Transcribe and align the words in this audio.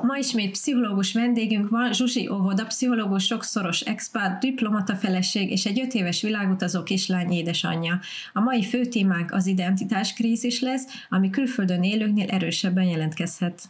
Ma 0.00 0.16
ismét 0.16 0.50
pszichológus 0.50 1.12
vendégünk 1.12 1.68
van, 1.68 1.92
Zsuzsi 1.92 2.28
Óvoda, 2.28 2.66
pszichológus, 2.66 3.24
sokszoros 3.24 3.80
expert, 3.80 4.40
diplomata 4.40 4.94
feleség 4.94 5.50
és 5.50 5.64
egy 5.64 5.80
öt 5.80 5.94
éves 5.94 6.22
világutazó 6.22 6.82
kislány 6.82 7.32
édesanyja. 7.32 8.00
A 8.32 8.40
mai 8.40 8.64
fő 8.64 8.84
témánk 8.84 9.32
az 9.32 9.46
identitáskrízis 9.46 10.60
lesz, 10.60 10.82
ami 11.08 11.30
külföldön 11.30 11.82
élőknél 11.82 12.28
erősebben 12.28 12.84
jelentkezhet. 12.84 13.62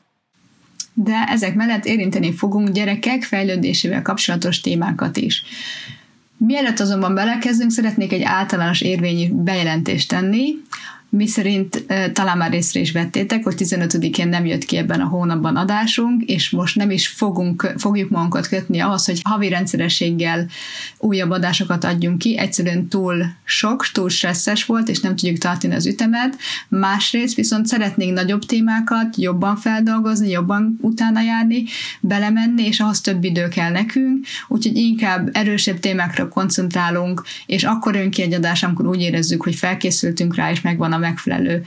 De 0.95 1.25
ezek 1.29 1.55
mellett 1.55 1.85
érinteni 1.85 2.33
fogunk 2.33 2.69
gyerekek 2.69 3.23
fejlődésével 3.23 4.03
kapcsolatos 4.03 4.61
témákat 4.61 5.17
is. 5.17 5.43
Mielőtt 6.37 6.81
azonban 6.81 7.15
belekezdünk, 7.15 7.71
szeretnék 7.71 8.13
egy 8.13 8.23
általános 8.23 8.81
érvényű 8.81 9.33
bejelentést 9.33 10.09
tenni 10.09 10.55
mi 11.17 11.27
szerint 11.27 11.85
talán 12.13 12.37
már 12.37 12.53
észre 12.53 12.81
is 12.81 12.93
vettétek, 12.93 13.45
hogy 13.45 13.55
15-én 13.59 14.29
nem 14.29 14.47
jött 14.47 14.65
ki 14.65 14.77
ebben 14.77 15.01
a 15.01 15.07
hónapban 15.07 15.57
adásunk, 15.57 16.23
és 16.23 16.51
most 16.51 16.77
nem 16.77 16.91
is 16.91 17.09
fogunk, 17.09 17.75
fogjuk 17.77 18.11
magunkat 18.11 18.49
kötni 18.49 18.81
ahhoz, 18.81 19.07
hogy 19.07 19.21
havi 19.23 19.49
rendszerességgel 19.49 20.47
újabb 20.99 21.31
adásokat 21.31 21.85
adjunk 21.85 22.19
ki. 22.19 22.39
Egyszerűen 22.39 22.89
túl 22.89 23.25
sok, 23.45 23.87
túl 23.93 24.09
stresszes 24.09 24.65
volt, 24.65 24.89
és 24.89 25.01
nem 25.01 25.17
tudjuk 25.17 25.39
tartani 25.39 25.75
az 25.75 25.87
ütemet. 25.87 26.37
Másrészt 26.69 27.35
viszont 27.35 27.67
szeretnénk 27.67 28.15
nagyobb 28.15 28.45
témákat 28.45 29.17
jobban 29.17 29.57
feldolgozni, 29.57 30.31
jobban 30.31 30.79
utána 30.81 31.21
járni, 31.21 31.65
belemenni, 32.01 32.67
és 32.67 32.81
ahhoz 32.81 33.01
több 33.01 33.25
idő 33.25 33.49
kell 33.49 33.71
nekünk, 33.71 34.27
úgyhogy 34.49 34.77
inkább 34.77 35.31
erősebb 35.33 35.79
témákra 35.79 36.29
koncentrálunk, 36.29 37.23
és 37.47 37.65
akkor 37.65 37.97
jön 37.97 38.11
ki 38.11 38.23
egy 38.23 38.35
adás, 38.35 38.63
amikor 38.63 38.87
úgy 38.87 39.01
érezzük, 39.01 39.43
hogy 39.43 39.55
felkészültünk 39.55 40.35
rá, 40.35 40.51
és 40.51 40.61
megvan 40.61 40.93
a 40.93 41.01
megfelelő 41.03 41.65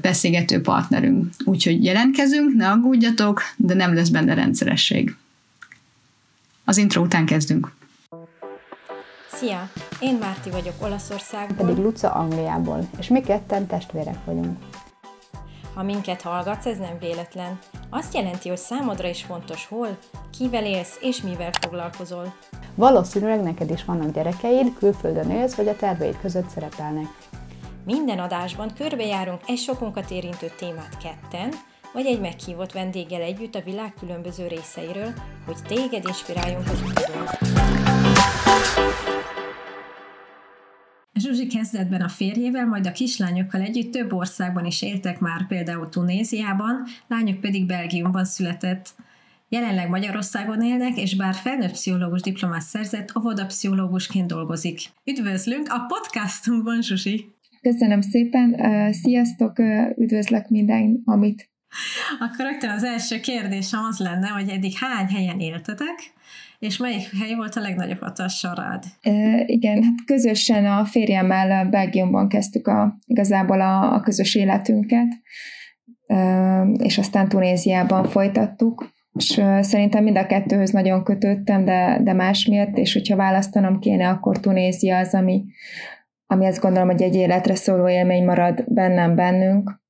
beszélgető 0.00 0.60
partnerünk. 0.60 1.32
Úgyhogy 1.44 1.84
jelentkezünk, 1.84 2.54
ne 2.54 2.70
aggódjatok, 2.70 3.42
de 3.56 3.74
nem 3.74 3.94
lesz 3.94 4.08
benne 4.08 4.34
rendszeresség. 4.34 5.16
Az 6.64 6.76
intro 6.76 7.02
után 7.02 7.26
kezdünk. 7.26 7.72
Szia! 9.32 9.70
Én 10.00 10.14
Márti 10.20 10.50
vagyok 10.50 10.74
Olaszországból. 10.78 11.66
Pedig 11.66 11.82
Luca 11.82 12.12
Angliából, 12.12 12.88
és 12.98 13.08
mi 13.08 13.20
ketten 13.20 13.66
testvérek 13.66 14.24
vagyunk. 14.24 14.58
Ha 15.74 15.82
minket 15.82 16.22
hallgatsz, 16.22 16.66
ez 16.66 16.78
nem 16.78 16.98
véletlen. 17.00 17.58
Azt 17.90 18.14
jelenti, 18.14 18.48
hogy 18.48 18.58
számodra 18.58 19.08
is 19.08 19.22
fontos 19.22 19.66
hol, 19.66 19.98
kivel 20.38 20.64
élsz 20.64 20.98
és 21.00 21.20
mivel 21.20 21.50
foglalkozol. 21.60 22.34
Valószínűleg 22.74 23.42
neked 23.42 23.70
is 23.70 23.84
vannak 23.84 24.14
gyerekeid, 24.14 24.72
külföldön 24.78 25.30
élsz, 25.30 25.54
vagy 25.54 25.68
a 25.68 25.76
terveid 25.76 26.18
között 26.20 26.48
szerepelnek. 26.48 27.06
Minden 27.86 28.18
adásban 28.18 28.74
körbejárunk 28.74 29.40
egy 29.46 29.58
sokunkat 29.58 30.10
érintő 30.10 30.46
témát 30.58 30.96
ketten, 31.02 31.50
vagy 31.92 32.06
egy 32.06 32.20
meghívott 32.20 32.72
vendéggel 32.72 33.20
együtt 33.22 33.54
a 33.54 33.62
világ 33.62 33.94
különböző 33.94 34.46
részeiről, 34.46 35.12
hogy 35.44 35.56
téged 35.66 36.04
inspiráljunk 36.06 36.68
az 36.68 36.82
utadon. 36.82 37.26
Zsuzsi 41.14 41.46
kezdetben 41.46 42.00
a 42.00 42.08
férjével, 42.08 42.66
majd 42.66 42.86
a 42.86 42.92
kislányokkal 42.92 43.60
együtt 43.60 43.92
több 43.92 44.12
országban 44.12 44.64
is 44.64 44.82
éltek 44.82 45.20
már, 45.20 45.46
például 45.46 45.88
Tunéziában, 45.88 46.84
lányok 47.08 47.40
pedig 47.40 47.66
Belgiumban 47.66 48.24
született. 48.24 48.94
Jelenleg 49.48 49.88
Magyarországon 49.88 50.62
élnek, 50.62 50.96
és 50.96 51.16
bár 51.16 51.34
felnőtt 51.34 51.72
pszichológus 51.72 52.20
diplomát 52.20 52.62
szerzett, 52.62 53.12
pszichológusként 53.46 54.26
dolgozik. 54.26 54.80
Üdvözlünk 55.04 55.68
a 55.68 55.84
podcastunkban, 55.88 56.82
Zsuzsi! 56.82 57.35
Köszönöm 57.72 58.00
szépen, 58.00 58.56
sziasztok, 58.92 59.58
üdvözlök 59.96 60.48
minden, 60.48 61.02
amit. 61.04 61.50
Akkor 62.18 62.46
rögtön 62.46 62.70
az 62.70 62.84
első 62.84 63.20
kérdésem 63.20 63.80
az 63.90 63.98
lenne, 63.98 64.28
hogy 64.28 64.48
eddig 64.48 64.72
hány 64.74 65.06
helyen 65.06 65.40
éltetek, 65.40 65.94
és 66.58 66.76
melyik 66.76 67.10
hely 67.20 67.34
volt 67.34 67.54
a 67.54 67.60
legnagyobb 67.60 68.00
hatással 68.00 68.54
rád? 68.54 68.84
E, 69.00 69.42
igen, 69.46 69.82
hát 69.82 70.04
közösen 70.04 70.66
a 70.66 70.84
férjemmel 70.84 71.68
Belgiumban 71.68 72.28
kezdtük 72.28 72.66
a, 72.66 72.98
igazából 73.06 73.60
a, 73.60 73.94
a 73.94 74.00
közös 74.00 74.34
életünket, 74.34 75.08
e, 76.06 76.62
és 76.62 76.98
aztán 76.98 77.28
Tunéziában 77.28 78.04
folytattuk, 78.04 78.94
és 79.12 79.42
szerintem 79.60 80.04
mind 80.04 80.16
a 80.16 80.26
kettőhöz 80.26 80.70
nagyon 80.70 81.04
kötődtem, 81.04 81.64
de, 81.64 82.00
de 82.02 82.12
más 82.12 82.46
miatt, 82.46 82.76
és 82.76 82.92
hogyha 82.92 83.16
választanom 83.16 83.78
kéne, 83.78 84.08
akkor 84.08 84.40
Tunézia 84.40 84.98
az, 84.98 85.14
ami, 85.14 85.44
ami 86.26 86.46
azt 86.46 86.60
gondolom, 86.60 86.88
hogy 86.88 87.02
egy 87.02 87.14
életre 87.14 87.54
szóló 87.54 87.88
élmény 87.88 88.24
marad 88.24 88.64
bennem 88.66 89.14
bennünk, 89.14 89.84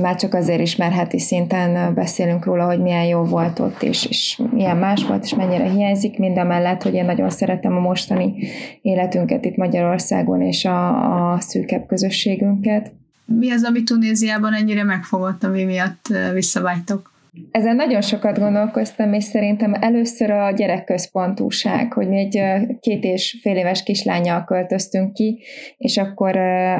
már 0.00 0.16
csak 0.16 0.34
azért 0.34 0.60
is, 0.60 0.76
mert 0.76 1.18
szinten 1.18 1.94
beszélünk 1.94 2.44
róla, 2.44 2.64
hogy 2.64 2.80
milyen 2.80 3.04
jó 3.04 3.22
volt 3.22 3.58
ott, 3.58 3.82
és, 3.82 4.04
és 4.04 4.40
milyen 4.52 4.76
más 4.76 5.06
volt, 5.06 5.24
és 5.24 5.34
mennyire 5.34 5.64
hiányzik, 5.64 6.18
mind 6.18 6.38
a 6.38 6.44
mellett, 6.44 6.82
hogy 6.82 6.94
én 6.94 7.04
nagyon 7.04 7.30
szeretem 7.30 7.76
a 7.76 7.80
mostani 7.80 8.48
életünket 8.82 9.44
itt 9.44 9.56
Magyarországon, 9.56 10.42
és 10.42 10.64
a, 10.64 11.32
a 11.32 11.40
szűkebb 11.40 11.86
közösségünket. 11.86 12.92
Mi 13.24 13.50
az, 13.50 13.64
ami 13.64 13.82
Tunéziában 13.82 14.54
ennyire 14.54 14.84
megfogott, 14.84 15.44
ami 15.44 15.64
miatt 15.64 16.06
visszavágytok? 16.32 17.14
Ezen 17.50 17.76
nagyon 17.76 18.00
sokat 18.00 18.38
gondolkoztam, 18.38 19.12
és 19.12 19.24
szerintem 19.24 19.74
először 19.80 20.30
a 20.30 20.50
gyerekközpontúság, 20.50 21.92
hogy 21.92 22.08
mi 22.08 22.18
egy 22.18 22.42
két 22.80 23.04
és 23.04 23.38
fél 23.40 23.56
éves 23.56 23.82
kislányjal 23.82 24.44
költöztünk 24.44 25.12
ki, 25.12 25.42
és 25.76 25.96
akkor, 25.96 26.36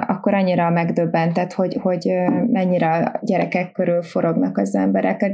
akkor 0.07 0.35
annyira 0.35 0.71
megdöbbentett, 0.71 1.53
hogy, 1.53 1.77
hogy 1.81 2.13
mennyire 2.47 2.91
a 2.91 3.21
gyerekek 3.23 3.73
körül 3.73 4.03
forognak 4.03 4.59
az 4.59 4.75
emberek 4.75 5.25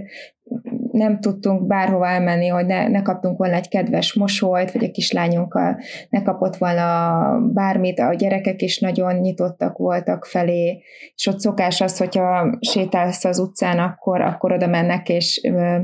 nem 0.92 1.20
tudtunk 1.20 1.66
bárhova 1.66 2.08
elmenni, 2.08 2.46
hogy 2.48 2.66
ne, 2.66 2.88
ne 2.88 3.02
kaptunk 3.02 3.38
volna 3.38 3.54
egy 3.54 3.68
kedves 3.68 4.14
mosolyt, 4.14 4.72
vagy 4.72 4.84
a 4.84 4.90
kislányunkkal 4.90 5.78
ne 6.08 6.22
kapott 6.22 6.56
volna 6.56 7.20
bármit, 7.52 7.98
a 7.98 8.14
gyerekek 8.14 8.62
is 8.62 8.78
nagyon 8.78 9.14
nyitottak 9.14 9.78
voltak 9.78 10.24
felé, 10.24 10.82
és 11.14 11.26
ott 11.26 11.38
szokás 11.38 11.80
az, 11.80 11.98
hogyha 11.98 12.58
sétálsz 12.60 13.24
az 13.24 13.38
utcán, 13.38 13.78
akkor, 13.78 14.20
akkor 14.20 14.52
oda 14.52 14.66
mennek, 14.66 15.08
és 15.08 15.40
ö, 15.44 15.78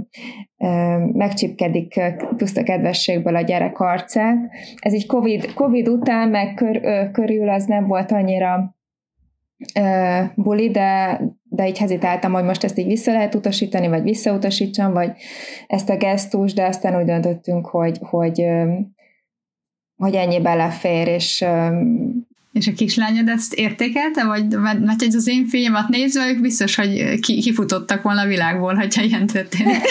ö, 0.59 0.97
megcsipkedik 1.13 2.01
puszta 2.37 2.63
kedvességből 2.63 3.37
a 3.37 3.41
gyerek 3.41 3.81
arcát. 3.81 4.37
Ez 4.79 4.95
így 4.95 5.07
COVID, 5.07 5.53
COVID 5.53 5.89
után, 5.89 6.29
meg 6.29 6.55
kör, 6.55 6.81
ö, 6.83 7.11
körül 7.11 7.49
az 7.49 7.65
nem 7.65 7.87
volt 7.87 8.13
annyira 8.13 8.77
buli, 10.35 10.71
de, 10.71 11.21
de 11.59 11.69
így 11.69 11.79
hezitáltam, 11.79 12.33
hogy 12.33 12.45
most 12.45 12.65
ezt 12.65 12.79
így 12.79 12.87
vissza 12.87 13.13
lehet 13.13 13.35
utasítani, 13.35 13.89
vagy 13.89 14.03
visszautasítsam, 14.03 14.93
vagy 14.93 15.11
ezt 15.67 15.91
a 15.91 15.97
gesztus, 15.97 16.53
de 16.53 16.67
aztán 16.67 16.99
úgy 16.99 17.05
döntöttünk, 17.05 17.67
hogy, 17.67 17.99
hogy, 18.01 18.45
hogy 19.97 20.15
ennyi 20.15 20.41
belefér, 20.41 21.09
és 21.09 21.45
és 22.53 22.67
a 22.67 22.73
kislányod 22.73 23.29
ezt 23.29 23.55
értékelte, 23.55 24.25
vagy 24.25 24.59
mert 24.59 25.03
egy 25.03 25.15
az 25.15 25.29
én 25.29 25.47
filmet 25.47 25.89
nézve, 25.89 26.29
ők 26.29 26.41
biztos, 26.41 26.75
hogy 26.75 27.21
kifutottak 27.21 28.03
volna 28.03 28.21
a 28.21 28.27
világból, 28.27 28.75
hogyha 28.75 29.03
ilyen 29.03 29.27
történik. 29.27 29.77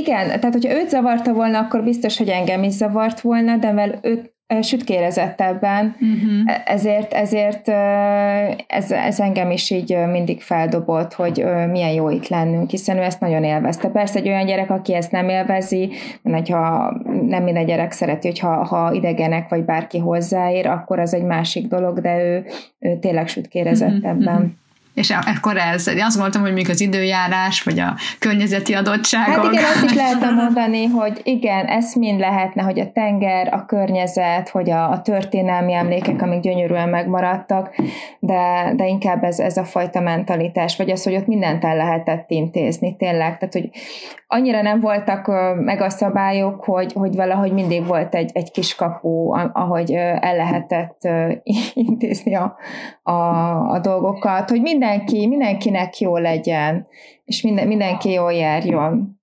igen, 0.00 0.26
tehát 0.26 0.52
hogyha 0.52 0.74
őt 0.74 0.88
zavarta 0.88 1.32
volna, 1.32 1.58
akkor 1.58 1.82
biztos, 1.82 2.16
hogy 2.16 2.28
engem 2.28 2.62
is 2.62 2.72
zavart 2.72 3.20
volna, 3.20 3.56
de 3.56 3.68
mivel 3.68 3.98
őt 4.02 4.31
sütkérezettebben, 4.60 5.96
uh-huh. 6.00 6.60
ezért, 6.64 7.12
ezért 7.12 7.68
ez, 8.66 8.90
ez 8.90 9.20
engem 9.20 9.50
is 9.50 9.70
így 9.70 9.96
mindig 10.10 10.40
feldobott, 10.40 11.12
hogy 11.12 11.44
milyen 11.70 11.92
jó 11.92 12.10
itt 12.10 12.28
lennünk, 12.28 12.70
hiszen 12.70 12.96
ő 12.96 13.00
ezt 13.00 13.20
nagyon 13.20 13.44
élvezte. 13.44 13.88
Persze 13.88 14.18
egy 14.18 14.28
olyan 14.28 14.46
gyerek, 14.46 14.70
aki 14.70 14.94
ezt 14.94 15.10
nem 15.10 15.28
élvezi, 15.28 15.90
mert 16.22 16.48
ha 16.48 16.92
nem 17.26 17.42
minden 17.42 17.66
gyerek 17.66 17.92
szereti, 17.92 18.28
hogy 18.28 18.38
ha, 18.38 18.64
ha 18.64 18.92
idegenek 18.92 19.48
vagy 19.48 19.64
bárki 19.64 19.98
hozzáér, 19.98 20.66
akkor 20.66 20.98
az 20.98 21.14
egy 21.14 21.24
másik 21.24 21.66
dolog, 21.66 22.00
de 22.00 22.24
ő, 22.24 22.44
ő 22.78 22.98
tényleg 22.98 23.28
sütkérezettebben. 23.28 24.36
Uh-huh. 24.36 24.50
És 24.94 25.10
akkor 25.10 25.56
ez, 25.56 25.88
én 25.88 26.02
azt 26.02 26.14
gondoltam, 26.14 26.42
hogy 26.42 26.52
még 26.52 26.70
az 26.70 26.80
időjárás, 26.80 27.62
vagy 27.62 27.78
a 27.78 27.96
környezeti 28.18 28.74
adottságok. 28.74 29.44
Hát 29.44 29.52
igen, 29.52 29.64
azt 29.64 29.84
is 29.84 29.94
lehetne 29.94 30.30
mondani, 30.30 30.86
hogy 30.86 31.20
igen, 31.24 31.66
ez 31.66 31.94
mind 31.94 32.20
lehetne, 32.20 32.62
hogy 32.62 32.80
a 32.80 32.92
tenger, 32.92 33.54
a 33.54 33.64
környezet, 33.66 34.48
hogy 34.48 34.70
a, 34.70 34.90
a 34.90 35.02
történelmi 35.02 35.72
emlékek, 35.74 36.22
amik 36.22 36.40
gyönyörűen 36.40 36.88
megmaradtak, 36.88 37.74
de, 38.18 38.72
de 38.76 38.86
inkább 38.86 39.24
ez, 39.24 39.38
ez 39.38 39.56
a 39.56 39.64
fajta 39.64 40.00
mentalitás, 40.00 40.76
vagy 40.76 40.90
az, 40.90 41.04
hogy 41.04 41.14
ott 41.14 41.26
mindent 41.26 41.64
el 41.64 41.76
lehetett 41.76 42.30
intézni, 42.30 42.96
tényleg. 42.96 43.38
Tehát, 43.38 43.52
hogy 43.52 43.70
annyira 44.26 44.62
nem 44.62 44.80
voltak 44.80 45.26
meg 45.56 45.80
a 45.80 45.90
szabályok, 45.90 46.64
hogy, 46.64 46.92
hogy 46.92 47.14
valahogy 47.14 47.52
mindig 47.52 47.86
volt 47.86 48.14
egy, 48.14 48.30
egy 48.34 48.50
kis 48.50 48.74
kapu, 48.74 49.32
ahogy 49.52 49.92
el 50.20 50.36
lehetett 50.36 51.00
intézni 51.88 52.34
a, 52.34 52.56
a, 53.02 53.12
a 53.70 53.78
dolgokat, 53.78 54.50
hogy 54.50 54.60
mindenki, 54.82 55.26
mindenkinek 55.26 55.98
jó 55.98 56.16
legyen, 56.16 56.86
és 57.24 57.42
minden, 57.42 57.66
mindenki 57.66 58.10
jól 58.10 58.32
járjon. 58.32 59.20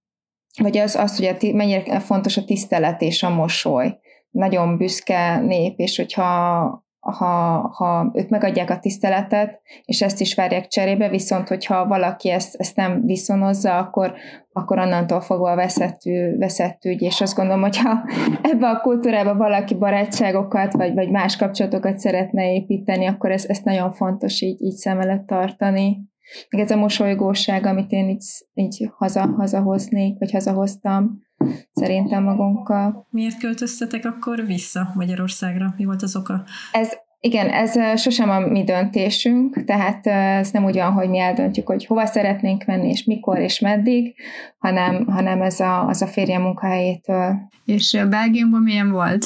Vagy 0.61 0.77
az, 0.77 0.95
az 0.95 1.17
hogy 1.17 1.25
a, 1.25 1.55
mennyire 1.55 1.99
fontos 1.99 2.37
a 2.37 2.45
tisztelet 2.45 3.01
és 3.01 3.23
a 3.23 3.29
mosoly. 3.29 3.99
Nagyon 4.29 4.77
büszke 4.77 5.39
nép, 5.39 5.79
és 5.79 5.97
hogyha 5.97 6.87
ha, 6.99 7.59
ha 7.73 8.11
ők 8.13 8.29
megadják 8.29 8.69
a 8.69 8.79
tiszteletet, 8.79 9.61
és 9.85 10.01
ezt 10.01 10.21
is 10.21 10.35
várják 10.35 10.67
cserébe, 10.67 11.09
viszont 11.09 11.47
hogyha 11.47 11.87
valaki 11.87 12.29
ezt, 12.29 12.55
ezt 12.55 12.75
nem 12.75 13.05
viszonozza, 13.05 13.77
akkor, 13.77 14.13
akkor 14.51 14.79
onnantól 14.79 15.21
fogva 15.21 15.55
veszettű, 15.55 16.37
veszettű 16.37 16.89
ügy, 16.89 17.01
és 17.01 17.21
azt 17.21 17.35
gondolom, 17.35 17.61
hogyha 17.61 18.03
ebbe 18.41 18.67
a 18.67 18.79
kultúrába 18.79 19.35
valaki 19.35 19.75
barátságokat, 19.75 20.73
vagy, 20.73 20.93
vagy 20.93 21.09
más 21.11 21.37
kapcsolatokat 21.37 21.97
szeretne 21.97 22.53
építeni, 22.53 23.05
akkor 23.05 23.31
ez, 23.31 23.45
ezt 23.45 23.63
nagyon 23.63 23.91
fontos 23.91 24.41
így, 24.41 24.61
így 24.61 24.75
szem 24.75 24.99
előtt 24.99 25.27
tartani. 25.27 26.07
Meg 26.49 26.61
ez 26.61 26.71
a 26.71 26.75
mosolygóság, 26.75 27.65
amit 27.65 27.91
én 27.91 28.09
így, 28.09 28.25
így 28.53 28.89
haza, 28.97 29.21
hazahoznék, 29.21 30.19
vagy 30.19 30.31
hazahoztam, 30.31 31.27
szerintem 31.73 32.23
magunkkal. 32.23 33.07
Miért 33.09 33.39
költöztetek 33.39 34.05
akkor 34.05 34.45
vissza 34.45 34.91
Magyarországra? 34.95 35.73
Mi 35.77 35.85
volt 35.85 36.01
az 36.01 36.15
oka? 36.15 36.43
Ez 36.71 36.93
igen, 37.21 37.49
ez 37.49 37.99
sosem 37.99 38.29
a 38.29 38.39
mi 38.39 38.63
döntésünk, 38.63 39.63
tehát 39.65 40.07
ez 40.07 40.51
nem 40.51 40.65
úgy 40.65 40.75
van, 40.75 40.91
hogy 40.91 41.09
mi 41.09 41.19
eldöntjük, 41.19 41.67
hogy 41.67 41.85
hova 41.85 42.05
szeretnénk 42.05 42.65
menni, 42.65 42.89
és 42.89 43.03
mikor, 43.03 43.39
és 43.39 43.59
meddig, 43.59 44.15
hanem, 44.57 45.05
hanem 45.05 45.41
ez 45.41 45.59
a, 45.59 45.87
az 45.87 46.01
a 46.01 46.07
férjem 46.07 46.41
munkahelyétől. 46.41 47.35
És 47.65 47.97
Belgiumban 48.09 48.61
milyen 48.61 48.91
volt? 48.91 49.25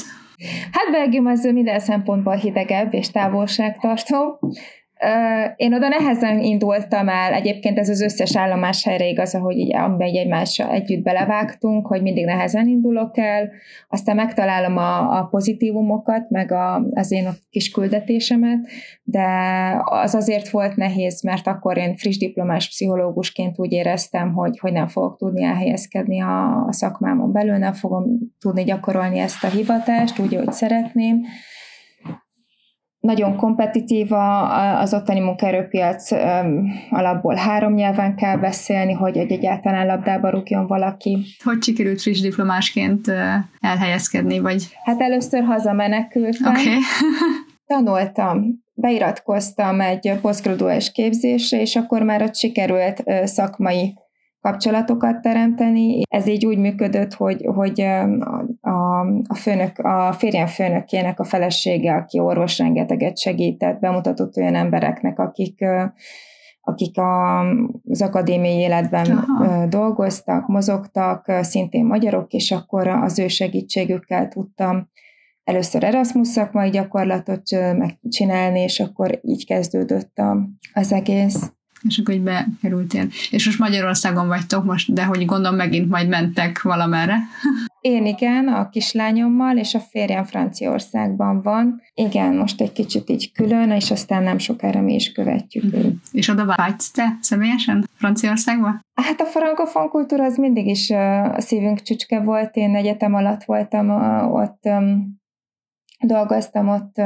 Hát 0.72 0.90
Belgium 0.90 1.26
az 1.26 1.44
minden 1.44 1.80
szempontból 1.80 2.34
hidegebb 2.34 2.94
és 2.94 3.10
távolságtartó. 3.10 4.40
Én 5.56 5.74
oda 5.74 5.88
nehezen 5.88 6.40
indultam 6.40 7.08
el, 7.08 7.32
egyébként 7.32 7.78
ez 7.78 7.88
az 7.88 8.00
összes 8.00 8.36
állomás 8.36 8.84
helyre 8.84 9.06
igaz, 9.08 9.34
ahogy 9.34 9.56
így 9.56 9.74
egy 9.98 10.16
egymásra 10.16 10.72
együtt 10.72 11.02
belevágtunk, 11.02 11.86
hogy 11.86 12.02
mindig 12.02 12.24
nehezen 12.24 12.68
indulok 12.68 13.18
el, 13.18 13.50
aztán 13.88 14.16
megtalálom 14.16 14.76
a, 14.76 15.18
a 15.18 15.24
pozitívumokat, 15.30 16.30
meg 16.30 16.52
a, 16.52 16.86
az 16.90 17.12
én 17.12 17.28
kis 17.50 17.70
küldetésemet, 17.70 18.66
de 19.02 19.26
az 19.84 20.14
azért 20.14 20.48
volt 20.48 20.76
nehéz, 20.76 21.22
mert 21.22 21.46
akkor 21.46 21.76
én 21.76 21.96
friss 21.96 22.16
diplomás 22.16 22.68
pszichológusként 22.68 23.58
úgy 23.58 23.72
éreztem, 23.72 24.32
hogy, 24.32 24.58
hogy 24.58 24.72
nem 24.72 24.86
fogok 24.86 25.16
tudni 25.16 25.44
elhelyezkedni 25.44 26.20
a, 26.20 26.64
a 26.66 26.72
szakmámon 26.72 27.32
belül, 27.32 27.56
nem 27.56 27.72
fogom 27.72 28.04
tudni 28.40 28.64
gyakorolni 28.64 29.18
ezt 29.18 29.44
a 29.44 29.48
hivatást 29.48 30.18
úgy, 30.18 30.34
ahogy 30.34 30.52
szeretném, 30.52 31.24
nagyon 33.04 33.36
kompetitív 33.36 34.12
az 34.80 34.94
ottani 34.94 35.20
munkaerőpiac, 35.20 36.10
alapból 36.90 37.34
három 37.34 37.74
nyelven 37.74 38.16
kell 38.16 38.36
beszélni, 38.36 38.92
hogy 38.92 39.16
egy 39.16 39.32
egyáltalán 39.32 39.86
labdába 39.86 40.30
rúgjon 40.30 40.66
valaki. 40.66 41.18
Hogy 41.42 41.62
sikerült 41.62 42.00
friss 42.00 42.20
diplomásként 42.20 43.12
elhelyezkedni, 43.60 44.38
vagy? 44.38 44.68
Hát 44.84 45.00
először 45.00 45.42
hazamenekültem. 45.42 46.52
Okay. 46.52 46.78
Tanultam, 47.66 48.44
beiratkoztam 48.74 49.80
egy 49.80 50.18
posztgraduális 50.20 50.92
képzésre, 50.92 51.60
és 51.60 51.76
akkor 51.76 52.02
már 52.02 52.22
ott 52.22 52.36
sikerült 52.36 53.02
szakmai 53.24 53.94
kapcsolatokat 54.40 55.20
teremteni. 55.20 56.02
Ez 56.08 56.26
így 56.26 56.46
úgy 56.46 56.58
működött, 56.58 57.14
hogy, 57.14 57.48
hogy 57.54 57.84
a, 58.64 59.00
a, 59.26 59.34
főnök, 59.34 59.78
a 59.78 60.12
férjem 60.12 60.46
főnökének 60.46 61.20
a 61.20 61.24
felesége, 61.24 61.94
aki 61.94 62.18
orvos 62.18 62.58
rengeteget 62.58 63.18
segített, 63.18 63.80
bemutatott 63.80 64.36
olyan 64.36 64.54
embereknek, 64.54 65.18
akik 65.18 65.64
akik 66.66 66.98
a, 66.98 67.40
az 67.88 68.02
akadémiai 68.02 68.58
életben 68.58 69.10
Aha. 69.10 69.66
dolgoztak, 69.66 70.46
mozogtak, 70.46 71.32
szintén 71.40 71.84
magyarok, 71.84 72.32
és 72.32 72.50
akkor 72.50 72.86
az 72.86 73.18
ő 73.18 73.28
segítségükkel 73.28 74.28
tudtam 74.28 74.88
először 75.44 75.84
Erasmus 75.84 76.28
szakmai 76.28 76.70
gyakorlatot 76.70 77.50
megcsinálni, 77.76 78.60
és 78.60 78.80
akkor 78.80 79.20
így 79.22 79.46
kezdődött 79.46 80.20
az 80.72 80.92
egész 80.92 81.52
és 81.88 81.98
akkor 81.98 82.14
így 82.14 82.22
bekerültél. 82.22 83.08
És 83.30 83.46
most 83.46 83.58
Magyarországon 83.58 84.26
vagytok 84.26 84.64
most, 84.64 84.92
de 84.92 85.04
hogy 85.04 85.24
gondolom 85.24 85.56
megint 85.56 85.88
majd 85.88 86.08
mentek 86.08 86.62
valamerre. 86.62 87.16
Én 87.84 88.06
igen, 88.06 88.48
a 88.48 88.68
kislányommal, 88.68 89.56
és 89.56 89.74
a 89.74 89.78
férjem 89.78 90.24
Franciaországban 90.24 91.42
van. 91.42 91.80
Igen, 91.94 92.36
most 92.36 92.60
egy 92.60 92.72
kicsit 92.72 93.10
így 93.10 93.32
külön, 93.32 93.70
és 93.70 93.90
aztán 93.90 94.22
nem 94.22 94.38
sokára 94.38 94.80
mi 94.80 94.94
is 94.94 95.12
követjük 95.12 95.64
uh-huh. 95.64 95.92
És 96.12 96.28
oda 96.28 96.44
vágysz 96.44 96.90
te 96.90 97.18
személyesen 97.20 97.88
Franciaországba? 97.94 98.80
Hát 98.94 99.20
a 99.20 99.24
frankofon 99.24 99.88
kultúra 99.88 100.24
az 100.24 100.36
mindig 100.36 100.66
is 100.66 100.90
a 100.90 101.40
szívünk 101.40 101.82
csücske 101.82 102.20
volt. 102.20 102.56
Én 102.56 102.74
egyetem 102.74 103.14
alatt 103.14 103.44
voltam, 103.44 103.90
ott 104.32 104.68
dolgoztam 106.00 106.68
ott 106.68 107.02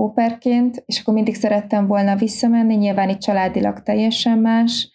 óperként, 0.00 0.82
és 0.86 1.00
akkor 1.00 1.14
mindig 1.14 1.34
szerettem 1.34 1.86
volna 1.86 2.16
visszamenni, 2.16 2.74
nyilván 2.74 3.08
itt 3.08 3.20
családilag 3.20 3.82
teljesen 3.82 4.38
más. 4.38 4.90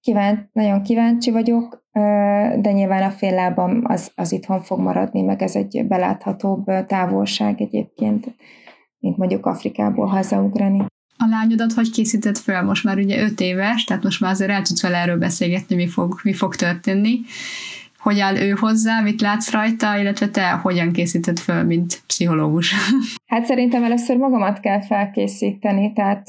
Kívánt, 0.00 0.48
nagyon 0.52 0.82
kíváncsi 0.82 1.30
vagyok, 1.30 1.81
de 2.60 2.72
nyilván 2.72 3.02
a 3.02 3.10
fél 3.10 3.34
lábam 3.34 3.80
az, 3.84 4.10
az 4.14 4.32
itthon 4.32 4.62
fog 4.62 4.80
maradni, 4.80 5.22
meg 5.22 5.42
ez 5.42 5.56
egy 5.56 5.84
beláthatóbb 5.88 6.64
távolság 6.86 7.60
egyébként, 7.60 8.34
mint 8.98 9.16
mondjuk 9.16 9.46
Afrikából 9.46 10.06
hazaugrani. 10.06 10.84
A 11.16 11.26
lányodat 11.30 11.72
hogy 11.72 11.90
készített 11.90 12.38
fel? 12.38 12.62
Most 12.62 12.84
már 12.84 12.98
ugye 12.98 13.22
öt 13.22 13.40
éves, 13.40 13.84
tehát 13.84 14.02
most 14.02 14.20
már 14.20 14.30
azért 14.30 14.50
el 14.50 14.62
tudsz 14.62 14.82
vele 14.82 14.96
erről 14.96 15.18
beszélgetni, 15.18 15.74
mi 15.74 15.88
fog, 15.88 16.20
mi 16.22 16.32
fog 16.32 16.54
történni 16.54 17.20
hogy 18.02 18.20
áll 18.20 18.36
ő 18.36 18.50
hozzá, 18.50 19.00
mit 19.00 19.20
látsz 19.20 19.50
rajta, 19.50 19.96
illetve 19.96 20.28
te 20.28 20.50
hogyan 20.50 20.92
készíted 20.92 21.38
föl, 21.38 21.62
mint 21.62 22.02
pszichológus? 22.06 22.74
Hát 23.26 23.44
szerintem 23.44 23.84
először 23.84 24.16
magamat 24.16 24.60
kell 24.60 24.80
felkészíteni, 24.80 25.92
tehát 25.92 26.28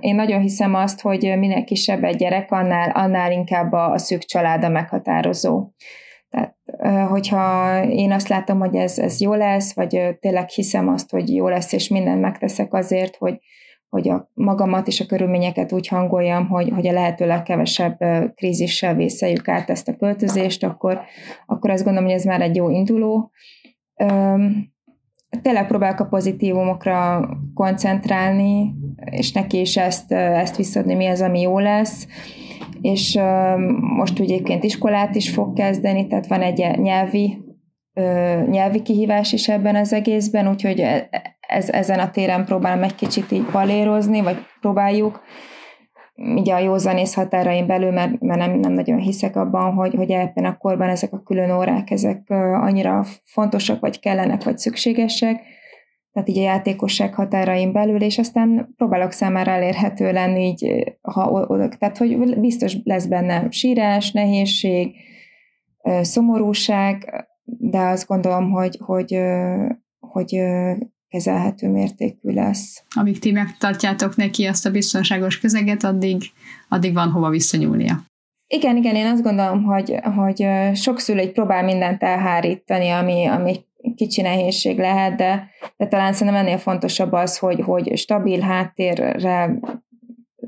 én 0.00 0.14
nagyon 0.14 0.40
hiszem 0.40 0.74
azt, 0.74 1.00
hogy 1.00 1.20
minél 1.38 1.64
kisebb 1.64 2.04
egy 2.04 2.16
gyerek, 2.16 2.52
annál, 2.52 2.90
annál 2.90 3.32
inkább 3.32 3.72
a, 3.72 3.90
a 3.92 3.98
szűk 3.98 4.24
család 4.24 4.64
a 4.64 4.68
meghatározó. 4.68 5.70
Tehát, 6.30 6.56
hogyha 7.08 7.82
én 7.84 8.12
azt 8.12 8.28
látom, 8.28 8.58
hogy 8.58 8.74
ez, 8.74 8.98
ez 8.98 9.20
jó 9.20 9.34
lesz, 9.34 9.74
vagy 9.74 10.16
tényleg 10.20 10.48
hiszem 10.48 10.88
azt, 10.88 11.10
hogy 11.10 11.34
jó 11.34 11.48
lesz, 11.48 11.72
és 11.72 11.88
mindent 11.88 12.20
megteszek 12.20 12.74
azért, 12.74 13.16
hogy, 13.16 13.38
hogy 13.88 14.08
a 14.08 14.30
magamat 14.34 14.86
és 14.86 15.00
a 15.00 15.06
körülményeket 15.06 15.72
úgy 15.72 15.88
hangoljam, 15.88 16.48
hogy, 16.48 16.70
hogy 16.74 16.86
a 16.86 16.92
lehető 16.92 17.26
legkevesebb 17.26 17.98
krízissel 18.34 18.94
vészeljük 18.94 19.48
át 19.48 19.70
ezt 19.70 19.88
a 19.88 19.96
költözést, 19.96 20.64
akkor, 20.64 21.00
akkor 21.46 21.70
azt 21.70 21.84
gondolom, 21.84 22.08
hogy 22.08 22.18
ez 22.18 22.24
már 22.24 22.40
egy 22.40 22.56
jó 22.56 22.70
induló. 22.70 23.30
Tényleg 25.42 25.66
próbálok 25.66 26.00
a 26.00 26.06
pozitívumokra 26.06 27.28
koncentrálni, 27.54 28.74
és 29.10 29.32
neki 29.32 29.60
is 29.60 29.76
ezt, 29.76 30.12
ezt 30.12 30.56
visszadni, 30.56 30.94
mi 30.94 31.06
az, 31.06 31.20
ami 31.20 31.40
jó 31.40 31.58
lesz. 31.58 32.06
És 32.80 33.18
most 33.96 34.20
úgy 34.20 34.30
egyébként 34.30 34.64
iskolát 34.64 35.14
is 35.14 35.30
fog 35.30 35.52
kezdeni, 35.52 36.06
tehát 36.06 36.26
van 36.26 36.42
egy 36.42 36.78
nyelvi 36.78 37.46
nyelvi 38.50 38.82
kihívás 38.82 39.32
is 39.32 39.48
ebben 39.48 39.76
az 39.76 39.92
egészben, 39.92 40.48
úgyhogy 40.48 40.80
e, 40.80 41.08
ez, 41.48 41.70
ezen 41.70 41.98
a 41.98 42.10
téren 42.10 42.44
próbálom 42.44 42.82
egy 42.82 42.94
kicsit 42.94 43.32
így 43.32 43.44
palérozni, 43.44 44.20
vagy 44.20 44.36
próbáljuk, 44.60 45.20
ugye 46.14 46.54
a 46.54 46.58
józanész 46.58 47.14
határain 47.14 47.66
belül, 47.66 47.90
mert, 47.90 48.20
mert 48.20 48.38
nem, 48.38 48.58
nem 48.58 48.72
nagyon 48.72 48.98
hiszek 48.98 49.36
abban, 49.36 49.72
hogy, 49.72 49.94
hogy 49.94 50.10
ebben 50.10 50.44
a 50.44 50.56
korban 50.56 50.88
ezek 50.88 51.12
a 51.12 51.22
külön 51.22 51.50
órák, 51.50 51.90
ezek 51.90 52.22
annyira 52.60 53.04
fontosak, 53.24 53.80
vagy 53.80 54.00
kellenek, 54.00 54.44
vagy 54.44 54.58
szükségesek, 54.58 55.40
tehát 56.12 56.28
így 56.28 56.38
a 56.38 56.42
játékosság 56.42 57.14
határain 57.14 57.72
belül, 57.72 58.02
és 58.02 58.18
aztán 58.18 58.74
próbálok 58.76 59.12
számára 59.12 59.50
elérhető 59.50 60.12
lenni, 60.12 60.44
így, 60.44 60.96
ha 61.00 61.46
tehát 61.78 61.98
hogy 61.98 62.40
biztos 62.40 62.76
lesz 62.84 63.06
benne 63.06 63.50
sírás, 63.50 64.12
nehézség, 64.12 64.94
szomorúság, 66.00 67.26
de 67.44 67.78
azt 67.78 68.06
gondolom, 68.06 68.50
hogy, 68.50 68.78
hogy, 68.84 69.18
hogy 69.98 70.40
kezelhető 71.08 71.68
mértékű 71.68 72.32
lesz. 72.32 72.82
Amíg 72.94 73.18
ti 73.18 73.30
megtartjátok 73.30 74.16
neki 74.16 74.44
azt 74.44 74.66
a 74.66 74.70
biztonságos 74.70 75.38
közeget, 75.38 75.84
addig, 75.84 76.22
addig 76.68 76.92
van 76.94 77.10
hova 77.10 77.28
visszanyúlnia. 77.30 78.02
Igen, 78.46 78.76
igen, 78.76 78.94
én 78.94 79.06
azt 79.06 79.22
gondolom, 79.22 79.62
hogy, 79.62 79.94
hogy 80.16 80.46
sok 80.74 81.00
szülő 81.00 81.32
próbál 81.32 81.64
mindent 81.64 82.02
elhárítani, 82.02 82.88
ami, 82.88 83.26
ami 83.26 83.64
kicsi 83.94 84.20
nehézség 84.20 84.78
lehet, 84.78 85.14
de, 85.14 85.50
de 85.76 85.86
talán 85.86 86.12
szerintem 86.12 86.46
ennél 86.46 86.58
fontosabb 86.58 87.12
az, 87.12 87.38
hogy, 87.38 87.60
hogy 87.60 87.98
stabil 87.98 88.40
háttérre 88.40 89.12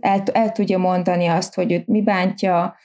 el, 0.01 0.23
el 0.33 0.53
tudja 0.53 0.79
mondani 0.79 1.27
azt, 1.27 1.55
hogy 1.55 1.73
őt 1.73 1.87
mi 1.87 2.03
bántja, 2.03 2.77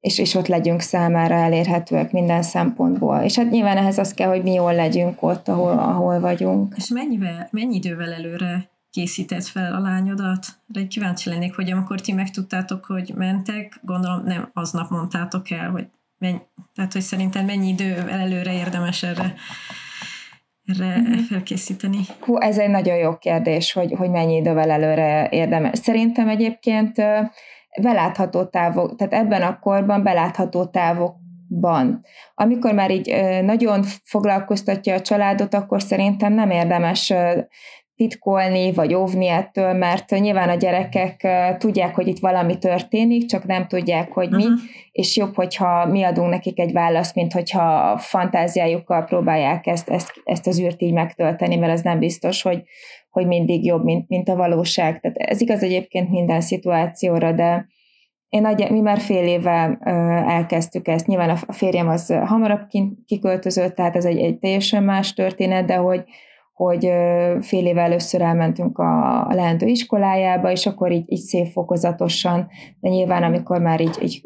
és, 0.00 0.18
és 0.18 0.34
ott 0.34 0.46
legyünk 0.46 0.80
számára 0.80 1.34
elérhetőek 1.34 2.12
minden 2.12 2.42
szempontból. 2.42 3.18
És 3.18 3.36
hát 3.36 3.50
nyilván 3.50 3.76
ehhez 3.76 3.98
az 3.98 4.14
kell, 4.14 4.28
hogy 4.28 4.42
mi 4.42 4.52
jól 4.52 4.74
legyünk 4.74 5.22
ott, 5.22 5.48
ahol, 5.48 5.78
ahol 5.78 6.20
vagyunk. 6.20 6.74
És 6.76 6.88
mennyivel, 6.88 7.48
mennyi 7.50 7.74
idővel 7.74 8.12
előre 8.12 8.70
készített 8.90 9.44
fel 9.44 9.74
a 9.74 9.80
lányodat? 9.80 10.46
De 10.66 10.86
kíváncsi 10.86 11.28
lennék, 11.28 11.54
hogy 11.54 11.70
amikor 11.70 12.00
ti 12.00 12.12
megtudtátok, 12.12 12.84
hogy 12.84 13.12
mentek, 13.16 13.80
gondolom 13.82 14.22
nem 14.24 14.50
aznap 14.52 14.90
mondtátok 14.90 15.50
el, 15.50 15.70
hogy 15.70 15.86
mennyi, 16.18 16.38
tehát 16.74 16.92
hogy 16.92 17.02
szerintem 17.02 17.44
mennyi 17.44 17.68
idővel 17.68 18.20
előre 18.20 18.52
érdemes 18.52 19.02
erre 19.02 19.34
erre 20.68 20.96
uh-huh. 20.98 21.18
felkészíteni? 21.18 22.00
Hú, 22.20 22.40
ez 22.40 22.58
egy 22.58 22.70
nagyon 22.70 22.96
jó 22.96 23.16
kérdés, 23.16 23.72
hogy, 23.72 23.92
hogy 23.92 24.10
mennyi 24.10 24.36
idővel 24.36 24.70
előre 24.70 25.28
érdemes. 25.30 25.78
Szerintem 25.78 26.28
egyébként 26.28 27.02
belátható 27.82 28.44
távok, 28.44 28.96
tehát 28.96 29.12
ebben 29.12 29.42
a 29.42 29.58
korban 29.58 30.02
belátható 30.02 30.64
távokban. 30.64 32.04
Amikor 32.34 32.74
már 32.74 32.90
így 32.90 33.14
nagyon 33.42 33.82
foglalkoztatja 34.04 34.94
a 34.94 35.00
családot, 35.00 35.54
akkor 35.54 35.82
szerintem 35.82 36.32
nem 36.32 36.50
érdemes 36.50 37.12
titkolni, 37.98 38.72
vagy 38.72 38.94
óvni 38.94 39.26
ettől, 39.28 39.72
mert 39.72 40.10
nyilván 40.10 40.48
a 40.48 40.54
gyerekek 40.54 41.26
tudják, 41.58 41.94
hogy 41.94 42.06
itt 42.06 42.18
valami 42.18 42.58
történik, 42.58 43.26
csak 43.26 43.44
nem 43.44 43.66
tudják, 43.66 44.12
hogy 44.12 44.30
mi, 44.30 44.42
uh-huh. 44.42 44.58
és 44.92 45.16
jobb, 45.16 45.34
hogyha 45.34 45.86
mi 45.86 46.02
adunk 46.02 46.30
nekik 46.30 46.58
egy 46.58 46.72
választ, 46.72 47.14
mint 47.14 47.32
hogyha 47.32 47.96
fantáziájukkal 47.98 49.04
próbálják 49.04 49.66
ezt, 49.66 49.88
ezt, 49.88 50.12
ezt 50.24 50.46
az 50.46 50.60
űrt 50.60 50.82
így 50.82 50.92
megtölteni, 50.92 51.56
mert 51.56 51.72
az 51.72 51.82
nem 51.82 51.98
biztos, 51.98 52.42
hogy, 52.42 52.62
hogy 53.18 53.26
mindig 53.26 53.64
jobb, 53.64 53.84
mint, 53.84 54.08
mint 54.08 54.28
a 54.28 54.36
valóság. 54.36 55.00
Tehát 55.00 55.16
ez 55.16 55.40
igaz 55.40 55.62
egyébként 55.62 56.10
minden 56.10 56.40
szituációra, 56.40 57.32
de 57.32 57.66
én 58.28 58.40
nagy, 58.40 58.70
mi 58.70 58.80
már 58.80 58.98
fél 58.98 59.26
éve 59.26 59.78
elkezdtük 60.26 60.88
ezt. 60.88 61.06
Nyilván 61.06 61.30
a 61.30 61.52
férjem 61.52 61.88
az 61.88 62.14
hamarabb 62.24 62.60
kiköltözött, 63.06 63.74
tehát 63.74 63.96
ez 63.96 64.04
egy, 64.04 64.18
egy 64.18 64.38
teljesen 64.38 64.82
más 64.82 65.14
történet, 65.14 65.66
de 65.66 65.76
hogy, 65.76 66.04
hogy 66.52 66.90
fél 67.40 67.66
éve 67.66 67.82
először 67.82 68.20
elmentünk 68.20 68.78
a, 68.78 69.26
a 69.26 69.34
leendő 69.34 69.66
iskolájába, 69.66 70.50
és 70.50 70.66
akkor 70.66 70.92
így, 70.92 71.12
így 71.12 71.20
szép 71.20 71.46
fokozatosan, 71.46 72.48
de 72.80 72.88
nyilván 72.88 73.22
amikor 73.22 73.60
már 73.60 73.80
így, 73.80 73.98
így 74.02 74.22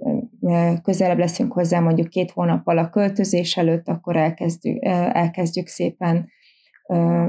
közelebb 0.83 1.19
leszünk 1.19 1.53
hozzá 1.53 1.81
mondjuk 1.81 2.09
két 2.09 2.31
hónappal 2.31 2.79
a 2.79 2.91
költözés 2.91 3.57
előtt, 3.57 3.89
akkor 3.89 4.17
elkezdjük, 4.17 4.85
elkezdjük 5.13 5.67
szépen 5.67 6.29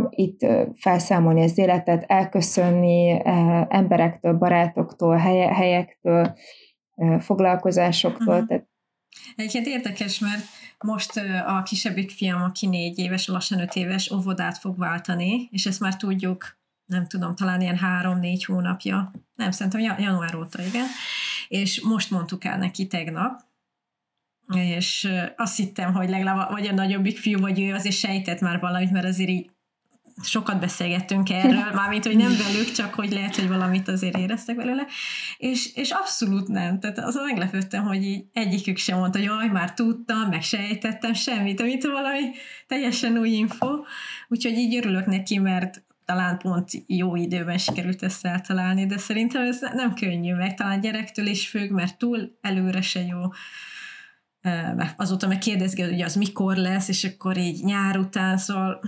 itt 0.10 0.46
felszámolni 0.76 1.44
az 1.44 1.58
életet, 1.58 2.04
elköszönni 2.08 3.22
emberektől, 3.70 4.34
barátoktól, 4.34 5.18
helyektől, 5.54 6.38
foglalkozásoktól. 7.20 8.34
Uh-huh. 8.34 8.48
Tehát... 8.48 8.68
Egyébként 9.36 9.68
érdekes, 9.68 10.20
mert 10.20 10.44
most 10.84 11.12
a 11.48 11.64
kisebbik 11.64 12.12
fiam, 12.12 12.42
aki 12.42 12.68
négy 12.68 13.00
éves, 13.00 13.28
lassan 13.28 13.60
öt 13.60 13.76
éves, 13.76 14.12
óvodát 14.12 14.58
fog 14.58 14.78
váltani, 14.78 15.48
és 15.52 15.66
ezt 15.66 15.80
már 15.80 15.96
tudjuk, 15.96 16.58
nem 16.86 17.08
tudom, 17.08 17.36
talán 17.36 17.62
ilyen 17.62 17.78
három-négy 17.78 18.46
hónapja, 18.46 19.12
nem, 19.36 19.52
szerintem 19.52 19.98
január 20.00 20.36
óta, 20.36 20.64
igen, 20.64 20.86
és 21.48 21.82
most 21.82 22.12
mondtuk 22.12 22.44
el 22.44 22.58
neki 22.58 22.88
tegnap, 22.88 23.40
és 24.56 25.12
azt 25.38 25.58
hittem, 25.58 25.94
hogy 25.94 26.10
legalább 26.10 26.52
vagy 26.52 26.68
a 26.68 26.74
nagyobbik 26.74 27.18
fiú, 27.18 27.40
vagy 27.40 27.62
ő 27.62 27.74
azért 27.74 27.96
sejtett 27.96 28.40
már 28.40 28.60
valamit, 28.60 28.92
mert 28.92 29.06
azért 29.06 29.30
így 29.30 29.52
sokat 30.22 30.60
beszélgettünk 30.60 31.30
erről, 31.30 31.72
mármint, 31.76 32.06
hogy 32.06 32.18
nem 32.18 32.38
velük, 32.38 32.72
csak 32.72 32.94
hogy 32.94 33.12
lehet, 33.12 33.36
hogy 33.36 33.48
valamit 33.48 33.88
azért 33.88 34.18
éreztek 34.18 34.56
belőle, 34.56 34.86
és, 35.38 35.74
és 35.76 35.92
abszolút 35.92 36.48
nem. 36.48 36.80
Tehát 36.80 37.00
azon 37.00 37.24
meglepődtem, 37.24 37.84
hogy 37.84 38.04
így 38.04 38.26
egyikük 38.34 38.78
sem 38.78 38.98
mondta, 38.98 39.18
hogy 39.18 39.28
jaj, 39.28 39.48
már 39.48 39.74
tudtam, 39.74 40.30
meg 40.30 40.42
sejtettem 40.42 41.14
semmit, 41.14 41.60
amit 41.60 41.84
valami 41.84 42.32
teljesen 42.68 43.18
új 43.18 43.30
info. 43.30 43.68
Úgyhogy 44.28 44.54
így 44.54 44.76
örülök 44.76 45.06
neki, 45.06 45.38
mert 45.38 45.84
talán 46.06 46.38
pont 46.38 46.70
jó 46.88 47.16
időben 47.16 47.58
sikerült 47.58 48.04
ezt 48.04 48.26
eltalálni, 48.26 48.86
de 48.86 48.98
szerintem 48.98 49.42
ez 49.42 49.60
nem 49.74 49.94
könnyű, 49.94 50.34
meg 50.34 50.54
talán 50.54 50.80
gyerektől 50.80 51.26
is 51.26 51.48
függ, 51.48 51.70
mert 51.70 51.98
túl 51.98 52.38
előre 52.42 52.82
se 52.82 53.02
jó 53.02 53.22
azóta 54.98 55.28
meg 55.28 55.38
kérdezgi, 55.38 55.82
hogy 55.82 56.02
az 56.02 56.16
mikor 56.16 56.56
lesz, 56.56 56.88
és 56.88 57.04
akkor 57.04 57.38
így 57.38 57.64
nyár 57.64 57.98
után, 57.98 58.38
szóval 58.38 58.82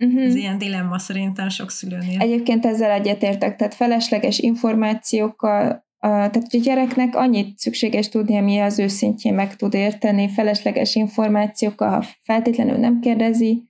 Uh-huh. 0.00 0.22
Ez 0.22 0.34
ilyen 0.34 0.58
dilemma 0.58 0.98
szerintem 0.98 1.48
sok 1.48 1.70
szülőnél. 1.70 2.20
Egyébként 2.20 2.66
ezzel 2.66 2.90
egyetértek, 2.90 3.56
tehát 3.56 3.74
felesleges 3.74 4.38
információkkal, 4.38 5.86
tehát 5.98 6.54
a 6.54 6.58
gyereknek 6.58 7.16
annyit 7.16 7.58
szükséges 7.58 8.08
tudni, 8.08 8.36
ami 8.36 8.58
az 8.58 8.78
őszintjén 8.78 9.34
meg 9.34 9.56
tud 9.56 9.74
érteni, 9.74 10.28
felesleges 10.28 10.94
információkkal, 10.94 11.90
ha 11.90 12.04
feltétlenül 12.22 12.76
nem 12.76 13.00
kérdezi, 13.00 13.62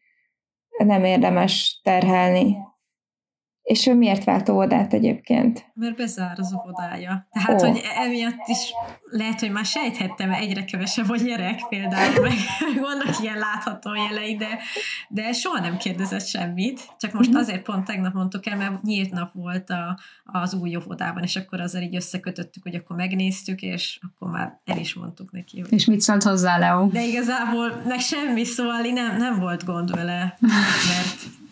nem 0.84 1.04
érdemes 1.04 1.80
terhelni. 1.82 2.56
És 3.64 3.86
ő 3.86 3.94
miért 3.94 4.24
vált 4.24 4.48
óvodát 4.48 4.92
egyébként? 4.92 5.66
Mert 5.74 5.96
bezár 5.96 6.38
az 6.38 6.54
óvodája. 6.54 7.28
Tehát, 7.32 7.62
oh. 7.62 7.68
hogy 7.68 7.80
emiatt 7.96 8.46
is 8.46 8.72
lehet, 9.10 9.40
hogy 9.40 9.50
már 9.50 9.64
sejthettem, 9.64 10.32
egyre 10.32 10.64
kevesebb 10.64 11.10
a 11.10 11.16
gyerek 11.16 11.60
például, 11.68 12.20
meg 12.60 12.80
vannak 12.80 13.20
ilyen 13.22 13.38
látható 13.38 13.94
jelei, 13.94 14.36
de, 14.36 14.58
de 15.08 15.32
soha 15.32 15.60
nem 15.60 15.76
kérdezett 15.76 16.26
semmit. 16.26 16.80
Csak 16.98 17.12
most 17.12 17.28
uh-huh. 17.28 17.42
azért 17.42 17.62
pont 17.62 17.84
tegnap 17.84 18.14
mondtuk 18.14 18.46
el, 18.46 18.56
mert 18.56 18.82
nyílt 18.82 19.10
nap 19.10 19.32
volt 19.32 19.70
a, 19.70 19.98
az 20.24 20.54
új 20.54 20.76
óvodában, 20.76 21.22
és 21.22 21.36
akkor 21.36 21.60
azért 21.60 21.84
így 21.84 21.96
összekötöttük, 21.96 22.62
hogy 22.62 22.74
akkor 22.74 22.96
megnéztük, 22.96 23.62
és 23.62 24.00
akkor 24.02 24.30
már 24.30 24.60
el 24.64 24.78
is 24.78 24.94
mondtuk 24.94 25.32
neki. 25.32 25.60
Hogy... 25.60 25.72
És 25.72 25.84
mit 25.84 26.00
szólt 26.00 26.22
hozzá, 26.22 26.58
Leo? 26.58 26.86
De 26.86 27.04
igazából 27.04 27.82
meg 27.86 27.98
semmi, 27.98 28.44
szóval 28.44 28.80
nem, 28.80 29.16
nem 29.16 29.38
volt 29.38 29.64
gond 29.64 29.94
vele, 29.94 30.38
mert 30.90 31.42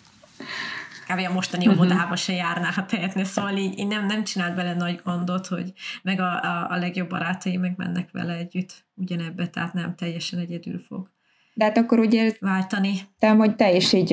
kb. 1.09 1.27
a 1.29 1.33
mostani 1.33 1.67
uh-huh. 1.67 1.83
óvodába 1.83 2.17
se 2.17 2.33
járná, 2.33 2.71
ha 2.71 2.87
tehetne, 2.87 3.25
szóval 3.25 3.57
így, 3.57 3.79
így 3.79 3.87
nem, 3.87 4.07
nem 4.07 4.25
csinált 4.25 4.55
bele 4.55 4.75
nagy 4.75 5.01
gondot, 5.05 5.47
hogy 5.47 5.73
meg 6.03 6.21
a, 6.21 6.43
a, 6.43 6.67
a 6.71 6.77
legjobb 6.77 7.09
barátai 7.09 7.57
meg 7.57 7.75
mennek 7.77 8.09
vele 8.13 8.35
együtt 8.35 8.85
ugyanebbe, 8.95 9.47
tehát 9.47 9.73
nem 9.73 9.95
teljesen 9.97 10.39
egyedül 10.39 10.79
fog. 10.79 11.11
De 11.55 11.65
hát 11.65 11.79
akkor 11.79 11.99
ugye 11.99 12.33
váltani. 12.41 12.93
Te, 13.19 13.31
hogy 13.31 13.57
te 13.57 13.73
is 13.73 13.93
így, 13.93 14.09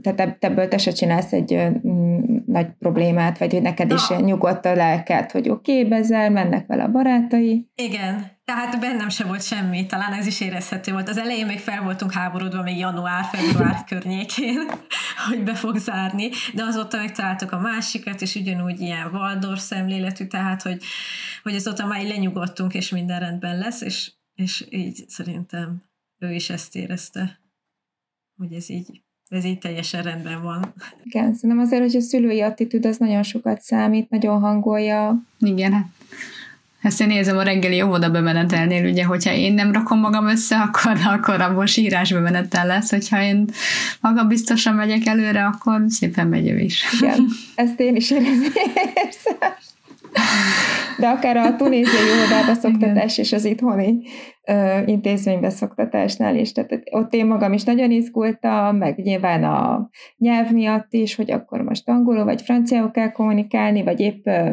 tehát 0.00 0.36
ebből 0.40 0.68
te 0.68 0.78
se 0.78 0.90
csinálsz 0.90 1.32
egy 1.32 1.58
nagy 2.46 2.66
problémát, 2.78 3.38
vagy 3.38 3.52
hogy 3.52 3.62
neked 3.62 3.88
Na. 3.88 3.94
is 3.94 4.08
nyugodt 4.08 4.64
a 4.64 4.74
lelked, 4.74 5.30
hogy 5.30 5.48
oké, 5.48 5.78
okay, 5.78 5.88
bezel, 5.88 6.30
mennek 6.30 6.66
vele 6.66 6.82
a 6.82 6.90
barátai. 6.90 7.70
Igen, 7.74 8.33
tehát 8.44 8.80
bennem 8.80 9.08
se 9.08 9.24
volt 9.24 9.42
semmi, 9.42 9.86
talán 9.86 10.12
ez 10.12 10.26
is 10.26 10.40
érezhető 10.40 10.92
volt. 10.92 11.08
Az 11.08 11.18
elején 11.18 11.46
még 11.46 11.58
fel 11.58 11.82
voltunk 11.82 12.12
háborodva, 12.12 12.62
még 12.62 12.78
január-február 12.78 13.84
környékén, 13.88 14.70
hogy 15.28 15.42
be 15.42 15.54
fog 15.54 15.76
zárni, 15.76 16.30
de 16.54 16.62
azóta 16.64 16.96
megtaláltuk 16.96 17.52
a 17.52 17.58
másikat, 17.58 18.22
és 18.22 18.34
ugyanúgy 18.34 18.80
ilyen 18.80 19.14
Waldorf 19.14 19.60
szemléletű, 19.60 20.26
tehát 20.26 20.62
hogy, 20.62 20.82
hogy 21.42 21.54
azóta 21.54 21.86
már 21.86 22.02
lenyugodtunk, 22.02 22.74
és 22.74 22.88
minden 22.88 23.20
rendben 23.20 23.58
lesz, 23.58 23.80
és, 23.80 24.12
és 24.34 24.66
így 24.70 25.04
szerintem 25.08 25.82
ő 26.18 26.32
is 26.32 26.50
ezt 26.50 26.76
érezte, 26.76 27.40
hogy 28.36 28.52
ez 28.52 28.70
így, 28.70 29.02
ez 29.28 29.44
így 29.44 29.58
teljesen 29.58 30.02
rendben 30.02 30.42
van. 30.42 30.74
Igen, 31.02 31.34
szerintem 31.34 31.58
azért, 31.58 31.82
hogy 31.82 31.96
a 31.96 32.00
szülői 32.00 32.40
attitűd 32.40 32.86
az 32.86 32.96
nagyon 32.96 33.22
sokat 33.22 33.60
számít, 33.60 34.10
nagyon 34.10 34.40
hangolja. 34.40 35.22
Igen, 35.38 35.72
hát 35.72 35.86
ezt 36.84 37.00
én 37.00 37.06
nézem 37.06 37.38
a 37.38 37.42
reggeli 37.42 37.82
óvoda 37.82 38.10
bemenetelnél, 38.10 38.90
ugye, 38.90 39.04
hogyha 39.04 39.32
én 39.32 39.54
nem 39.54 39.72
rakom 39.72 40.00
magam 40.00 40.26
össze, 40.26 40.56
akkor, 40.66 40.96
akkor 41.06 41.40
abból 41.40 41.66
sírás 41.66 42.12
bemenetel 42.12 42.66
lesz, 42.66 42.90
hogyha 42.90 43.22
én 43.22 43.44
maga 44.00 44.24
biztosan 44.24 44.74
megyek 44.74 45.06
előre, 45.06 45.44
akkor 45.44 45.84
szépen 45.88 46.26
megy 46.26 46.48
ő 46.48 46.58
is. 46.58 46.84
Igen, 47.00 47.26
ezt 47.54 47.80
én 47.80 47.96
is 47.96 48.10
érezni 48.10 48.48
De 50.98 51.08
akár 51.08 51.36
a 51.36 51.56
tunéziai 51.56 52.10
óvodába 52.18 52.54
szoktatás 52.54 53.18
és 53.18 53.32
az 53.32 53.44
itthoni 53.44 53.98
ö, 54.46 54.78
intézménybe 54.86 55.50
szoktatásnál 55.50 56.36
is. 56.36 56.52
Tehát 56.52 56.82
ott 56.90 57.14
én 57.14 57.26
magam 57.26 57.52
is 57.52 57.62
nagyon 57.62 57.90
izgultam, 57.90 58.76
meg 58.76 58.98
nyilván 58.98 59.44
a 59.44 59.88
nyelv 60.18 60.50
miatt 60.50 60.92
is, 60.92 61.14
hogy 61.14 61.30
akkor 61.30 61.60
most 61.60 61.88
angolul 61.88 62.24
vagy 62.24 62.42
franciául 62.42 62.90
kell 62.90 63.12
kommunikálni, 63.12 63.82
vagy 63.82 64.00
épp 64.00 64.26
ö, 64.26 64.52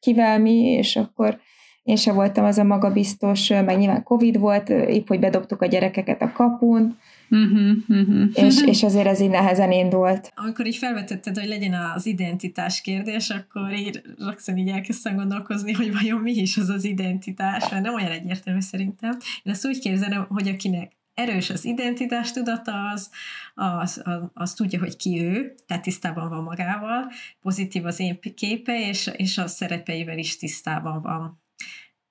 kivel 0.00 0.38
mi, 0.38 0.64
és 0.64 0.96
akkor 0.96 1.40
én 1.82 1.96
sem 1.96 2.14
voltam 2.14 2.44
az 2.44 2.58
a 2.58 2.64
magabiztos, 2.64 3.48
meg 3.48 3.78
nyilván 3.78 4.02
Covid 4.02 4.38
volt, 4.38 4.68
épp 4.68 5.08
hogy 5.08 5.20
bedobtuk 5.20 5.62
a 5.62 5.66
gyerekeket 5.66 6.22
a 6.22 6.32
kapun, 6.32 6.98
Uh-huh, 7.32 7.76
uh-huh. 7.88 8.30
És, 8.34 8.62
és 8.62 8.82
azért 8.82 9.06
ez 9.06 9.20
így 9.20 9.30
nehezen 9.30 9.72
indult. 9.72 10.32
Amikor 10.34 10.66
így 10.66 10.76
felvetetted, 10.76 11.38
hogy 11.38 11.48
legyen 11.48 11.74
az 11.94 12.06
identitás 12.06 12.80
kérdés, 12.80 13.30
akkor 13.30 13.72
így 13.72 14.02
rögtön 14.18 14.56
így 14.56 14.68
elkezdtem 14.68 15.16
gondolkozni, 15.16 15.72
hogy 15.72 15.92
vajon 15.92 16.20
mi 16.20 16.32
is 16.32 16.56
az 16.56 16.68
az 16.68 16.84
identitás, 16.84 17.68
mert 17.70 17.82
nem 17.82 17.94
olyan 17.94 18.10
egyértelmű 18.10 18.60
szerintem. 18.60 19.10
Én 19.42 19.52
ezt 19.52 19.66
úgy 19.66 19.78
képzelem, 19.78 20.26
hogy 20.28 20.48
akinek 20.48 20.92
erős 21.14 21.50
az 21.50 21.64
identitás 21.64 22.32
tudata, 22.32 22.88
az, 22.88 23.10
az, 23.54 24.00
az, 24.04 24.20
az 24.32 24.54
tudja, 24.54 24.78
hogy 24.78 24.96
ki 24.96 25.22
ő, 25.22 25.54
tehát 25.66 25.82
tisztában 25.82 26.28
van 26.28 26.42
magával, 26.42 27.10
pozitív 27.40 27.84
az 27.84 28.00
én 28.00 28.18
képe, 28.34 28.88
és, 28.88 29.10
és 29.16 29.38
a 29.38 29.46
szerepeivel 29.46 30.18
is 30.18 30.36
tisztában 30.36 31.02
van. 31.02 31.42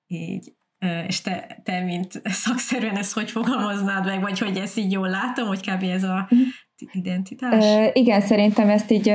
Így 0.08 0.54
és 1.08 1.22
te, 1.22 1.60
te, 1.64 1.80
mint 1.80 2.22
szakszerűen 2.24 2.98
ezt 2.98 3.14
hogy 3.14 3.32
fogalmaznád 3.32 4.06
meg, 4.06 4.22
vagy 4.22 4.40
hogy 4.40 4.58
ezt 4.58 4.78
így 4.78 4.92
jól 4.92 5.10
látom, 5.10 5.48
hogy 5.48 5.60
kb. 5.60 5.84
ez 5.84 6.04
a 6.04 6.28
mhm. 6.30 6.42
identitás? 6.92 7.66
Uh, 7.66 7.90
igen, 7.94 8.22
szerintem 8.22 8.70
ezt 8.70 8.92
így 8.92 9.14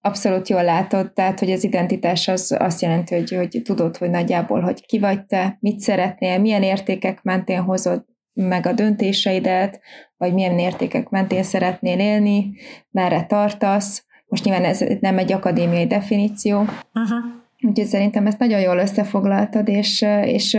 abszolút 0.00 0.48
jól 0.48 0.64
látod, 0.64 1.12
tehát 1.12 1.38
hogy 1.38 1.50
az 1.50 1.64
identitás 1.64 2.28
az 2.28 2.56
azt 2.58 2.80
jelenti, 2.80 3.14
hogy, 3.14 3.30
hogy 3.30 3.60
tudod, 3.64 3.96
hogy 3.96 4.10
nagyjából, 4.10 4.60
hogy 4.60 4.86
ki 4.86 4.98
vagy 4.98 5.26
te, 5.26 5.56
mit 5.60 5.80
szeretnél, 5.80 6.38
milyen 6.38 6.62
értékek 6.62 7.22
mentén 7.22 7.62
hozod 7.62 8.04
meg 8.34 8.66
a 8.66 8.72
döntéseidet, 8.72 9.80
vagy 10.16 10.34
milyen 10.34 10.58
értékek 10.58 11.08
mentén 11.08 11.42
szeretnél 11.42 11.98
élni, 11.98 12.52
merre 12.90 13.24
tartasz. 13.24 14.06
Most 14.26 14.44
nyilván 14.44 14.64
ez 14.64 14.84
nem 15.00 15.18
egy 15.18 15.32
akadémiai 15.32 15.86
definíció, 15.86 16.58
uh-huh. 16.58 17.18
úgyhogy 17.60 17.86
szerintem 17.86 18.26
ezt 18.26 18.38
nagyon 18.38 18.60
jól 18.60 18.78
összefoglaltad, 18.78 19.68
és, 19.68 20.06
és 20.24 20.58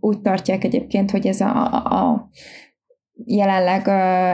úgy 0.00 0.20
tartják 0.20 0.64
egyébként, 0.64 1.10
hogy 1.10 1.26
ez 1.26 1.40
a, 1.40 1.64
a 1.72 2.30
jelenleg 3.26 3.88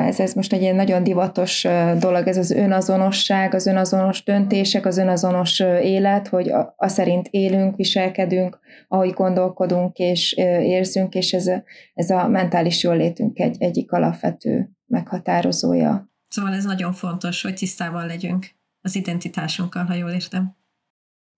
ez, 0.07 0.21
ez 0.21 0.33
most 0.33 0.53
egy 0.53 0.61
ilyen 0.61 0.75
nagyon 0.75 1.03
divatos 1.03 1.67
dolog, 1.99 2.27
ez 2.27 2.37
az 2.37 2.51
önazonosság, 2.51 3.55
az 3.55 3.67
önazonos 3.67 4.25
döntések, 4.25 4.87
az 4.87 4.99
önazonos 4.99 5.61
élet, 5.83 6.29
hogy 6.29 6.51
a, 6.51 6.75
a 6.77 6.89
szerint 6.89 7.29
élünk, 7.31 7.77
viselkedünk, 7.77 8.59
ahogy 8.89 9.11
gondolkodunk 9.11 9.97
és 9.97 10.33
érzünk, 10.63 11.15
és 11.15 11.33
ez 11.33 11.47
a, 11.47 11.63
ez 11.95 12.11
a 12.11 12.29
mentális 12.29 12.83
jólétünk 12.83 13.39
egy, 13.39 13.57
egyik 13.59 13.93
alapvető 13.93 14.71
meghatározója. 14.87 16.09
Szóval 16.29 16.55
ez 16.55 16.65
nagyon 16.65 16.93
fontos, 16.93 17.43
hogy 17.43 17.55
tisztában 17.55 18.07
legyünk 18.07 18.47
az 18.81 18.97
identitásunkkal, 18.97 19.85
ha 19.85 19.95
jól 19.95 20.11
értem. 20.11 20.57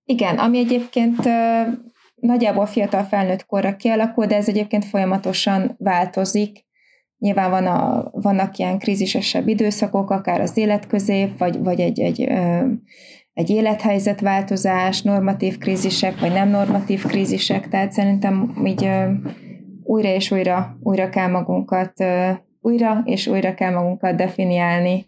Igen, 0.05 0.39
ami 0.39 0.59
egyébként 0.59 1.29
nagyjából 2.15 2.67
fiatal 2.67 3.05
felnőtt 3.05 3.47
korra 3.47 3.77
kialakul, 3.77 4.27
de 4.27 4.37
ez 4.37 4.49
egyébként 4.49 4.85
folyamatosan 4.85 5.75
változik, 5.79 6.65
Nyilván 7.23 7.51
van 7.51 7.67
a, 7.67 8.11
vannak 8.13 8.57
ilyen 8.57 8.79
krízisesebb 8.79 9.49
időszakok, 9.49 10.11
akár 10.11 10.41
az 10.41 10.57
életközép, 10.57 11.39
vagy, 11.39 11.59
vagy 11.59 11.81
egy, 11.81 12.01
egy, 12.01 12.29
egy 13.33 13.51
élethelyzetváltozás, 13.51 15.03
normatív 15.03 15.59
krízisek, 15.59 16.21
vagy 16.21 16.33
nem 16.33 16.49
normatív 16.49 17.07
krízisek, 17.07 17.69
tehát 17.69 17.93
szerintem 17.93 18.63
így 18.65 18.91
újra 19.83 20.09
és 20.09 20.31
újra, 20.31 20.79
újra 20.83 21.09
kell 21.09 21.29
magunkat, 21.29 21.93
újra 22.61 23.03
és 23.05 23.27
újra 23.27 23.55
kell 23.55 23.73
magunkat 23.73 24.17
definiálni. 24.17 25.07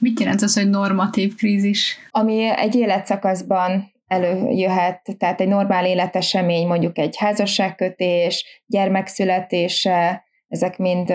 Mit 0.00 0.20
jelent 0.20 0.42
az, 0.42 0.56
hogy 0.56 0.70
normatív 0.70 1.34
krízis? 1.34 1.96
Ami 2.10 2.44
egy 2.56 2.74
életszakaszban 2.74 3.92
előjöhet, 4.06 5.16
tehát 5.18 5.40
egy 5.40 5.48
normál 5.48 5.86
életesemény, 5.86 6.66
mondjuk 6.66 6.98
egy 6.98 7.16
házasságkötés, 7.16 8.62
gyermekszületése, 8.66 10.26
ezek 10.48 10.78
mind 10.78 11.12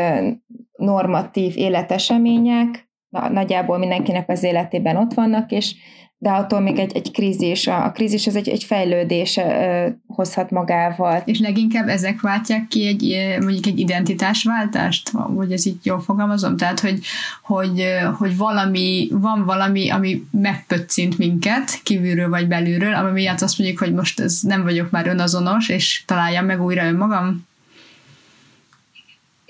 normatív 0.78 1.58
életesemények, 1.58 2.92
nagyjából 3.10 3.78
mindenkinek 3.78 4.30
az 4.30 4.44
életében 4.44 4.96
ott 4.96 5.14
vannak, 5.14 5.52
és 5.52 5.76
de 6.24 6.30
attól 6.30 6.60
még 6.60 6.80
egy, 6.80 6.96
egy 6.96 7.12
krízis, 7.12 7.68
a, 7.68 7.86
a 7.86 7.92
krízis 7.92 8.28
az 8.28 8.36
egy, 8.36 8.50
egy 8.50 8.64
fejlődés 8.64 9.38
ö, 9.38 9.88
hozhat 10.08 10.52
magával. 10.52 11.22
És 11.26 11.40
leginkább 11.40 11.88
ezek 11.88 12.22
váltják 12.22 12.68
ki 12.68 12.88
egy, 12.88 13.38
mondjuk 13.40 13.66
egy 13.66 13.80
identitásváltást, 13.80 15.10
vagy 15.28 15.52
ez 15.52 15.66
így 15.66 15.78
jól 15.84 16.02
fogalmazom? 16.02 16.58
Tehát, 16.58 16.80
hogy, 16.80 17.00
hogy, 17.42 17.84
hogy 18.18 18.38
valami, 18.38 19.08
van 19.12 19.46
valami, 19.46 19.90
ami 19.90 20.24
megpöccint 20.32 21.18
minket, 21.18 21.82
kívülről 21.84 22.30
vagy 22.30 22.48
belülről, 22.48 22.94
ami 22.94 23.12
miatt 23.12 23.42
azt 23.42 23.60
mondjuk, 23.60 23.80
hogy 23.80 23.94
most 23.94 24.20
ez 24.20 24.40
nem 24.42 24.64
vagyok 24.64 24.92
már 24.92 25.08
önazonos, 25.08 25.70
és 25.70 26.04
találjam 26.06 26.46
meg 26.46 26.64
újra 26.64 26.86
önmagam? 26.86 27.48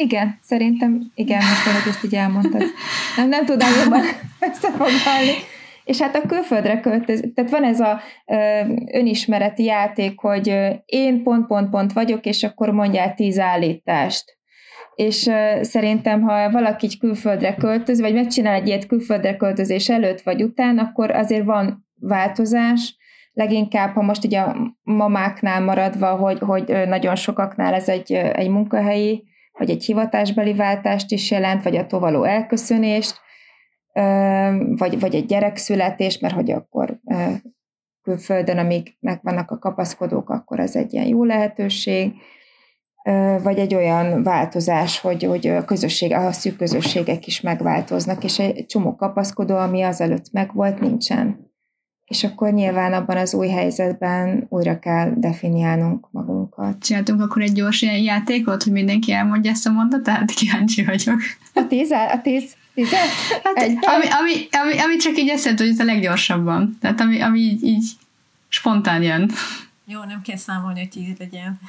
Igen, 0.04 0.40
szerintem 0.42 1.12
igen, 1.16 1.38
most 1.38 1.82
hogy 1.82 1.92
ezt 1.92 2.04
így 2.04 2.16
elmondtad. 2.16 2.64
Nem, 3.18 3.30
nem 3.30 3.46
tudom 3.46 3.68
jobban 3.84 4.02
összefoglalni. 4.50 5.32
És 5.84 6.02
hát 6.02 6.16
a 6.16 6.28
külföldre 6.28 6.80
költöz, 6.80 7.24
tehát 7.36 7.52
van 7.52 7.64
ez 7.64 7.80
a 7.80 8.02
ö, 8.26 8.60
önismereti 8.92 9.64
játék, 9.64 10.20
hogy 10.20 10.50
ö, 10.50 10.70
én 10.86 11.24
pont-pont-pont 11.24 11.94
vagyok, 11.94 12.26
és 12.26 12.44
akkor 12.44 12.70
mondjál 12.70 13.14
tíz 13.14 13.40
állítást. 13.40 14.38
És 14.96 15.28
ö, 15.28 15.58
szerintem, 15.62 16.22
ha 16.22 16.52
valaki 16.52 16.86
így 16.86 17.00
külföldre 17.00 17.56
költöz, 17.56 18.02
vagy 18.02 18.14
megcsinál 18.14 18.54
egy 18.54 18.68
ilyet 18.68 18.86
külföldre 18.86 19.36
költözés 19.36 19.90
előtt 19.90 20.22
vagy 20.22 20.44
után, 20.44 20.78
akkor 20.78 21.12
azért 21.12 21.46
van 21.46 21.88
változás, 22.00 22.98
leginkább, 23.34 23.94
ha 23.94 24.02
most 24.02 24.24
ugye 24.24 24.40
a 24.40 24.78
mamáknál 24.84 25.62
maradva, 25.62 26.16
hogy, 26.16 26.40
hogy 26.40 26.88
nagyon 26.88 27.16
sokaknál 27.16 27.74
ez 27.74 27.90
egy, 27.90 28.14
egy 28.14 28.50
munkahelyi 28.50 29.32
vagy 29.58 29.70
egy 29.70 29.84
hivatásbeli 29.84 30.54
váltást 30.54 31.12
is 31.12 31.32
jelent, 31.32 31.64
vagy 31.64 31.76
a 31.76 31.86
tovaló 31.86 32.24
elköszönést, 32.24 33.22
vagy, 34.76 35.00
vagy 35.00 35.16
egy 35.16 35.26
gyerekszületés, 35.26 36.20
mert 36.20 36.34
hogy 36.34 36.52
akkor 36.52 37.00
külföldön, 38.02 38.58
amíg 38.58 38.98
megvannak 39.00 39.52
a 39.52 39.60
kapaszkodók, 39.60 40.30
akkor 40.30 40.60
ez 40.60 40.76
egy 40.76 40.94
ilyen 40.94 41.08
jó 41.08 41.24
lehetőség, 41.24 42.14
vagy 43.44 43.60
egy 43.60 43.76
olyan 43.76 44.24
változás, 44.24 45.00
hogy, 45.00 45.24
hogy 45.24 45.48
a 45.48 45.66
közösség, 45.66 46.14
a 46.14 46.32
szűk 46.32 46.58
közösségek 46.58 47.28
is 47.28 47.42
megváltoznak, 47.42 48.24
és 48.24 48.40
egy 48.40 48.66
csomó 48.66 48.96
kapaszkodó, 48.96 49.56
ami 49.56 49.82
azelőtt 49.82 50.32
megvolt, 50.32 50.80
nincsen 50.80 51.53
és 52.14 52.24
akkor 52.24 52.52
nyilván 52.52 52.94
abban 52.94 53.18
az 53.18 53.34
új 53.34 53.48
helyzetben 53.48 54.46
újra 54.50 54.80
kell 54.80 55.14
definiálnunk 55.16 56.08
magunkat. 56.12 56.84
Csináltunk 56.84 57.22
akkor 57.22 57.42
egy 57.42 57.54
gyors 57.54 57.82
ilyen 57.82 57.98
játékot, 57.98 58.64
hogy 58.64 58.72
mindenki 58.72 59.12
elmondja 59.12 59.52
ezt 59.52 59.68
a 59.68 59.72
mondatát? 59.72 60.32
Kíváncsi 60.32 60.84
vagyok. 60.86 61.20
A 61.54 61.68
tíz, 61.68 61.92
a 61.92 62.20
tíz, 62.24 62.56
tíz 62.74 62.90
hát, 63.44 63.56
egy, 63.56 63.78
ami, 63.82 64.06
ami, 64.06 64.48
ami, 64.52 64.80
ami, 64.80 64.96
csak 64.96 65.18
így 65.18 65.30
eszed, 65.30 65.58
hogy 65.60 65.68
ez 65.68 65.80
a 65.80 65.84
leggyorsabban. 65.84 66.78
Tehát 66.82 67.02
ami, 67.02 67.22
ami 67.22 67.40
így, 67.40 67.64
így 67.64 67.86
spontán 68.48 69.02
jön. 69.02 69.32
Jó, 69.86 70.04
nem 70.04 70.22
kell 70.22 70.38
számolni, 70.38 70.80
hogy 70.80 70.90
tíz 70.90 71.18
legyen. 71.18 71.60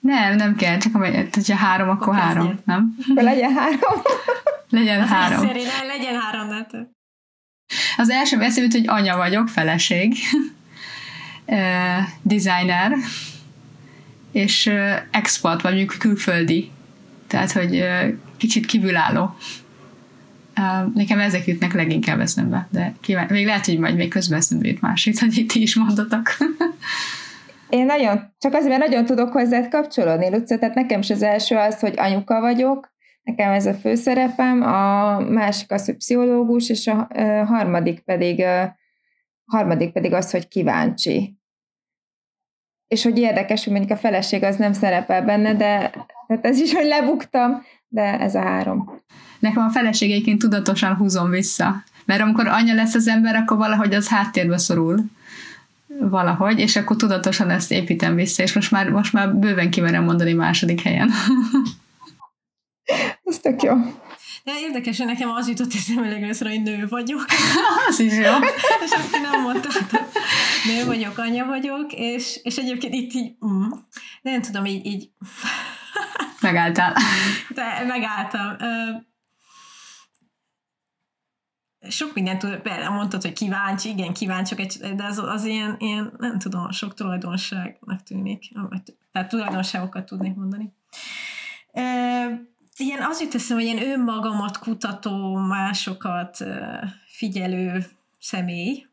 Nem, 0.00 0.36
nem 0.36 0.56
kell, 0.56 0.78
csak 0.78 0.94
amelyet, 0.94 1.34
hogyha 1.34 1.56
három, 1.56 1.88
akkor, 1.88 2.08
akkor 2.08 2.18
három, 2.18 2.58
nem? 2.64 2.96
Akkor 3.10 3.22
legyen 3.22 3.52
három. 3.52 4.02
legyen 4.68 5.00
Az 5.00 5.08
három. 5.08 5.46
Szerint, 5.46 5.66
legyen 5.86 6.20
három, 6.20 6.48
de 6.48 6.92
az 7.96 8.10
első 8.10 8.38
eszembe 8.38 8.72
hogy 8.72 8.84
anya 8.86 9.16
vagyok, 9.16 9.48
feleség, 9.48 10.14
designer, 12.22 12.92
és 14.32 14.70
export, 15.10 15.62
vagy 15.62 15.74
mondjuk 15.74 15.98
külföldi. 15.98 16.70
Tehát, 17.26 17.52
hogy 17.52 17.84
kicsit 18.36 18.66
kívülálló. 18.66 19.36
Nekem 20.94 21.18
ezek 21.18 21.46
jutnak 21.46 21.72
leginkább 21.72 22.20
eszembe, 22.20 22.68
de 22.70 22.94
kíván, 23.00 23.26
még 23.30 23.46
lehet, 23.46 23.64
hogy 23.66 23.78
majd 23.78 23.96
még 23.96 24.08
közben 24.08 24.38
eszembe 24.38 24.68
jut 24.68 24.80
másik, 24.80 25.20
hogy 25.20 25.36
itt 25.38 25.52
is 25.52 25.74
mondatok. 25.76 26.36
Én 27.68 27.86
nagyon, 27.86 28.34
csak 28.38 28.54
azért, 28.54 28.78
mert 28.78 28.88
nagyon 28.88 29.04
tudok 29.04 29.32
hozzád 29.32 29.68
kapcsolódni, 29.68 30.30
Lucia, 30.30 30.58
tehát 30.58 30.74
nekem 30.74 31.00
is 31.00 31.10
az 31.10 31.22
első 31.22 31.56
az, 31.56 31.80
hogy 31.80 31.94
anyuka 31.96 32.40
vagyok, 32.40 32.92
Nekem 33.24 33.52
ez 33.52 33.66
a 33.66 33.74
főszerepem, 33.74 34.62
a 34.62 35.18
másik 35.20 35.72
az, 35.72 35.84
hogy 35.84 35.96
pszichológus, 35.96 36.68
és 36.68 36.86
a 36.86 37.08
harmadik 37.46 38.00
pedig, 38.00 38.40
a 38.40 38.76
harmadik 39.44 39.92
pedig 39.92 40.12
az, 40.12 40.30
hogy 40.30 40.48
kíváncsi. 40.48 41.38
És 42.88 43.02
hogy 43.02 43.18
érdekes, 43.18 43.64
hogy 43.64 43.72
mondjuk 43.72 43.98
a 43.98 44.00
feleség 44.00 44.42
az 44.42 44.56
nem 44.56 44.72
szerepel 44.72 45.24
benne, 45.24 45.54
de 45.54 45.90
tehát 46.26 46.44
ez 46.44 46.60
is, 46.60 46.74
hogy 46.74 46.86
lebuktam, 46.86 47.62
de 47.88 48.20
ez 48.20 48.34
a 48.34 48.40
három. 48.40 49.02
Nekem 49.38 49.62
a 49.62 49.70
feleség 49.70 50.10
egyébként 50.10 50.38
tudatosan 50.38 50.96
húzom 50.96 51.30
vissza. 51.30 51.84
Mert 52.04 52.20
amikor 52.20 52.46
anya 52.46 52.74
lesz 52.74 52.94
az 52.94 53.08
ember, 53.08 53.34
akkor 53.34 53.56
valahogy 53.56 53.94
az 53.94 54.08
háttérbe 54.08 54.58
szorul 54.58 55.04
valahogy, 56.00 56.58
és 56.58 56.76
akkor 56.76 56.96
tudatosan 56.96 57.50
ezt 57.50 57.72
építem 57.72 58.14
vissza, 58.14 58.42
és 58.42 58.52
most 58.52 58.70
már, 58.70 58.90
most 58.90 59.12
már 59.12 59.34
bőven 59.34 59.70
kimerem 59.70 60.04
mondani 60.04 60.32
második 60.32 60.80
helyen. 60.80 61.10
Ez 63.24 63.38
tök 63.38 63.62
jó. 63.62 63.74
De 64.44 64.52
érdekes, 64.60 64.98
hogy 64.98 65.06
nekem 65.06 65.30
az 65.30 65.48
jutott 65.48 65.74
eszembe 65.74 66.08
legelőször, 66.08 66.48
hogy 66.48 66.62
nő 66.62 66.86
vagyok. 66.88 67.24
az 67.88 68.00
is 68.00 68.12
jó. 68.12 68.32
és 68.84 68.90
azt 68.90 69.14
én 69.14 69.20
nem 69.20 69.40
mondtam. 69.40 69.72
Nő 70.64 70.84
vagyok, 70.84 71.18
anya 71.18 71.44
vagyok, 71.44 71.92
és, 71.92 72.40
és 72.42 72.56
egyébként 72.56 72.94
itt 72.94 73.12
így, 73.12 73.34
mm, 73.46 73.70
nem 74.22 74.42
tudom, 74.42 74.64
így, 74.64 74.86
így 74.86 75.10
Megálltál. 76.40 76.96
De 77.48 77.84
megálltam. 77.86 78.56
Sok 81.88 82.14
mindent 82.14 82.38
tud, 82.38 82.60
mondtad, 82.90 83.22
hogy 83.22 83.32
kíváncsi, 83.32 83.88
igen, 83.88 84.12
kíváncsiak, 84.12 84.60
de 84.94 85.04
az, 85.04 85.18
az 85.18 85.44
ilyen, 85.44 85.76
ilyen, 85.78 86.14
nem 86.18 86.38
tudom, 86.38 86.70
sok 86.70 86.94
tulajdonságnak 86.94 88.02
tűnik. 88.02 88.52
Tehát 89.12 89.28
tulajdonságokat 89.28 90.04
tudnék 90.04 90.34
mondani 90.34 90.72
ilyen 92.76 93.02
az 93.02 93.20
jut 93.20 93.34
eszem, 93.34 93.56
hogy 93.56 93.66
ilyen 93.66 93.82
önmagamat 93.82 94.58
kutató, 94.58 95.34
másokat 95.36 96.44
figyelő 97.06 97.86
személy, 98.20 98.86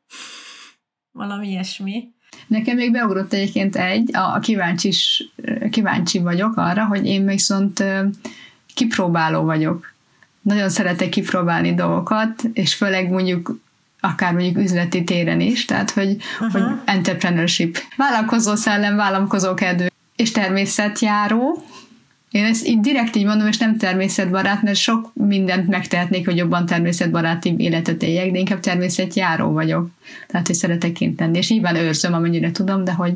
valami 1.12 1.48
ilyesmi. 1.48 2.10
Nekem 2.48 2.76
még 2.76 2.92
beugrott 2.92 3.34
egyébként 3.34 3.76
egy, 3.76 4.10
a 4.14 4.40
kíváncsi, 4.40 4.94
kíváncsi 5.70 6.20
vagyok 6.20 6.58
arra, 6.58 6.86
hogy 6.86 7.06
én 7.06 7.26
viszont 7.26 7.84
kipróbáló 8.74 9.44
vagyok. 9.44 9.94
Nagyon 10.42 10.70
szeretek 10.70 11.10
kipróbálni 11.10 11.74
dolgokat, 11.74 12.44
és 12.54 12.74
főleg 12.74 13.10
mondjuk 13.10 13.60
akár 14.00 14.34
mondjuk 14.34 14.58
üzleti 14.58 15.04
téren 15.04 15.40
is, 15.40 15.66
tehát 15.66 15.92
hogy, 15.92 16.16
uh-huh. 16.40 16.52
hogy 16.52 16.78
entrepreneurship, 16.86 17.78
vállalkozó 17.98 18.56
szellem, 18.56 18.96
vállalkozó 18.96 19.54
kedvű 19.54 19.86
és 20.16 20.32
természetjáró, 20.32 21.66
Én 22.32 22.46
ezt 22.46 22.68
így 22.68 22.80
direkt 22.80 23.16
így 23.16 23.26
mondom, 23.26 23.48
és 23.48 23.58
nem 23.58 23.78
természetbarát, 23.78 24.62
mert 24.62 24.78
sok 24.78 25.12
mindent 25.14 25.68
megtehetnék, 25.68 26.26
hogy 26.26 26.38
jobban 26.38 26.66
természetbaráti 26.66 27.56
életet 27.58 28.04
éljek, 28.04 28.32
de 28.32 28.40
inkább 28.40 28.60
természetjáró 28.60 29.52
vagyok. 29.52 29.90
Tehát, 30.28 30.48
hogy 30.48 30.56
szeretek 30.56 30.92
kint 30.92 31.16
tenni, 31.16 31.38
és 31.38 31.50
nyilván 31.50 31.76
őrzöm, 31.76 32.14
amennyire 32.14 32.52
tudom, 32.52 32.84
de 32.84 32.94
hogy 32.94 33.14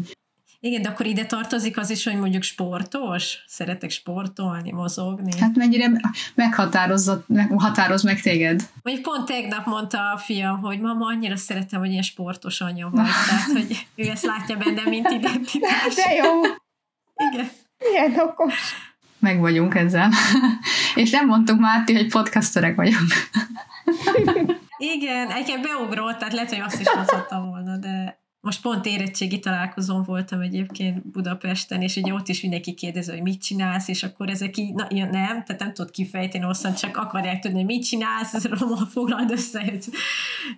igen, 0.66 0.82
de 0.82 0.90
akkor 0.90 1.06
ide 1.06 1.26
tartozik 1.26 1.78
az 1.78 1.90
is, 1.90 2.04
hogy 2.04 2.20
mondjuk 2.20 2.44
sportos? 2.44 3.44
Szeretek 3.48 3.90
sportolni, 3.90 4.72
mozogni? 4.72 5.40
Hát 5.40 5.56
mennyire 5.56 5.92
meghatározott, 6.36 7.28
meg, 7.28 7.52
határoz 7.58 8.04
meg 8.04 8.22
téged? 8.22 8.70
Mondjuk 8.84 9.06
pont 9.06 9.26
tegnap 9.26 9.66
mondta 9.66 10.12
a 10.12 10.18
fiam, 10.18 10.60
hogy 10.60 10.80
mama, 10.80 11.06
annyira 11.06 11.36
szeretem, 11.36 11.80
hogy 11.80 11.90
ilyen 11.90 12.02
sportos 12.02 12.62
anya 12.62 12.90
vagy. 12.90 13.06
Tehát, 13.30 13.52
hogy 13.52 13.88
ő 13.96 14.10
ezt 14.10 14.26
látja 14.26 14.58
bennem, 14.58 14.86
mint 14.90 15.10
identitás. 15.20 15.96
De 15.96 16.14
jó! 16.14 16.42
Igen. 17.32 17.50
Milyen 17.78 18.20
okos. 18.20 18.54
Meg 19.26 19.40
vagyunk 19.40 19.76
ezzel. 19.76 20.10
És 20.96 21.10
nem 21.12 21.28
mondtuk 21.28 21.60
Márti, 21.60 21.94
hogy 21.94 22.08
podcasterek 22.08 22.76
vagyunk. 22.76 23.10
Igen, 24.78 25.32
egyébként 25.32 25.62
beugrott, 25.62 26.18
tehát 26.18 26.34
lehet, 26.34 26.50
hogy 26.50 26.60
azt 26.60 26.80
is 26.80 26.94
mondhattam 26.96 27.50
volna, 27.50 27.78
de 27.78 28.20
most 28.46 28.62
pont 28.62 28.86
érettségi 28.86 29.40
találkozón 29.40 30.04
voltam 30.04 30.42
egyébként 30.42 31.12
Budapesten, 31.12 31.82
és 31.82 31.96
ugye 31.96 32.14
ott 32.14 32.28
is 32.28 32.42
mindenki 32.42 32.74
kérdezi, 32.74 33.12
hogy 33.12 33.22
mit 33.22 33.42
csinálsz, 33.42 33.88
és 33.88 34.04
akkor 34.04 34.30
ezek 34.30 34.58
így, 34.58 34.74
na, 34.74 34.88
ja, 34.90 35.06
nem, 35.06 35.44
tehát 35.44 35.60
nem 35.60 35.74
tudod 35.74 35.92
kifejteni 35.92 36.44
hosszan, 36.44 36.74
csak 36.74 36.98
akarják 36.98 37.40
tudni, 37.40 37.58
hogy 37.58 37.66
mit 37.66 37.86
csinálsz, 37.86 38.34
ez 38.34 38.48
foglald 38.92 39.32
össze 39.32 39.60
egy 39.60 39.86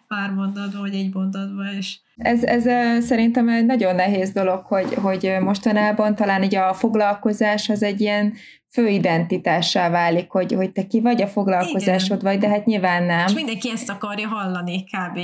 pár 0.07 0.29
mondatban, 0.29 0.81
vagy 0.81 0.93
egy 0.93 1.13
mondatban, 1.13 1.67
és 1.77 1.97
ez, 2.17 2.43
ez 2.43 2.63
szerintem 3.05 3.49
egy 3.49 3.65
nagyon 3.65 3.95
nehéz 3.95 4.31
dolog, 4.31 4.65
hogy, 4.65 4.93
hogy 4.93 5.37
mostanában 5.41 6.15
talán 6.15 6.43
így 6.43 6.55
a 6.55 6.73
foglalkozás 6.73 7.69
az 7.69 7.83
egy 7.83 8.01
ilyen 8.01 8.33
fő 8.69 8.87
identitássá 8.87 9.89
válik, 9.89 10.29
hogy, 10.29 10.53
hogy 10.53 10.71
te 10.71 10.87
ki 10.87 11.01
vagy 11.01 11.21
a 11.21 11.27
foglalkozásod, 11.27 12.19
Igen. 12.19 12.31
vagy, 12.31 12.39
de 12.39 12.47
hát 12.47 12.65
nyilván 12.65 13.03
nem. 13.03 13.27
És 13.27 13.33
mindenki 13.33 13.69
ezt 13.69 13.89
akarja 13.89 14.27
hallani, 14.27 14.83
kb 14.83 15.19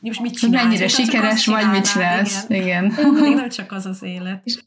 most 0.00 0.20
mit 0.20 0.36
csinálsz? 0.36 0.64
Mennyire 0.64 0.88
sikeres 0.88 1.46
vagy, 1.46 1.70
mit 1.70 1.92
csinálsz. 1.92 2.44
Igen. 2.48 2.84
igen. 2.84 3.34
nem 3.34 3.48
csak 3.48 3.72
az 3.72 3.86
az 3.86 4.02
élet. 4.02 4.40
És, 4.44 4.58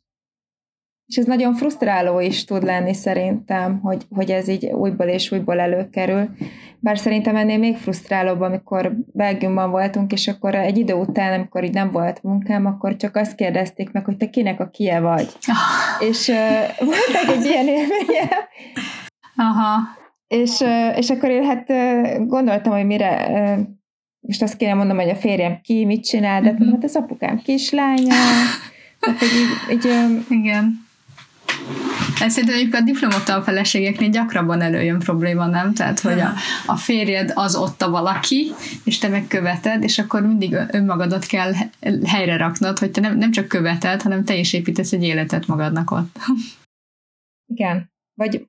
és 1.05 1.15
ez 1.15 1.25
nagyon 1.25 1.55
frusztráló 1.55 2.19
is 2.19 2.45
tud 2.45 2.63
lenni 2.63 2.93
szerintem, 2.93 3.79
hogy, 3.79 4.05
hogy 4.09 4.31
ez 4.31 4.47
így 4.47 4.65
újból 4.65 5.07
és 5.07 5.31
újból 5.31 5.59
előkerül. 5.59 6.29
Bár 6.79 6.97
szerintem 6.97 7.35
ennél 7.35 7.57
még 7.57 7.77
frusztrálóbb, 7.77 8.41
amikor 8.41 8.95
Belgiumban 9.13 9.71
voltunk, 9.71 10.11
és 10.11 10.27
akkor 10.27 10.55
egy 10.55 10.77
idő 10.77 10.93
után, 10.93 11.33
amikor 11.33 11.63
így 11.63 11.73
nem 11.73 11.91
volt 11.91 12.23
munkám, 12.23 12.65
akkor 12.65 12.95
csak 12.95 13.15
azt 13.15 13.35
kérdezték 13.35 13.91
meg, 13.91 14.05
hogy 14.05 14.17
te 14.17 14.29
kinek 14.29 14.59
a 14.59 14.69
kie 14.69 14.99
vagy. 14.99 15.27
Oh. 15.47 16.07
És 16.09 16.27
uh, 16.27 16.85
volt 16.85 17.29
egy 17.37 17.45
ilyen 17.45 17.67
élményem. 17.67 18.29
Aha. 19.35 19.97
És, 20.27 20.63
és 20.95 21.09
akkor 21.09 21.29
én 21.29 21.43
hát 21.43 21.67
gondoltam, 22.27 22.73
hogy 22.73 22.85
mire 22.85 23.27
most 24.19 24.41
azt 24.41 24.57
kéne 24.57 24.73
mondom, 24.73 24.97
hogy 24.97 25.09
a 25.09 25.15
férjem 25.15 25.59
ki, 25.63 25.85
mit 25.85 26.05
csinál, 26.05 26.41
de 26.41 26.49
uh-huh. 26.49 26.71
hát 26.71 26.83
az 26.83 26.95
apukám 26.95 27.41
kislánya. 27.41 28.13
hát, 28.99 29.17
hogy 29.19 29.27
így, 29.27 29.85
így, 29.85 30.25
Igen. 30.29 30.87
Ez 32.21 32.33
szerintem 32.33 32.57
egyébként 32.57 32.83
a 32.83 32.85
diplomata 32.85 33.35
a 33.35 33.41
feleségeknél 33.41 34.09
gyakrabban 34.09 34.61
előjön 34.61 34.99
probléma, 34.99 35.45
nem? 35.45 35.73
Tehát, 35.73 35.99
hogy 35.99 36.19
a, 36.19 36.33
a 36.65 36.75
férjed 36.75 37.31
az 37.33 37.55
ott 37.55 37.81
a 37.81 37.89
valaki, 37.89 38.51
és 38.83 38.97
te 38.97 39.07
meg 39.07 39.27
követed, 39.27 39.83
és 39.83 39.99
akkor 39.99 40.21
mindig 40.21 40.57
önmagadat 40.71 41.25
kell 41.25 41.51
helyre 42.05 42.37
raknod, 42.37 42.79
hogy 42.79 42.91
te 42.91 43.01
nem, 43.01 43.17
nem 43.17 43.31
csak 43.31 43.47
követed, 43.47 44.01
hanem 44.01 44.23
te 44.23 44.35
is 44.35 44.53
építesz 44.53 44.91
egy 44.91 45.03
életet 45.03 45.47
magadnak 45.47 45.91
ott. 45.91 46.19
Igen. 47.45 47.91
Vagy 48.13 48.47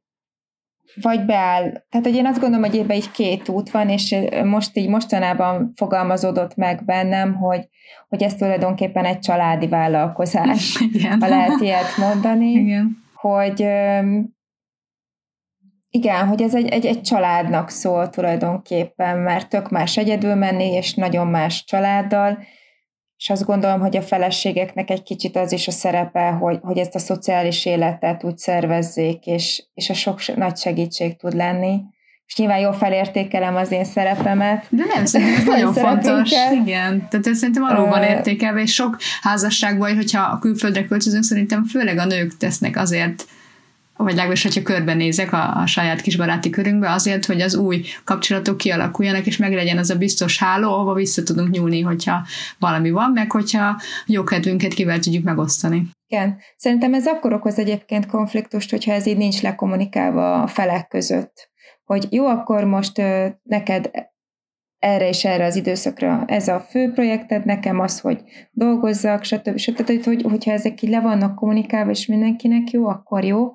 vagy 0.94 1.24
beáll. 1.24 1.62
Tehát, 1.62 2.06
hogy 2.06 2.14
én 2.14 2.26
azt 2.26 2.40
gondolom, 2.40 2.70
hogy 2.70 2.78
ebben 2.78 2.96
így 2.96 3.10
két 3.10 3.48
út 3.48 3.70
van, 3.70 3.88
és 3.88 4.16
most 4.44 4.76
így 4.76 4.88
mostanában 4.88 5.72
fogalmazódott 5.74 6.56
meg 6.56 6.84
bennem, 6.84 7.34
hogy, 7.34 7.68
hogy 8.08 8.22
ez 8.22 8.34
tulajdonképpen 8.34 9.04
egy 9.04 9.18
családi 9.18 9.66
vállalkozás, 9.68 10.80
Igen. 10.92 11.20
ha 11.20 11.28
lehet 11.28 11.60
ilyet 11.60 11.96
mondani. 11.96 12.50
Igen. 12.50 12.96
Hogy 13.14 13.66
igen, 15.92 16.26
hogy 16.26 16.42
ez 16.42 16.54
egy, 16.54 16.68
egy, 16.68 16.86
egy 16.86 17.00
családnak 17.00 17.68
szól 17.68 18.10
tulajdonképpen, 18.10 19.18
mert 19.18 19.48
tök 19.48 19.70
más 19.70 19.96
egyedül 19.96 20.34
menni, 20.34 20.72
és 20.72 20.94
nagyon 20.94 21.26
más 21.26 21.64
családdal, 21.64 22.38
és 23.20 23.30
azt 23.30 23.44
gondolom, 23.44 23.80
hogy 23.80 23.96
a 23.96 24.02
feleségeknek 24.02 24.90
egy 24.90 25.02
kicsit 25.02 25.36
az 25.36 25.52
is 25.52 25.68
a 25.68 25.70
szerepe, 25.70 26.30
hogy, 26.30 26.58
hogy 26.62 26.78
ezt 26.78 26.94
a 26.94 26.98
szociális 26.98 27.66
életet 27.66 28.24
úgy 28.24 28.38
szervezzék, 28.38 29.26
és, 29.26 29.64
és 29.74 29.90
a 29.90 29.94
sok 29.94 30.36
nagy 30.36 30.56
segítség 30.56 31.16
tud 31.16 31.34
lenni. 31.34 31.80
És 32.26 32.36
nyilván 32.36 32.58
jól 32.58 32.72
felértékelem 32.72 33.56
az 33.56 33.70
én 33.72 33.84
szerepemet. 33.84 34.66
De 34.68 34.84
nem, 34.94 35.04
szerintem 35.04 35.36
ez 35.36 35.46
nagyon 35.56 35.72
fontos. 35.72 36.30
Igen. 36.62 37.08
Tehát 37.08 37.26
ez 37.26 37.38
szerintem 37.38 37.62
valóban 37.62 38.02
értékelve, 38.02 38.60
és 38.60 38.74
sok 38.74 38.96
házasságban, 39.20 39.94
hogyha 39.94 40.22
a 40.22 40.38
külföldre 40.38 40.84
költözünk, 40.84 41.24
szerintem 41.24 41.64
főleg 41.64 41.98
a 41.98 42.04
nők 42.04 42.36
tesznek 42.36 42.76
azért 42.76 43.24
vagy 44.02 44.14
legalábbis, 44.14 44.42
hogyha 44.42 44.62
körbenézek 44.62 45.32
a, 45.32 45.56
a 45.56 45.66
saját 45.66 46.00
kis 46.00 46.16
baráti 46.16 46.50
körünkbe, 46.50 46.90
azért, 46.90 47.24
hogy 47.26 47.40
az 47.40 47.54
új 47.54 47.84
kapcsolatok 48.04 48.56
kialakuljanak, 48.56 49.26
és 49.26 49.36
meglegyen 49.36 49.78
az 49.78 49.90
a 49.90 49.96
biztos 49.96 50.38
háló, 50.38 50.72
ahova 50.72 50.94
vissza 50.94 51.22
tudunk 51.22 51.50
nyúlni, 51.50 51.80
hogyha 51.80 52.26
valami 52.58 52.90
van, 52.90 53.10
meg 53.10 53.30
hogyha 53.30 53.80
jó 54.06 54.24
kedvünket 54.24 54.74
kivel 54.74 54.98
tudjuk 54.98 55.24
megosztani. 55.24 55.88
Igen. 56.06 56.38
Szerintem 56.56 56.94
ez 56.94 57.06
akkor 57.06 57.32
okoz 57.32 57.58
egyébként 57.58 58.06
konfliktust, 58.06 58.70
hogyha 58.70 58.92
ez 58.92 59.06
így 59.06 59.16
nincs 59.16 59.42
lekommunikálva 59.42 60.42
a 60.42 60.46
felek 60.46 60.88
között. 60.88 61.50
Hogy 61.84 62.06
jó, 62.10 62.26
akkor 62.26 62.64
most 62.64 62.98
ö, 62.98 63.26
neked 63.42 63.90
erre 64.78 65.08
és 65.08 65.24
erre 65.24 65.44
az 65.44 65.56
időszakra 65.56 66.24
ez 66.26 66.48
a 66.48 66.60
fő 66.60 66.92
projekted, 66.92 67.44
nekem 67.44 67.80
az, 67.80 68.00
hogy 68.00 68.22
dolgozzak, 68.50 69.24
stb. 69.24 69.56
stb. 69.56 69.84
Tehát, 69.84 70.04
hogy, 70.04 70.22
hogyha 70.22 70.52
ezek 70.52 70.82
így 70.82 70.90
le 70.90 71.00
vannak 71.00 71.34
kommunikálva, 71.34 71.90
és 71.90 72.06
mindenkinek 72.06 72.70
jó, 72.70 72.88
akkor 72.88 73.24
jó, 73.24 73.52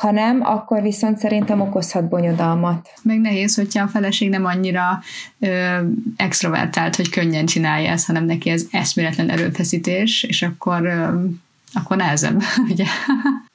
ha 0.00 0.10
nem, 0.10 0.40
akkor 0.42 0.82
viszont 0.82 1.18
szerintem 1.18 1.60
okozhat 1.60 2.08
bonyodalmat. 2.08 2.88
Meg 3.02 3.20
nehéz, 3.20 3.56
hogyha 3.56 3.82
a 3.82 3.88
feleség 3.88 4.28
nem 4.28 4.44
annyira 4.44 5.02
ö, 5.38 5.76
extrovertált, 6.16 6.96
hogy 6.96 7.10
könnyen 7.10 7.46
csinálja 7.46 7.90
ezt, 7.90 8.06
hanem 8.06 8.24
neki 8.24 8.50
ez 8.50 8.66
eszméletlen 8.70 9.30
erőfeszítés, 9.30 10.22
és 10.22 10.42
akkor, 10.42 10.84
ö, 10.84 11.24
akkor 11.72 11.96
nehezebb, 11.96 12.42
ugye? 12.70 12.84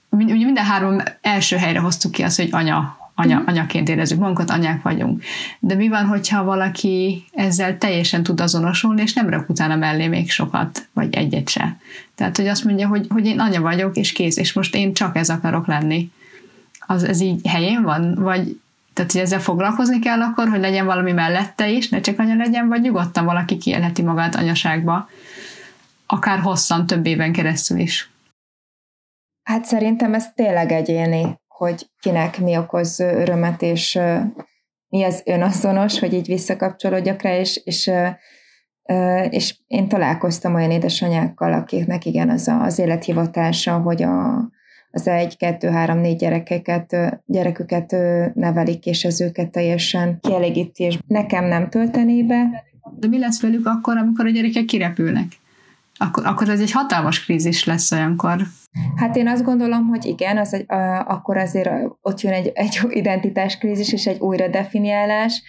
ugye 0.10 0.46
minden 0.46 0.66
három 0.66 1.02
első 1.22 1.56
helyre 1.56 1.80
hoztuk 1.80 2.12
ki 2.12 2.24
azt, 2.24 2.38
hogy 2.38 2.50
anya, 2.52 2.98
anya, 3.16 3.38
mhm. 3.40 3.48
anyaként 3.48 3.90
érezzük 3.90 4.20
magunkat, 4.20 4.50
anyák 4.50 4.82
vagyunk. 4.82 5.24
De 5.60 5.76
mi 5.76 5.88
van, 5.88 6.06
hogyha 6.06 6.44
valaki 6.44 7.26
ezzel 7.32 7.78
teljesen 7.78 8.24
tud 8.24 8.42
azonosulni, 8.42 9.02
és 9.02 9.14
nem 9.14 9.30
rak 9.30 9.50
utána 9.50 9.76
mellé 9.76 10.08
még 10.08 10.32
sokat, 10.32 10.88
vagy 10.94 11.16
egyet 11.16 11.50
se. 11.50 11.78
Tehát, 12.16 12.38
hogy 12.38 12.48
azt 12.48 12.64
mondja, 12.64 12.88
hogy, 12.88 13.06
hogy 13.10 13.26
én 13.26 13.40
anya 13.40 13.62
vagyok, 13.62 13.96
és 13.96 14.12
kész, 14.12 14.38
és 14.38 14.54
most 14.54 14.76
én 14.76 14.94
csak 14.94 15.18
ez 15.18 15.30
akarok 15.30 15.68
lenni 15.68 16.12
az 16.88 17.04
ez 17.04 17.20
így 17.20 17.48
helyén 17.48 17.82
van? 17.82 18.16
Vagy 18.16 18.60
tehát, 18.96 19.12
hogy 19.12 19.22
ezzel 19.22 19.40
foglalkozni 19.40 20.00
kell 20.00 20.22
akkor, 20.22 20.48
hogy 20.48 20.60
legyen 20.60 20.86
valami 20.86 21.12
mellette 21.12 21.70
is, 21.70 21.90
ne 21.90 22.00
csak 22.00 22.20
anya 22.20 22.36
legyen, 22.36 22.68
vagy 22.68 22.82
nyugodtan 22.82 23.26
valaki 23.26 23.58
kielheti 23.58 24.02
magát 24.02 24.36
anyaságba, 24.36 25.10
akár 26.06 26.40
hosszan, 26.40 26.86
több 26.86 27.06
éven 27.06 27.32
keresztül 27.32 27.80
is. 27.80 28.12
Hát 29.44 29.66
szerintem 29.66 30.14
ez 30.14 30.34
tényleg 30.34 30.72
egyéni, 30.72 31.40
hogy 31.48 31.90
kinek 32.00 32.40
mi 32.40 32.58
okoz 32.58 33.00
örömet, 33.00 33.62
és 33.62 34.00
mi 34.88 35.04
az 35.04 35.22
önazonos, 35.26 36.00
hogy 36.00 36.14
így 36.14 36.28
visszakapcsolódjak 36.28 37.22
rá, 37.22 37.38
és, 37.38 37.62
és, 37.64 37.92
és 39.30 39.56
én 39.68 39.88
találkoztam 39.88 40.56
olyan 40.56 40.72
édesanyákkal, 40.72 41.54
akiknek 41.54 42.06
igen, 42.06 42.30
az 42.30 42.48
a, 42.48 42.64
az 42.64 42.80
élethivatása, 42.80 43.78
hogy 43.78 44.04
a, 44.04 44.50
az 44.96 45.08
egy, 45.08 45.38
kettő, 45.38 45.68
három, 45.68 45.98
négy 45.98 46.18
gyerekeket, 46.18 46.96
gyereküket 47.26 47.96
nevelik, 48.34 48.86
és 48.86 49.04
ez 49.04 49.22
őket 49.22 49.52
teljesen 49.52 50.20
kielégíti, 50.22 50.84
és 50.84 50.98
nekem 51.08 51.46
nem 51.46 51.70
töltené 51.70 52.24
be. 52.24 52.64
De 53.00 53.08
mi 53.08 53.20
lesz 53.20 53.42
velük 53.42 53.66
akkor, 53.66 53.98
amikor 53.98 54.26
a 54.26 54.30
gyerekek 54.30 54.66
kirepülnek? 54.66 55.26
Akkor, 55.98 56.26
akkor 56.26 56.50
ez 56.50 56.60
egy 56.60 56.72
hatalmas 56.72 57.26
krízis 57.26 57.66
lesz 57.66 57.92
olyankor. 57.92 58.42
Hát 58.96 59.16
én 59.16 59.28
azt 59.28 59.44
gondolom, 59.44 59.88
hogy 59.88 60.06
igen, 60.06 60.38
az 60.38 60.54
egy, 60.54 60.72
a, 60.72 61.06
akkor 61.08 61.38
azért 61.38 61.70
ott 62.02 62.22
jön 62.22 62.34
egy, 62.34 62.52
egy 62.54 62.80
identitáskrízis 63.02 63.94
és 63.94 64.06
egy 64.06 64.20
újra 64.20 64.48
definiálás. 64.48 65.44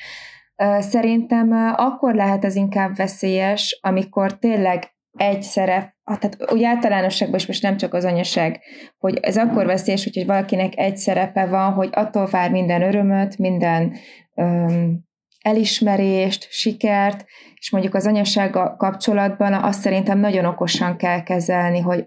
Szerintem 0.79 1.53
akkor 1.77 2.15
lehet 2.15 2.45
az 2.45 2.55
inkább 2.55 2.97
veszélyes, 2.97 3.79
amikor 3.83 4.39
tényleg 4.39 4.95
egy 5.17 5.43
szerep, 5.43 5.96
tehát 6.14 6.53
úgy 6.53 6.64
általánosságban 6.64 7.38
is 7.38 7.47
most 7.47 7.62
nem 7.62 7.77
csak 7.77 7.95
az 7.95 8.05
anyaság, 8.05 8.61
hogy 8.99 9.19
ez 9.21 9.37
akkor 9.37 9.66
veszélyes, 9.66 10.05
hogy 10.05 10.27
valakinek 10.27 10.79
egy 10.79 10.97
szerepe 10.97 11.47
van, 11.47 11.73
hogy 11.73 11.88
attól 11.92 12.27
vár 12.27 12.51
minden 12.51 12.83
örömöt, 12.83 13.38
minden 13.38 13.97
öm, 14.35 15.05
elismerést, 15.42 16.47
sikert, 16.51 17.25
és 17.55 17.71
mondjuk 17.71 17.95
az 17.95 18.07
anyasággal 18.07 18.77
kapcsolatban 18.77 19.53
azt 19.53 19.81
szerintem 19.81 20.19
nagyon 20.19 20.45
okosan 20.45 20.97
kell 20.97 21.23
kezelni, 21.23 21.81
hogy, 21.81 22.07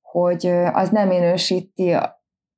hogy 0.00 0.46
az 0.72 0.88
nem 0.88 1.08
minősíti 1.08 1.96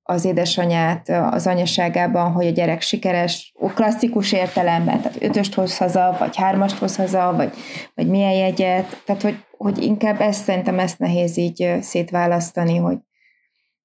az 0.03 0.25
édesanyát 0.25 1.09
az 1.09 1.47
anyaságában, 1.47 2.33
hogy 2.33 2.47
a 2.47 2.51
gyerek 2.51 2.81
sikeres, 2.81 3.53
klasszikus 3.75 4.33
értelemben, 4.33 5.01
tehát 5.01 5.23
ötöst 5.23 5.55
hoz 5.55 5.79
haza, 5.79 6.17
vagy 6.19 6.37
hármast 6.37 6.79
hoz 6.79 6.97
haza, 6.97 7.33
vagy, 7.37 7.53
vagy 7.95 8.09
milyen 8.09 8.33
jegyet, 8.33 9.03
tehát 9.05 9.23
hogy, 9.23 9.45
hogy 9.63 9.83
inkább 9.83 10.21
ezt 10.21 10.45
szerintem 10.45 10.79
ezt 10.79 10.99
nehéz 10.99 11.37
így 11.37 11.77
szétválasztani, 11.81 12.77
hogy, 12.77 12.99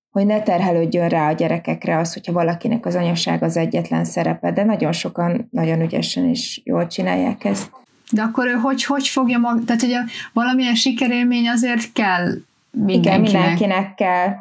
hogy 0.10 0.26
ne 0.26 0.42
terhelődjön 0.42 1.10
rá 1.10 1.30
a 1.30 1.34
gyerekekre 1.34 1.98
az, 1.98 2.14
hogyha 2.14 2.34
valakinek 2.34 2.86
az 2.86 2.96
anyaság 2.96 3.44
az 3.44 3.58
egyetlen 3.58 4.06
szerepe, 4.06 4.52
de 4.52 4.64
nagyon 4.64 4.92
sokan 4.92 5.48
nagyon 5.52 5.82
ügyesen 5.82 6.30
is 6.30 6.62
jól 6.64 6.88
csinálják 6.88 7.44
ezt. 7.44 7.72
De 8.12 8.22
akkor 8.22 8.48
ő 8.48 8.52
hogy, 8.52 8.84
hogy 8.84 9.08
fogja 9.08 9.38
mag... 9.38 9.66
Tehát 9.66 9.82
ugye 9.82 10.00
valamilyen 10.34 10.76
sikerélmény 10.76 11.50
azért 11.50 11.92
kell 11.94 12.28
mindenkinek. 12.72 13.04
Igen, 13.04 13.22
mindenkinek 13.22 13.96
kell. 13.96 14.36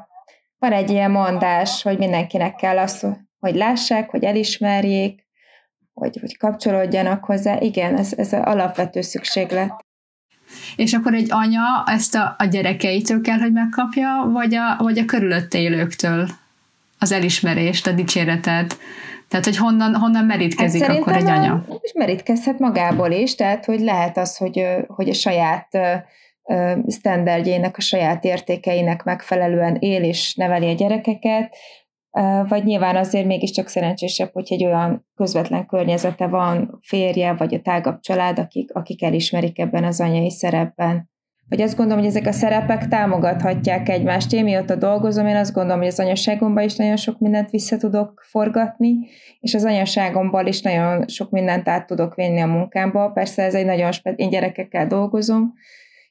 Van 0.58 0.72
egy 0.72 0.90
ilyen 0.90 1.10
mondás, 1.10 1.82
hogy 1.82 1.98
mindenkinek 1.98 2.54
kell 2.54 2.78
az, 2.78 3.06
hogy 3.38 3.54
lássák, 3.54 4.10
hogy 4.10 4.24
elismerjék, 4.24 5.26
hogy, 5.92 6.18
hogy 6.20 6.36
kapcsolódjanak 6.36 7.24
hozzá. 7.24 7.60
Igen, 7.60 7.96
ez, 7.96 8.12
ez 8.16 8.32
az 8.32 8.42
alapvető 8.44 9.00
szükséglet. 9.00 9.85
És 10.76 10.94
akkor 10.94 11.14
egy 11.14 11.26
anya 11.30 11.84
ezt 11.86 12.14
a, 12.14 12.34
a 12.38 12.44
gyerekeitől 12.44 13.20
kell, 13.20 13.38
hogy 13.38 13.52
megkapja, 13.52 14.30
vagy 14.32 14.54
a, 14.54 14.76
vagy 14.82 14.98
a 14.98 15.04
körülötte 15.04 15.58
élőktől 15.58 16.28
az 16.98 17.12
elismerést, 17.12 17.86
a 17.86 17.92
dicséretet? 17.92 18.78
Tehát, 19.28 19.44
hogy 19.44 19.56
honnan, 19.56 19.94
honnan 19.94 20.24
merítkezik 20.24 20.84
hát 20.84 20.96
akkor 20.96 21.16
egy 21.16 21.28
anya? 21.28 21.64
És 21.80 21.92
merítkezhet 21.94 22.58
magából 22.58 23.10
is, 23.10 23.34
tehát, 23.34 23.64
hogy 23.64 23.80
lehet 23.80 24.16
az, 24.16 24.36
hogy, 24.36 24.64
hogy 24.86 25.08
a 25.08 25.14
saját 25.14 25.68
standardjének, 26.88 27.76
a 27.76 27.80
saját 27.80 28.24
értékeinek 28.24 29.02
megfelelően 29.02 29.76
él 29.78 30.02
és 30.02 30.34
neveli 30.34 30.70
a 30.70 30.74
gyerekeket, 30.74 31.56
vagy 32.48 32.64
nyilván 32.64 32.96
azért 32.96 33.26
mégiscsak 33.26 33.68
szerencsésebb, 33.68 34.30
hogy 34.32 34.46
egy 34.48 34.64
olyan 34.64 35.06
közvetlen 35.14 35.66
környezete 35.66 36.26
van, 36.26 36.78
férje, 36.82 37.34
vagy 37.34 37.54
a 37.54 37.60
tágabb 37.60 38.00
család, 38.00 38.38
akik, 38.38 38.74
akik 38.74 39.02
elismerik 39.02 39.58
ebben 39.58 39.84
az 39.84 40.00
anyai 40.00 40.30
szerepben. 40.30 41.10
Vagy 41.48 41.60
azt 41.60 41.76
gondolom, 41.76 42.02
hogy 42.02 42.10
ezek 42.12 42.26
a 42.26 42.32
szerepek 42.32 42.88
támogathatják 42.88 43.88
egymást. 43.88 44.32
Én 44.32 44.44
mióta 44.44 44.76
dolgozom, 44.76 45.26
én 45.26 45.36
azt 45.36 45.52
gondolom, 45.52 45.78
hogy 45.78 45.88
az 45.88 46.00
anyaságomban 46.00 46.64
is 46.64 46.76
nagyon 46.76 46.96
sok 46.96 47.18
mindent 47.18 47.50
vissza 47.50 47.76
tudok 47.76 48.24
forgatni, 48.28 48.94
és 49.40 49.54
az 49.54 49.64
anyaságomból 49.64 50.46
is 50.46 50.62
nagyon 50.62 51.08
sok 51.08 51.30
mindent 51.30 51.68
át 51.68 51.86
tudok 51.86 52.14
vinni 52.14 52.40
a 52.40 52.46
munkámba. 52.46 53.10
Persze 53.10 53.42
ez 53.42 53.54
egy 53.54 53.64
nagyon, 53.64 53.90
én 54.16 54.30
gyerekekkel 54.30 54.86
dolgozom, 54.86 55.52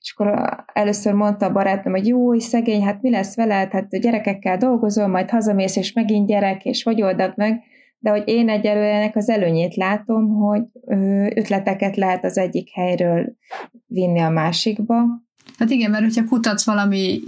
és 0.06 0.14
akkor 0.16 0.50
először 0.74 1.14
mondta 1.14 1.46
a 1.46 1.52
barátom, 1.52 1.92
hogy 1.92 2.08
jó, 2.08 2.40
szegény, 2.40 2.84
hát 2.84 3.02
mi 3.02 3.10
lesz 3.10 3.36
veled, 3.36 3.72
hát 3.72 4.00
gyerekekkel 4.00 4.58
dolgozol, 4.58 5.08
majd 5.08 5.30
hazamész, 5.30 5.76
és 5.76 5.94
megint 5.94 6.28
gyerek, 6.28 6.66
és 6.66 6.84
hogy 6.84 7.02
oldad 7.02 7.34
meg, 7.36 7.62
de 8.00 8.10
hogy 8.10 8.24
én 8.26 8.50
egyelőre 8.50 8.94
ennek 8.94 9.16
az 9.16 9.30
előnyét 9.30 9.76
látom, 9.76 10.28
hogy 10.28 10.62
ötleteket 11.36 11.96
lehet 11.96 12.24
az 12.24 12.38
egyik 12.38 12.70
helyről 12.74 13.36
vinni 13.88 14.20
a 14.20 14.30
másikba. 14.30 14.96
Hát 15.58 15.70
igen, 15.70 15.92
mert 15.92 16.04
hogyha 16.04 16.26
kutatsz 16.26 16.66
valami, 16.66 17.20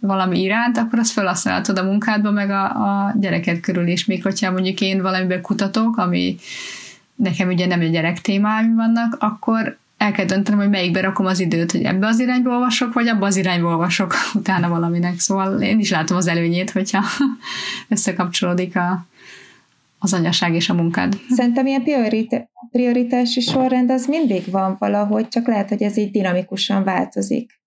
valami 0.00 0.40
iránt, 0.40 0.76
akkor 0.78 0.98
azt 0.98 1.12
felhasználhatod 1.12 1.78
a 1.78 1.84
munkádba, 1.84 2.30
meg 2.30 2.50
a, 2.50 2.64
a 2.64 3.14
gyereket 3.20 3.60
körül 3.60 3.86
is. 3.86 4.06
Még 4.06 4.22
hogyha 4.22 4.50
mondjuk 4.50 4.80
én 4.80 5.02
valamiben 5.02 5.40
kutatok, 5.40 5.96
ami 5.96 6.36
nekem 7.14 7.48
ugye 7.48 7.66
nem 7.66 7.80
egy 7.80 7.90
gyerek 7.90 8.20
témáim 8.20 8.74
vannak, 8.74 9.16
akkor 9.18 9.80
el 10.02 10.12
kell 10.12 10.24
döntenem, 10.24 10.60
hogy 10.60 10.68
melyikbe 10.68 11.00
rakom 11.00 11.26
az 11.26 11.40
időt, 11.40 11.72
hogy 11.72 11.82
ebbe 11.82 12.06
az 12.06 12.18
irányba 12.18 12.50
olvasok, 12.50 12.92
vagy 12.92 13.08
abba 13.08 13.26
az 13.26 13.36
irányba 13.36 13.68
olvasok 13.68 14.14
utána 14.34 14.68
valaminek. 14.68 15.18
Szóval 15.18 15.60
én 15.62 15.78
is 15.78 15.90
látom 15.90 16.16
az 16.16 16.26
előnyét, 16.26 16.70
hogyha 16.70 17.02
összekapcsolódik 17.88 18.76
a, 18.76 19.06
az 19.98 20.12
anyaság 20.12 20.54
és 20.54 20.68
a 20.68 20.74
munkád. 20.74 21.20
Szerintem 21.28 21.66
ilyen 21.66 21.82
priorit- 21.82 22.48
prioritási 22.70 23.40
sorrend 23.40 23.90
az 23.90 24.06
mindig 24.06 24.50
van 24.50 24.76
valahogy, 24.78 25.28
csak 25.28 25.46
lehet, 25.46 25.68
hogy 25.68 25.82
ez 25.82 25.96
így 25.96 26.10
dinamikusan 26.10 26.84
változik 26.84 27.60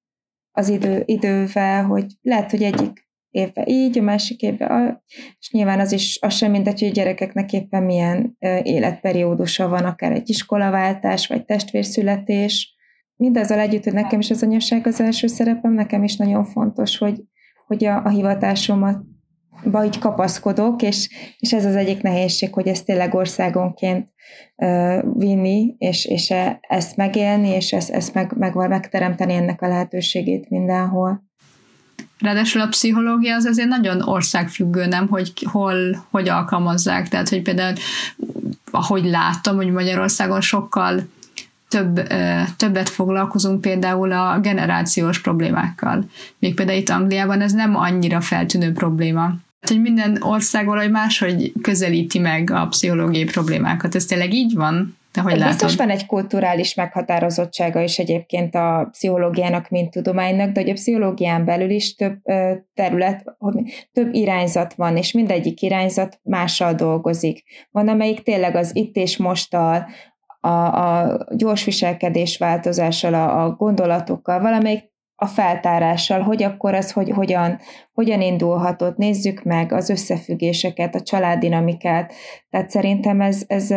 az 0.52 0.70
idő, 0.70 1.04
idővel, 1.06 1.84
hogy 1.84 2.06
lehet, 2.22 2.52
hogy 2.52 2.64
egyik 2.64 3.05
évben 3.36 3.68
így, 3.68 3.98
a 3.98 4.02
másik 4.02 4.42
évben, 4.42 4.70
a, 4.70 5.04
és 5.40 5.52
nyilván 5.52 5.80
az 5.80 5.92
is 5.92 6.20
az 6.22 6.34
sem 6.34 6.52
mindegy, 6.52 6.80
hogy 6.80 6.90
a 6.90 6.92
gyerekeknek 6.92 7.54
éppen 7.54 7.84
milyen 7.84 8.38
életperiódusa 8.64 9.68
van, 9.68 9.84
akár 9.84 10.12
egy 10.12 10.30
iskolaváltás, 10.30 11.28
vagy 11.28 11.46
testvérszületés. 11.46 12.76
Mindezzel 13.16 13.60
együtt, 13.60 13.84
hogy 13.84 13.94
nekem 13.94 14.20
is 14.20 14.30
az 14.30 14.44
anyaság 14.44 14.88
az 14.88 15.02
első 15.02 15.28
szerepem, 15.28 15.74
nekem 15.74 16.04
is 16.04 16.16
nagyon 16.16 16.46
fontos, 16.46 16.98
hogy, 16.98 17.22
hogy 17.68 17.86
a, 17.86 18.04
a 18.04 18.10
hivatásomat 18.10 19.04
ba 19.72 19.86
így 19.86 20.00
kapaszkodok, 20.00 20.82
és, 20.82 21.10
és 21.40 21.54
ez 21.54 21.66
az 21.66 21.76
egyik 21.76 22.02
nehézség, 22.02 22.54
hogy 22.54 22.68
ezt 22.68 22.86
tényleg 22.86 23.14
országonként 23.14 24.14
uh, 24.56 25.00
vinni, 25.18 25.76
és, 25.78 26.06
és 26.06 26.32
e, 26.32 26.60
ezt 26.62 26.96
megélni, 26.96 27.50
és 27.50 27.74
ezt, 27.74 27.90
ezt 27.90 28.14
meg, 28.14 28.34
meg 28.38 28.56
megteremteni 28.56 29.34
ennek 29.34 29.62
a 29.62 29.68
lehetőségét 29.68 30.50
mindenhol. 30.50 31.24
Ráadásul 32.26 32.62
a 32.62 32.68
pszichológia 32.68 33.36
az 33.36 33.46
azért 33.46 33.68
nagyon 33.68 34.02
országfüggő, 34.02 34.86
nem, 34.86 35.08
hogy 35.08 35.34
hol, 35.52 36.06
hogy 36.10 36.30
alkalmazzák. 36.30 37.08
Tehát, 37.08 37.30
hogy 37.30 37.42
például, 37.42 37.76
ahogy 38.72 39.04
látom, 39.04 39.56
hogy 39.56 39.72
Magyarországon 39.72 40.42
sokkal 40.42 41.08
több, 41.68 42.08
többet 42.58 42.90
foglalkozunk 42.90 43.62
például 43.62 44.12
a 44.12 44.40
generációs 44.40 45.22
problémákkal. 45.22 46.06
Még 46.40 46.54
például 46.54 46.80
itt 46.80 46.90
Angliában 46.90 47.42
ez 47.42 47.52
nem 47.52 47.76
annyira 47.76 48.22
feltűnő 48.22 48.72
probléma. 48.72 49.34
Hogy 49.68 49.82
minden 49.82 50.18
ország 50.22 50.66
valahogy 50.66 50.92
máshogy 50.92 51.54
közelíti 51.62 52.20
meg 52.20 52.50
a 52.50 52.68
pszichológiai 52.68 53.24
problémákat. 53.24 53.96
Ez 53.96 54.06
tényleg 54.06 54.34
így 54.34 54.54
van? 54.54 54.98
Te 55.16 55.22
hogy 55.22 55.34
Biztos 55.34 55.62
látod? 55.62 55.78
van 55.78 55.90
egy 55.90 56.06
kulturális 56.06 56.74
meghatározottsága 56.74 57.82
is 57.82 58.00
egyébként 58.00 58.56
a 58.56 58.88
pszichológiának, 58.92 59.70
mint 59.70 59.92
tudománynak, 59.92 60.52
de 60.52 60.60
hogy 60.62 60.70
a 60.70 60.74
pszichológián 60.74 61.46
belül 61.46 61.70
is 61.70 61.96
több 61.96 62.22
terület, 62.74 63.24
több 63.94 64.14
irányzat 64.14 64.74
van, 64.74 64.98
és 64.98 65.12
mindegyik 65.12 65.62
irányzat 65.62 66.20
mással 66.24 66.74
dolgozik. 66.74 67.44
Van, 67.72 67.88
amelyik 67.88 68.24
tényleg 68.24 68.56
az 68.56 68.76
itt 68.76 68.96
és 68.96 69.18
mosttal, 69.18 69.86
a, 70.42 70.48
a 70.48 71.18
gyors 71.36 71.64
viselkedés 71.64 72.38
változással, 72.38 73.14
a, 73.14 73.44
a 73.44 73.50
gondolatokkal, 73.50 74.40
valamelyik 74.40 74.94
a 75.16 75.26
feltárással, 75.26 76.22
hogy 76.22 76.44
akkor 76.44 76.74
az 76.74 76.92
hogy, 76.92 77.10
hogyan, 77.10 77.60
hogyan 77.94 78.22
indulhatott, 78.22 78.98
nézzük 78.98 79.44
meg 79.44 79.72
az 79.72 79.90
összefüggéseket, 79.90 80.96
a 80.96 81.02
családdinamikát. 81.02 82.14
Tehát 82.50 82.70
szerintem 82.70 83.22
ez, 83.22 83.44
ez, 83.48 83.72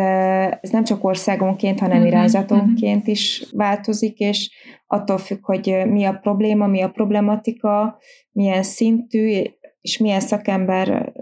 ez 0.61 0.69
nem 0.69 0.83
csak 0.83 1.03
országonként, 1.03 1.79
hanem 1.79 1.97
uh-huh, 1.97 2.11
irányzatonként 2.11 2.97
uh-huh. 2.97 3.13
is 3.13 3.45
változik, 3.51 4.17
és 4.17 4.51
attól 4.87 5.17
függ, 5.17 5.45
hogy 5.45 5.81
mi 5.85 6.03
a 6.03 6.13
probléma, 6.13 6.67
mi 6.67 6.81
a 6.81 6.89
problematika, 6.89 7.97
milyen 8.31 8.63
szintű, 8.63 9.41
és 9.81 9.97
milyen 9.97 10.19
szakember 10.19 11.13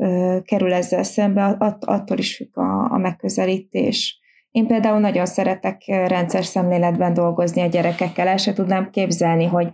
kerül 0.46 0.74
ezzel 0.74 1.04
szembe, 1.04 1.56
att, 1.60 1.84
attól 1.86 2.18
is 2.18 2.36
függ 2.36 2.58
a, 2.58 2.92
a 2.92 2.98
megközelítés. 2.98 4.20
Én 4.52 4.68
például 4.68 5.00
nagyon 5.00 5.26
szeretek 5.26 5.82
rendszer 5.86 6.46
szemléletben 6.46 7.14
dolgozni 7.14 7.62
a 7.62 7.68
gyerekekkel, 7.68 8.28
el 8.28 8.38
se 8.38 8.54
tudnám 8.54 8.90
képzelni, 8.90 9.46
hogy 9.46 9.68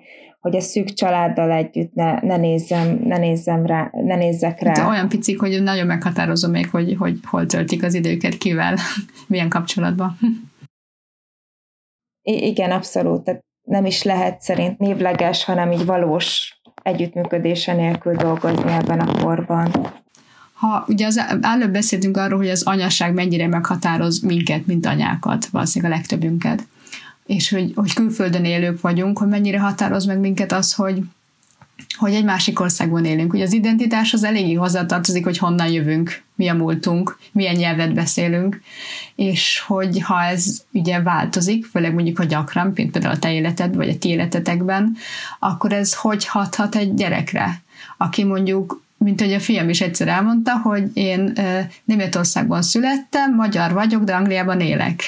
hogy 0.43 0.55
a 0.55 0.61
szűk 0.61 0.93
családdal 0.93 1.51
együtt 1.51 1.93
ne, 1.93 2.19
ne, 2.21 2.37
nézzem, 2.37 2.99
ne 3.03 3.17
nézzem 3.17 3.65
rá, 3.65 3.89
ne 3.91 4.15
nézzek 4.15 4.61
rá. 4.61 4.77
Hát 4.77 4.89
olyan 4.89 5.09
picik, 5.09 5.39
hogy 5.39 5.63
nagyon 5.63 5.85
meghatározom 5.85 6.51
még, 6.51 6.69
hogy, 6.69 6.95
hogy 6.99 7.19
hol 7.23 7.45
töltik 7.45 7.83
az 7.83 7.93
időket, 7.93 8.37
kivel, 8.37 8.77
milyen 9.27 9.49
kapcsolatban. 9.49 10.17
I- 12.21 12.47
igen, 12.47 12.71
abszolút. 12.71 13.23
Tehát 13.23 13.41
nem 13.61 13.85
is 13.85 14.03
lehet 14.03 14.41
szerint 14.41 14.79
névleges, 14.79 15.43
hanem 15.43 15.71
így 15.71 15.85
valós 15.85 16.59
együttműködése 16.81 17.73
nélkül 17.73 18.15
dolgozni 18.15 18.71
ebben 18.71 18.99
a 18.99 19.23
korban. 19.23 19.71
Ha 20.53 20.85
ugye 20.87 21.05
az 21.05 21.21
előbb 21.41 21.71
beszéltünk 21.71 22.17
arról, 22.17 22.37
hogy 22.37 22.49
az 22.49 22.63
anyaság 22.63 23.13
mennyire 23.13 23.47
meghatároz 23.47 24.21
minket, 24.21 24.65
mint 24.65 24.85
anyákat, 24.85 25.45
valószínűleg 25.45 25.93
a 25.93 25.95
legtöbbünket 25.95 26.67
és 27.25 27.49
hogy, 27.49 27.71
hogy 27.75 27.93
külföldön 27.93 28.45
élők 28.45 28.81
vagyunk, 28.81 29.17
hogy 29.17 29.27
mennyire 29.27 29.59
határoz 29.59 30.05
meg 30.05 30.19
minket 30.19 30.51
az, 30.51 30.73
hogy, 30.73 31.01
hogy 31.97 32.13
egy 32.13 32.23
másik 32.23 32.59
országban 32.59 33.05
élünk. 33.05 33.33
Ugye 33.33 33.43
az 33.43 33.53
identitás 33.53 34.13
az 34.13 34.23
eléggé 34.23 34.53
hozzátartozik, 34.53 35.23
hogy 35.23 35.37
honnan 35.37 35.67
jövünk, 35.67 36.21
mi 36.35 36.47
a 36.47 36.53
múltunk, 36.53 37.17
milyen 37.31 37.55
nyelvet 37.55 37.93
beszélünk, 37.93 38.61
és 39.15 39.63
hogy 39.67 40.01
ha 40.01 40.23
ez 40.23 40.63
ugye 40.71 41.01
változik, 41.01 41.65
főleg 41.65 41.93
mondjuk 41.93 42.19
a 42.19 42.23
gyakran, 42.23 42.71
mint 42.75 42.91
például 42.91 43.13
a 43.13 43.19
te 43.19 43.33
életed, 43.33 43.75
vagy 43.75 43.89
a 43.89 43.97
ti 43.97 44.09
életetekben, 44.09 44.95
akkor 45.39 45.73
ez 45.73 45.93
hogy 45.93 46.27
hathat 46.27 46.75
egy 46.75 46.93
gyerekre, 46.93 47.61
aki 47.97 48.23
mondjuk 48.23 48.81
mint 48.97 49.21
hogy 49.21 49.33
a 49.33 49.39
fiam 49.39 49.69
is 49.69 49.81
egyszer 49.81 50.07
elmondta, 50.07 50.57
hogy 50.57 50.89
én 50.93 51.33
Németországban 51.83 52.61
születtem, 52.61 53.35
magyar 53.35 53.73
vagyok, 53.73 54.03
de 54.03 54.15
Angliában 54.15 54.59
élek 54.59 55.03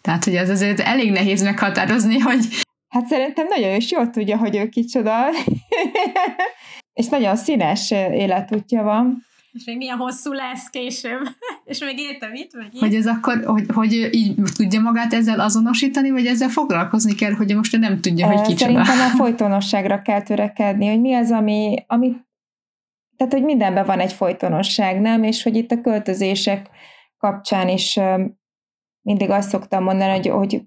tehát, 0.00 0.24
hogy 0.24 0.34
ez 0.34 0.50
azért 0.50 0.80
elég 0.80 1.10
nehéz 1.10 1.42
meghatározni, 1.42 2.18
hogy... 2.18 2.46
Hát 2.88 3.06
szerintem 3.06 3.46
nagyon 3.46 3.74
is 3.74 3.90
jól 3.90 4.10
tudja, 4.10 4.36
hogy 4.36 4.56
ő 4.56 4.68
kicsoda, 4.68 5.26
és 7.00 7.08
nagyon 7.08 7.36
színes 7.36 7.90
életútja 7.90 8.82
van. 8.82 9.26
és 9.52 9.64
még 9.64 9.76
milyen 9.76 9.96
hosszú 9.96 10.32
lesz 10.32 10.68
később, 10.68 11.20
és 11.64 11.78
még 11.78 11.98
értem 11.98 12.34
itt, 12.34 12.54
meg 12.56 12.68
itt. 12.72 12.80
Hogy 12.80 12.94
ez 12.94 13.06
akkor, 13.06 13.44
hogy, 13.44 13.64
hogy 13.74 13.92
így 14.10 14.34
tudja 14.56 14.80
magát 14.80 15.12
ezzel 15.12 15.40
azonosítani, 15.40 16.10
vagy 16.10 16.26
ezzel 16.26 16.48
foglalkozni 16.48 17.14
kell, 17.14 17.32
hogy 17.32 17.54
most 17.54 17.78
nem 17.78 18.00
tudja, 18.00 18.26
hogy 18.26 18.40
kicsoda. 18.40 18.84
Szerintem 18.84 19.00
a 19.00 19.16
folytonosságra 19.22 20.02
kell 20.02 20.22
törekedni, 20.22 20.88
hogy 20.88 21.00
mi 21.00 21.14
az, 21.14 21.30
ami, 21.30 21.84
ami 21.86 22.16
tehát, 23.16 23.34
hogy 23.34 23.44
mindenben 23.44 23.86
van 23.86 24.00
egy 24.00 24.12
folytonosság, 24.12 25.00
nem? 25.00 25.22
És 25.22 25.42
hogy 25.42 25.56
itt 25.56 25.70
a 25.70 25.80
költözések 25.80 26.70
kapcsán 27.18 27.68
is 27.68 27.98
mindig 29.02 29.30
azt 29.30 29.48
szoktam 29.48 29.82
mondani, 29.82 30.10
hogy, 30.10 30.28
hogy 30.28 30.62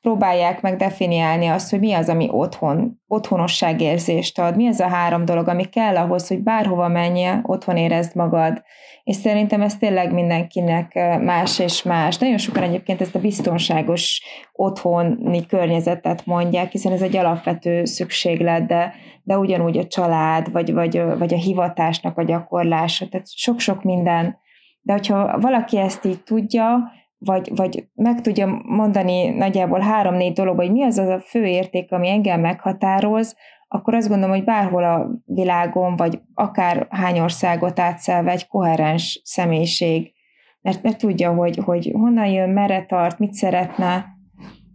próbálják 0.00 0.60
meg 0.60 0.76
definiálni 0.76 1.46
azt, 1.46 1.70
hogy 1.70 1.78
mi 1.78 1.92
az, 1.92 2.08
ami 2.08 2.28
otthon, 2.30 3.00
otthonosságérzést 3.06 4.38
ad, 4.38 4.56
mi 4.56 4.66
az 4.66 4.80
a 4.80 4.88
három 4.88 5.24
dolog, 5.24 5.48
ami 5.48 5.64
kell 5.64 5.96
ahhoz, 5.96 6.28
hogy 6.28 6.42
bárhova 6.42 6.88
menjél, 6.88 7.40
otthon 7.42 7.76
érezd 7.76 8.16
magad. 8.16 8.62
És 9.04 9.16
szerintem 9.16 9.62
ez 9.62 9.76
tényleg 9.76 10.12
mindenkinek 10.12 10.94
más 11.20 11.58
és 11.58 11.82
más. 11.82 12.18
Nagyon 12.18 12.38
sokan 12.38 12.62
egyébként 12.62 13.00
ezt 13.00 13.14
a 13.14 13.20
biztonságos 13.20 14.22
otthoni 14.52 15.46
környezetet 15.46 16.26
mondják, 16.26 16.70
hiszen 16.70 16.92
ez 16.92 17.02
egy 17.02 17.16
alapvető 17.16 17.84
szükséglet, 17.84 18.66
de, 18.66 18.94
de 19.22 19.38
ugyanúgy 19.38 19.78
a 19.78 19.86
család, 19.86 20.52
vagy, 20.52 20.72
vagy, 20.72 21.02
vagy 21.18 21.34
a 21.34 21.38
hivatásnak 21.38 22.18
a 22.18 22.24
gyakorlása, 22.24 23.08
tehát 23.08 23.36
sok-sok 23.36 23.82
minden. 23.82 24.40
De 24.80 24.92
hogyha 24.92 25.38
valaki 25.40 25.78
ezt 25.78 26.04
így 26.04 26.22
tudja, 26.22 26.90
vagy, 27.24 27.50
vagy 27.54 27.88
meg 27.94 28.20
tudja 28.20 28.62
mondani 28.64 29.28
nagyjából 29.28 29.80
három-négy 29.80 30.32
dolog, 30.32 30.56
hogy 30.56 30.72
mi 30.72 30.82
az 30.82 30.98
az 30.98 31.08
a 31.08 31.20
fő 31.20 31.44
érték, 31.44 31.92
ami 31.92 32.08
engem 32.08 32.40
meghatároz, 32.40 33.36
akkor 33.68 33.94
azt 33.94 34.08
gondolom, 34.08 34.34
hogy 34.34 34.44
bárhol 34.44 34.84
a 34.84 35.10
világon, 35.24 35.96
vagy 35.96 36.20
akár 36.34 36.86
hány 36.90 37.20
országot 37.20 37.78
átszelve 37.78 38.30
egy 38.30 38.46
koherens 38.46 39.20
személyiség, 39.24 40.12
mert, 40.60 40.82
mert 40.82 40.98
tudja, 40.98 41.34
hogy, 41.34 41.56
hogy 41.64 41.90
honnan 41.92 42.26
jön, 42.26 42.50
merre 42.50 42.84
tart, 42.84 43.18
mit 43.18 43.32
szeretne, 43.32 44.06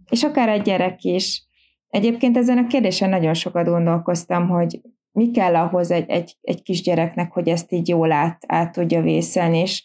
és 0.10 0.24
akár 0.24 0.50
egy 0.50 0.62
gyerek 0.62 1.04
is. 1.04 1.48
Egyébként 1.88 2.38
ezen 2.38 2.58
a 2.58 2.68
kérdésen 2.68 3.10
nagyon 3.10 3.34
sokat 3.34 3.66
gondolkoztam, 3.66 4.48
hogy 4.48 4.82
mi 5.12 5.32
kell 5.32 5.56
ahhoz 5.56 5.92
egy, 5.92 6.10
egy, 6.10 6.38
egy 6.42 6.62
kisgyereknek, 6.62 7.32
hogy 7.32 7.48
ezt 7.48 7.72
így 7.72 7.88
jól 7.88 8.12
át, 8.12 8.44
át 8.48 8.72
tudja 8.72 9.02
vészelni, 9.02 9.58
és 9.58 9.84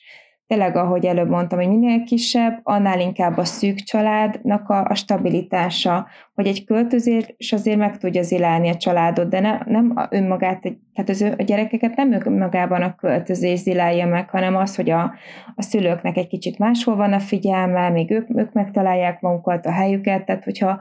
tényleg, 0.53 0.77
ahogy 0.77 1.07
előbb 1.07 1.29
mondtam, 1.29 1.59
hogy 1.59 1.69
minél 1.69 2.03
kisebb, 2.03 2.61
annál 2.63 3.01
inkább 3.01 3.37
a 3.37 3.45
szűk 3.45 3.77
családnak 3.77 4.69
a, 4.69 4.85
a 4.85 4.95
stabilitása, 4.95 6.07
hogy 6.35 6.47
egy 6.47 6.65
költözés 6.65 7.53
azért 7.53 7.79
meg 7.79 7.99
tudja 7.99 8.23
zilálni 8.23 8.69
a 8.69 8.77
családot, 8.77 9.29
de 9.29 9.41
ne, 9.41 9.59
nem 9.65 9.93
a 9.95 10.07
önmagát, 10.11 10.61
tehát 10.95 11.11
az, 11.11 11.23
a 11.39 11.43
gyerekeket 11.43 11.97
nem 11.97 12.13
önmagában 12.13 12.83
a 12.83 12.95
költözés 12.95 13.59
zilálja 13.59 14.07
meg, 14.07 14.31
hanem 14.31 14.57
az, 14.57 14.77
hogy 14.77 14.91
a, 14.91 15.15
a 15.55 15.63
szülőknek 15.63 16.17
egy 16.17 16.29
kicsit 16.29 16.59
máshol 16.59 16.97
van 16.97 17.13
a 17.13 17.21
figyelme, 17.21 17.91
még 17.91 18.11
ők, 18.11 18.37
ők 18.37 18.53
megtalálják 18.53 19.21
magukat, 19.21 19.67
a 19.67 19.73
helyüket, 19.73 20.25
tehát 20.25 20.45
hogyha, 20.45 20.79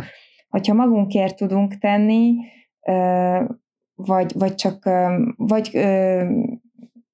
hogyha 0.50 0.74
magunkért 0.74 1.36
tudunk 1.36 1.78
tenni, 1.78 2.34
vagy, 3.96 4.32
vagy 4.36 4.56
csak 4.56 4.90
vagy 5.36 5.70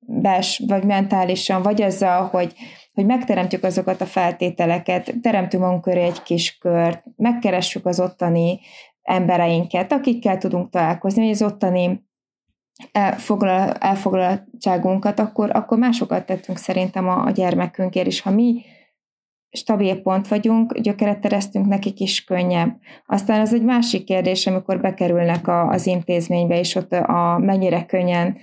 bels, 0.08 0.64
vagy 0.68 0.84
mentálisan, 0.84 1.62
vagy 1.62 1.82
azzal, 1.82 2.26
hogy, 2.26 2.54
hogy 2.94 3.06
megteremtjük 3.06 3.64
azokat 3.64 4.02
a 4.02 4.06
feltételeket, 4.06 5.14
teremtünk 5.22 5.64
magunk 5.64 5.82
köré 5.82 6.02
egy 6.02 6.24
kis 6.24 6.58
kört, 6.58 7.04
megkeressük 7.16 7.86
az 7.86 8.04
embereinket, 9.02 9.92
akikkel 9.92 10.38
tudunk 10.38 10.70
találkozni, 10.70 11.22
hogy 11.22 11.32
az 11.32 11.42
ottani 11.42 12.06
elfoglal, 12.92 13.72
elfoglaltságunkat, 13.72 15.20
akkor, 15.20 15.56
akkor 15.56 15.78
másokat 15.78 16.26
tettünk 16.26 16.58
szerintem 16.58 17.08
a, 17.08 17.26
a 17.26 17.32
gyermekünkért 17.32 18.08
is. 18.08 18.22
Ha 18.22 18.32
mi 18.32 18.62
stabil 19.50 20.02
pont 20.02 20.28
vagyunk, 20.28 20.80
gyökeret 20.80 21.20
teresztünk, 21.20 21.66
nekik 21.66 22.00
is 22.00 22.24
könnyebb. 22.24 22.78
Aztán 23.06 23.42
az 23.42 23.54
egy 23.54 23.64
másik 23.64 24.04
kérdés, 24.04 24.48
amikor 24.48 24.82
bekerülnek 24.82 25.48
a, 25.48 25.68
az 25.68 25.88
intézménybe, 25.88 26.60
és 26.60 26.76
ott 26.76 26.92
a, 26.92 27.38
mennyire 27.38 27.86
könnyen 27.86 28.38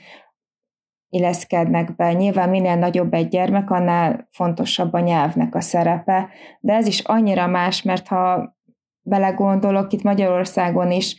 illeszkednek 1.14 1.96
be. 1.96 2.12
Nyilván 2.12 2.48
minél 2.48 2.76
nagyobb 2.76 3.14
egy 3.14 3.28
gyermek, 3.28 3.70
annál 3.70 4.28
fontosabb 4.30 4.92
a 4.92 5.00
nyelvnek 5.00 5.54
a 5.54 5.60
szerepe, 5.60 6.28
de 6.60 6.72
ez 6.72 6.86
is 6.86 7.00
annyira 7.00 7.46
más, 7.46 7.82
mert 7.82 8.08
ha 8.08 8.54
belegondolok, 9.02 9.92
itt 9.92 10.02
Magyarországon 10.02 10.90
is 10.90 11.16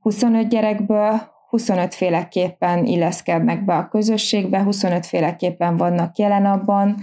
25 0.00 0.48
gyerekből 0.48 1.20
25 1.48 1.94
féleképpen 1.94 2.84
illeszkednek 2.84 3.64
be 3.64 3.74
a 3.76 3.88
közösségbe, 3.88 4.62
25 4.62 5.06
féleképpen 5.06 5.76
vannak 5.76 6.18
jelen 6.18 6.44
abban, 6.44 6.96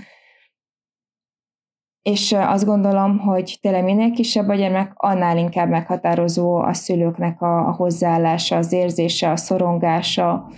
és 2.02 2.32
azt 2.32 2.66
gondolom, 2.66 3.18
hogy 3.18 3.58
tényleg 3.62 3.84
minél 3.84 4.12
kisebb 4.12 4.50
a 4.50 4.56
gyermek, 4.56 4.92
annál 4.96 5.38
inkább 5.38 5.70
meghatározó 5.70 6.56
a 6.56 6.74
szülőknek 6.74 7.42
a, 7.42 7.72
hozzáállása, 7.72 8.56
az 8.56 8.72
érzése, 8.72 9.32
a 9.32 9.36
szorongása, 9.36 10.50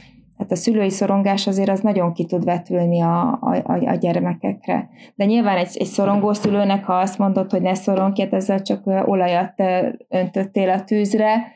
tehát 0.41 0.56
a 0.56 0.63
szülői 0.63 0.89
szorongás 0.89 1.47
azért 1.47 1.69
az 1.69 1.80
nagyon 1.80 2.13
ki 2.13 2.25
tud 2.25 2.43
vetülni 2.43 3.01
a, 3.01 3.39
a, 3.41 3.63
a 3.65 3.95
gyermekekre. 3.95 4.89
De 5.15 5.25
nyilván 5.25 5.58
egy, 5.58 5.69
egy 5.73 5.88
szorongó 5.88 6.34
szülőnek, 6.34 6.86
ha 6.86 6.93
azt 6.93 7.17
mondod, 7.17 7.51
hogy 7.51 7.62
ne 7.62 7.73
szorongj, 7.73 8.21
hát 8.21 8.34
ezzel 8.34 8.62
csak 8.62 8.86
olajat 8.86 9.54
öntöttél 10.10 10.69
a 10.69 10.84
tűzre, 10.84 11.51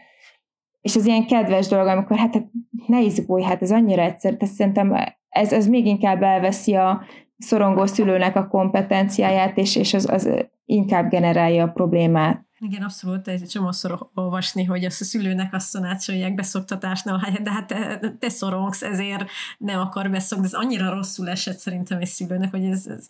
és 0.81 0.95
az 0.95 1.05
ilyen 1.05 1.25
kedves 1.25 1.67
dolog, 1.67 1.87
amikor 1.87 2.17
hát, 2.17 2.33
hát 2.33 2.45
ne 2.87 3.01
izgulj, 3.01 3.43
hát 3.43 3.61
ez 3.61 3.71
annyira 3.71 4.01
egyszerű, 4.01 4.35
tehát 4.35 4.55
szerintem 4.55 4.95
ez, 5.29 5.53
ez 5.53 5.67
még 5.67 5.85
inkább 5.85 6.23
elveszi 6.23 6.75
a 6.75 7.01
szorongó 7.37 7.85
szülőnek 7.85 8.35
a 8.35 8.47
kompetenciáját, 8.47 9.57
és, 9.57 9.75
és 9.75 9.93
az, 9.93 10.09
az 10.09 10.47
inkább 10.65 11.09
generálja 11.09 11.63
a 11.63 11.71
problémát. 11.71 12.45
Igen, 12.67 12.81
abszolút, 12.81 13.27
egy 13.27 13.47
csomószor 13.47 14.09
olvasni, 14.13 14.63
hogy 14.63 14.85
azt 14.85 15.01
a 15.01 15.03
szülőnek 15.03 15.53
azt 15.53 15.71
tanácsolják 15.71 16.35
beszoktatásnál, 16.35 17.17
hát, 17.17 17.41
de 17.41 17.51
hát 17.51 17.67
te, 17.67 17.99
te 18.19 18.29
szorongsz, 18.29 18.81
ezért 18.81 19.29
nem 19.57 19.79
akar 19.79 20.09
beszokni. 20.09 20.45
Ez 20.45 20.53
annyira 20.53 20.89
rosszul 20.89 21.29
esett 21.29 21.57
szerintem 21.57 21.99
egy 21.99 22.07
szülőnek, 22.07 22.51
hogy 22.51 22.63
ez, 22.63 22.87
ez, 22.87 23.07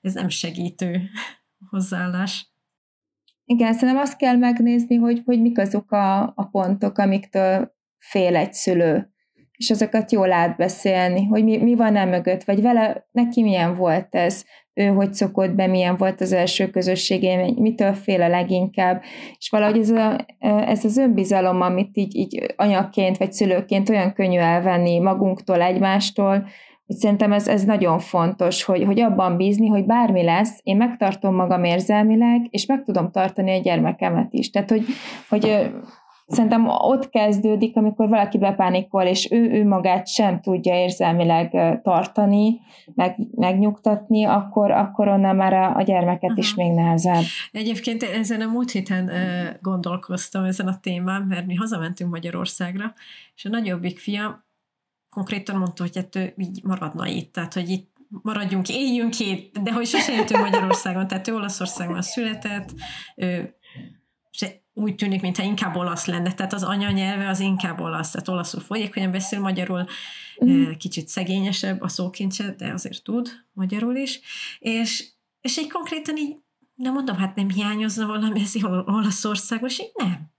ez 0.00 0.14
nem 0.14 0.28
segítő 0.28 1.10
hozzáállás. 1.70 2.48
Igen, 3.44 3.72
szerintem 3.72 3.98
azt 3.98 4.16
kell 4.16 4.36
megnézni, 4.36 4.96
hogy, 4.96 5.22
hogy 5.24 5.40
mik 5.40 5.58
azok 5.58 5.92
a, 5.92 6.22
a 6.22 6.48
pontok, 6.50 6.98
amiktől 6.98 7.74
fél 7.98 8.36
egy 8.36 8.52
szülő, 8.52 9.12
és 9.56 9.70
azokat 9.70 10.12
jól 10.12 10.32
átbeszélni, 10.32 11.24
hogy 11.26 11.44
mi, 11.44 11.56
mi 11.56 11.74
van 11.74 11.96
e 11.96 12.04
mögött, 12.04 12.44
vagy 12.44 12.60
vele, 12.60 13.08
neki 13.10 13.42
milyen 13.42 13.76
volt 13.76 14.14
ez, 14.14 14.44
ő 14.74 14.86
hogy 14.86 15.12
szokott 15.12 15.54
be, 15.54 15.66
milyen 15.66 15.96
volt 15.96 16.20
az 16.20 16.32
első 16.32 16.70
közösségén, 16.70 17.54
mitől 17.58 17.92
fél 17.92 18.22
a 18.22 18.28
leginkább, 18.28 19.02
és 19.38 19.48
valahogy 19.50 19.78
ez, 19.78 19.90
a, 19.90 20.26
ez 20.66 20.84
az 20.84 20.96
önbizalom, 20.96 21.60
amit 21.60 21.96
így, 21.96 22.16
így 22.16 22.54
anyaként 22.56 23.16
vagy 23.16 23.32
szülőként 23.32 23.88
olyan 23.88 24.12
könnyű 24.12 24.38
elvenni 24.38 24.98
magunktól, 24.98 25.62
egymástól, 25.62 26.46
hogy 26.86 26.98
szerintem 26.98 27.32
ez, 27.32 27.48
ez 27.48 27.64
nagyon 27.64 27.98
fontos, 27.98 28.62
hogy, 28.64 28.84
hogy 28.84 29.00
abban 29.00 29.36
bízni, 29.36 29.68
hogy 29.68 29.86
bármi 29.86 30.22
lesz, 30.22 30.60
én 30.62 30.76
megtartom 30.76 31.34
magam 31.34 31.64
érzelmileg, 31.64 32.46
és 32.50 32.66
meg 32.66 32.82
tudom 32.82 33.10
tartani 33.10 33.58
a 33.58 33.60
gyermekemet 33.60 34.32
is. 34.32 34.50
Tehát, 34.50 34.70
hogy, 34.70 34.84
hogy 35.28 35.70
szerintem 36.30 36.68
ott 36.68 37.08
kezdődik, 37.08 37.76
amikor 37.76 38.08
valaki 38.08 38.38
bepánikol, 38.38 39.02
és 39.02 39.30
ő, 39.30 39.50
ő 39.50 39.66
magát 39.66 40.08
sem 40.08 40.40
tudja 40.40 40.74
érzelmileg 40.74 41.80
tartani, 41.82 42.60
meg, 42.94 43.16
megnyugtatni, 43.34 44.24
akkor, 44.24 44.70
akkor 44.70 45.08
onnan 45.08 45.36
már 45.36 45.52
a, 45.52 45.76
a 45.76 45.82
gyermeket 45.82 46.30
uh-huh. 46.30 46.38
is 46.38 46.54
még 46.54 46.72
nehezebb. 46.72 47.22
Egyébként 47.52 48.02
ezen 48.02 48.40
a 48.40 48.46
múlt 48.46 48.70
héten 48.70 49.10
gondolkoztam 49.60 50.44
ezen 50.44 50.66
a 50.66 50.78
témán, 50.80 51.22
mert 51.22 51.46
mi 51.46 51.54
hazamentünk 51.54 52.10
Magyarországra, 52.10 52.94
és 53.36 53.44
a 53.44 53.48
nagyobbik 53.48 53.98
fia 53.98 54.44
konkrétan 55.10 55.56
mondta, 55.56 55.82
hogy 55.82 55.96
hát 55.96 56.16
ő 56.16 56.34
így 56.36 56.60
maradna 56.62 57.06
itt, 57.06 57.32
tehát 57.32 57.54
hogy 57.54 57.68
itt 57.68 57.88
maradjunk, 58.22 58.68
éljünk 58.68 59.18
itt, 59.18 59.58
de 59.58 59.72
hogy 59.72 59.86
sosem 59.86 60.14
éltünk 60.14 60.40
Magyarországon, 60.40 61.06
tehát 61.06 61.28
ő 61.28 61.34
Olaszországban 61.34 62.02
született, 62.02 62.74
ő 63.16 63.54
úgy 64.80 64.94
tűnik, 64.94 65.20
mintha 65.20 65.42
inkább 65.42 65.76
olasz 65.76 66.06
lenne, 66.06 66.32
tehát 66.32 66.52
az 66.52 66.62
anyanyelve 66.62 67.28
az 67.28 67.40
inkább 67.40 67.80
olasz, 67.80 68.10
tehát 68.10 68.28
olaszul 68.28 68.60
folyékonyan 68.60 69.10
beszél, 69.10 69.40
magyarul 69.40 69.86
mm. 70.44 70.70
kicsit 70.78 71.08
szegényesebb 71.08 71.80
a 71.80 71.88
szókincse, 71.88 72.54
de 72.58 72.72
azért 72.72 73.02
tud 73.02 73.28
magyarul 73.52 73.96
is, 73.96 74.20
és, 74.58 75.08
és 75.40 75.58
így 75.58 75.70
konkrétan 75.70 76.16
így, 76.16 76.36
nem 76.74 76.92
mondom, 76.92 77.16
hát 77.16 77.34
nem 77.34 77.50
hiányozna 77.50 78.06
valami 78.06 78.40
ez 78.40 78.54
Olaszországban, 78.86 79.68
és 79.68 79.80
így 79.80 79.92
nem. 79.94 80.29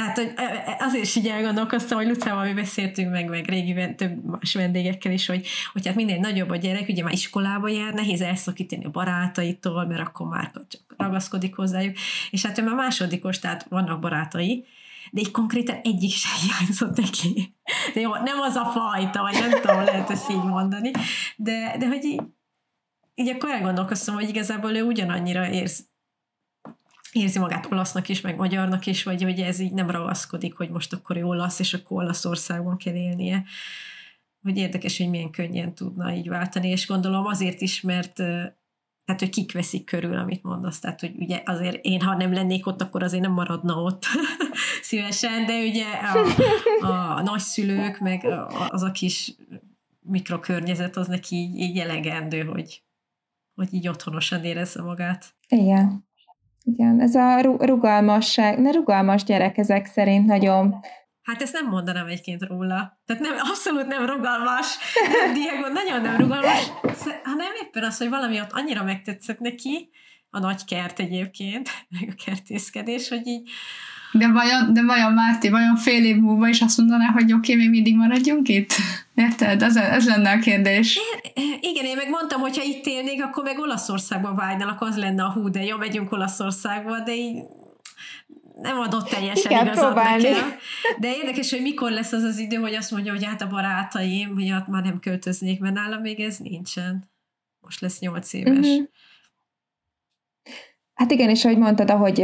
Tehát 0.00 0.16
hogy 0.16 0.32
azért 0.78 1.04
is 1.04 1.16
így 1.16 1.26
elgondolkoztam, 1.26 1.98
hogy 1.98 2.06
Lucával 2.06 2.44
mi 2.44 2.52
beszéltünk 2.52 3.10
meg, 3.10 3.28
meg 3.28 3.48
régi 3.48 3.94
több 3.94 4.24
más 4.24 4.54
vendégekkel 4.54 5.12
is, 5.12 5.26
hogy, 5.26 5.46
hogy 5.72 5.86
hát 5.86 5.94
minél 5.94 6.18
nagyobb 6.18 6.50
a 6.50 6.56
gyerek, 6.56 6.88
ugye 6.88 7.02
már 7.02 7.12
iskolába 7.12 7.68
jár, 7.68 7.94
nehéz 7.94 8.20
elszakítani 8.20 8.84
a 8.84 8.90
barátaitól, 8.90 9.86
mert 9.86 10.00
akkor 10.00 10.26
már 10.26 10.50
csak 10.68 10.80
ragaszkodik 10.96 11.54
hozzájuk, 11.54 11.96
és 12.30 12.46
hát 12.46 12.58
ő 12.58 12.62
már 12.62 12.74
másodikos, 12.74 13.38
tehát 13.38 13.66
vannak 13.68 14.00
barátai, 14.00 14.66
de 15.10 15.20
így 15.20 15.30
konkrétan 15.30 15.80
egyik 15.82 16.12
sem 16.12 16.32
hiányzott 16.48 16.96
neki. 16.96 17.54
De 17.94 18.00
jó, 18.00 18.14
nem 18.14 18.40
az 18.40 18.54
a 18.54 18.64
fajta, 18.64 19.22
vagy 19.22 19.36
nem 19.40 19.60
tudom, 19.60 19.84
lehet 19.84 20.10
ezt 20.10 20.30
így 20.30 20.42
mondani, 20.42 20.90
de, 21.36 21.74
de 21.78 21.86
hogy 21.86 22.04
így, 22.04 22.20
így 23.14 23.28
akkor 23.28 23.50
elgondolkoztam, 23.50 24.14
hogy 24.14 24.28
igazából 24.28 24.74
ő 24.74 24.82
ugyanannyira 24.82 25.50
érz, 25.50 25.89
érzi 27.12 27.38
magát 27.38 27.72
olasznak 27.72 28.08
is, 28.08 28.20
meg 28.20 28.36
magyarnak 28.36 28.86
is, 28.86 29.02
vagy 29.02 29.22
hogy 29.22 29.40
ez 29.40 29.58
így 29.58 29.72
nem 29.72 29.90
ragaszkodik, 29.90 30.54
hogy 30.54 30.70
most 30.70 30.92
akkor 30.92 31.16
ő 31.16 31.24
olasz, 31.24 31.58
és 31.58 31.74
akkor 31.74 32.02
Olaszországban 32.02 32.76
kell 32.76 32.94
élnie. 32.94 33.44
Hogy 34.42 34.56
érdekes, 34.56 34.98
hogy 34.98 35.08
milyen 35.08 35.30
könnyen 35.30 35.74
tudna 35.74 36.12
így 36.12 36.28
váltani, 36.28 36.68
és 36.68 36.86
gondolom 36.86 37.26
azért 37.26 37.60
is, 37.60 37.80
mert 37.80 38.22
tehát, 39.04 39.24
hogy 39.24 39.30
kik 39.30 39.52
veszik 39.52 39.84
körül, 39.84 40.16
amit 40.16 40.42
mondasz. 40.42 40.78
Tehát, 40.78 41.00
hogy 41.00 41.14
ugye 41.18 41.42
azért 41.44 41.84
én, 41.84 42.00
ha 42.00 42.16
nem 42.16 42.32
lennék 42.32 42.66
ott, 42.66 42.82
akkor 42.82 43.02
azért 43.02 43.22
nem 43.22 43.32
maradna 43.32 43.82
ott 43.82 44.04
szívesen, 44.82 45.46
de 45.46 45.58
ugye 45.58 45.86
a, 46.80 47.16
a 47.16 47.22
nagyszülők, 47.22 47.98
meg 47.98 48.26
az 48.68 48.82
a 48.82 48.90
kis 48.90 49.34
mikrokörnyezet, 50.00 50.96
az 50.96 51.06
neki 51.06 51.36
így, 51.36 51.56
így 51.56 51.78
elegendő, 51.78 52.44
hogy, 52.44 52.82
hogy 53.54 53.74
így 53.74 53.88
otthonosan 53.88 54.44
érezze 54.44 54.82
magát. 54.82 55.34
Igen. 55.48 56.08
Igen, 56.62 57.00
ez 57.00 57.14
a 57.14 57.40
rugalmasság, 57.40 58.58
ne 58.58 58.70
rugalmas 58.70 59.24
gyerek 59.24 59.58
ezek 59.58 59.86
szerint 59.86 60.26
nagyon 60.26 60.74
Hát 61.22 61.42
ezt 61.42 61.52
nem 61.52 61.66
mondanám 61.66 62.06
egyébként 62.06 62.42
róla. 62.42 63.00
Tehát 63.04 63.22
nem, 63.22 63.34
abszolút 63.50 63.86
nem 63.86 64.06
rugalmas. 64.06 64.78
Nem, 65.12 65.32
Diego 65.34 65.68
nagyon 65.68 66.00
nem 66.00 66.16
rugalmas, 66.16 66.68
hanem 67.22 67.52
éppen 67.62 67.84
az, 67.84 67.98
hogy 67.98 68.08
valami 68.08 68.40
ott 68.40 68.52
annyira 68.52 68.84
megtetszett 68.84 69.38
neki, 69.38 69.90
a 70.30 70.38
nagy 70.38 70.64
kert 70.64 70.98
egyébként, 70.98 71.68
meg 71.88 72.08
a 72.16 72.24
kertészkedés, 72.24 73.08
hogy 73.08 73.26
így 73.26 73.50
de 74.12 74.28
vajon, 74.28 74.72
de 74.72 74.82
vajon 74.82 75.12
Márti, 75.12 75.48
vajon 75.48 75.76
fél 75.76 76.04
év 76.04 76.16
múlva 76.16 76.48
is 76.48 76.60
azt 76.60 76.78
mondaná, 76.78 77.06
hogy 77.06 77.32
oké, 77.32 77.52
okay, 77.52 77.54
még 77.54 77.70
mindig 77.70 77.96
maradjunk 77.96 78.48
itt? 78.48 78.72
Érted? 79.14 79.62
Ez, 79.62 79.76
ez 79.76 80.06
lenne 80.06 80.30
a 80.30 80.38
kérdés. 80.38 80.98
Igen, 81.60 81.84
én 81.84 81.96
meg 81.96 82.08
mondtam, 82.08 82.40
hogy 82.40 82.56
ha 82.56 82.64
itt 82.64 82.86
élnék, 82.86 83.24
akkor 83.24 83.44
meg 83.44 83.58
Olaszországba 83.58 84.34
vágynálak, 84.34 84.80
az 84.80 84.96
lenne 84.96 85.22
a 85.22 85.32
hú, 85.32 85.50
de 85.50 85.64
jó, 85.64 85.76
megyünk 85.76 86.12
Olaszországba, 86.12 87.00
de 87.00 87.14
így 87.14 87.42
nem 88.62 88.78
adott 88.78 89.08
teljesen 89.08 89.50
Igen, 89.50 89.66
igazat 89.66 89.84
próbálni. 89.84 90.22
nekem. 90.22 90.52
De 90.98 91.16
érdekes, 91.16 91.50
hogy 91.50 91.62
mikor 91.62 91.90
lesz 91.90 92.12
az 92.12 92.22
az 92.22 92.38
idő, 92.38 92.56
hogy 92.56 92.74
azt 92.74 92.90
mondja, 92.90 93.12
hogy 93.12 93.24
hát 93.24 93.42
a 93.42 93.46
barátaim 93.48 94.28
miatt 94.28 94.66
már 94.66 94.82
nem 94.82 95.00
költöznék, 95.00 95.60
mert 95.60 95.74
nálam 95.74 96.00
még 96.00 96.20
ez 96.20 96.36
nincsen. 96.36 97.10
Most 97.60 97.80
lesz 97.80 97.98
nyolc 97.98 98.32
éves. 98.32 98.66
Uh-huh. 98.66 98.86
Hát 100.94 101.10
igen, 101.10 101.28
és 101.30 101.44
ahogy 101.44 101.58
mondtad, 101.58 101.90
ahogy 101.90 102.20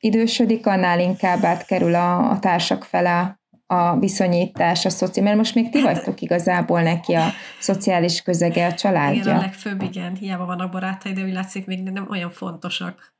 idősödik, 0.00 0.66
annál 0.66 1.00
inkább 1.00 1.44
átkerül 1.44 1.94
a, 1.94 2.30
a 2.30 2.38
társak 2.38 2.84
fele 2.84 3.40
a 3.66 3.98
viszonyítás, 3.98 4.84
a 4.84 4.90
szoci, 4.90 5.20
mert 5.20 5.36
most 5.36 5.54
még 5.54 5.70
ti 5.70 5.80
hát- 5.80 5.94
vagytok 5.94 6.20
igazából 6.20 6.82
neki 6.82 7.14
a 7.14 7.24
szociális 7.60 8.22
közege, 8.22 8.66
a 8.66 8.74
családja. 8.74 9.22
Igen, 9.22 9.36
a 9.36 9.40
legfőbb, 9.40 9.82
igen, 9.82 10.14
hiába 10.14 10.44
vannak 10.44 10.70
barátai, 10.70 11.12
de 11.12 11.22
úgy 11.22 11.32
látszik, 11.32 11.66
még 11.66 11.82
nem 11.82 12.06
olyan 12.10 12.30
fontosak. 12.30 13.14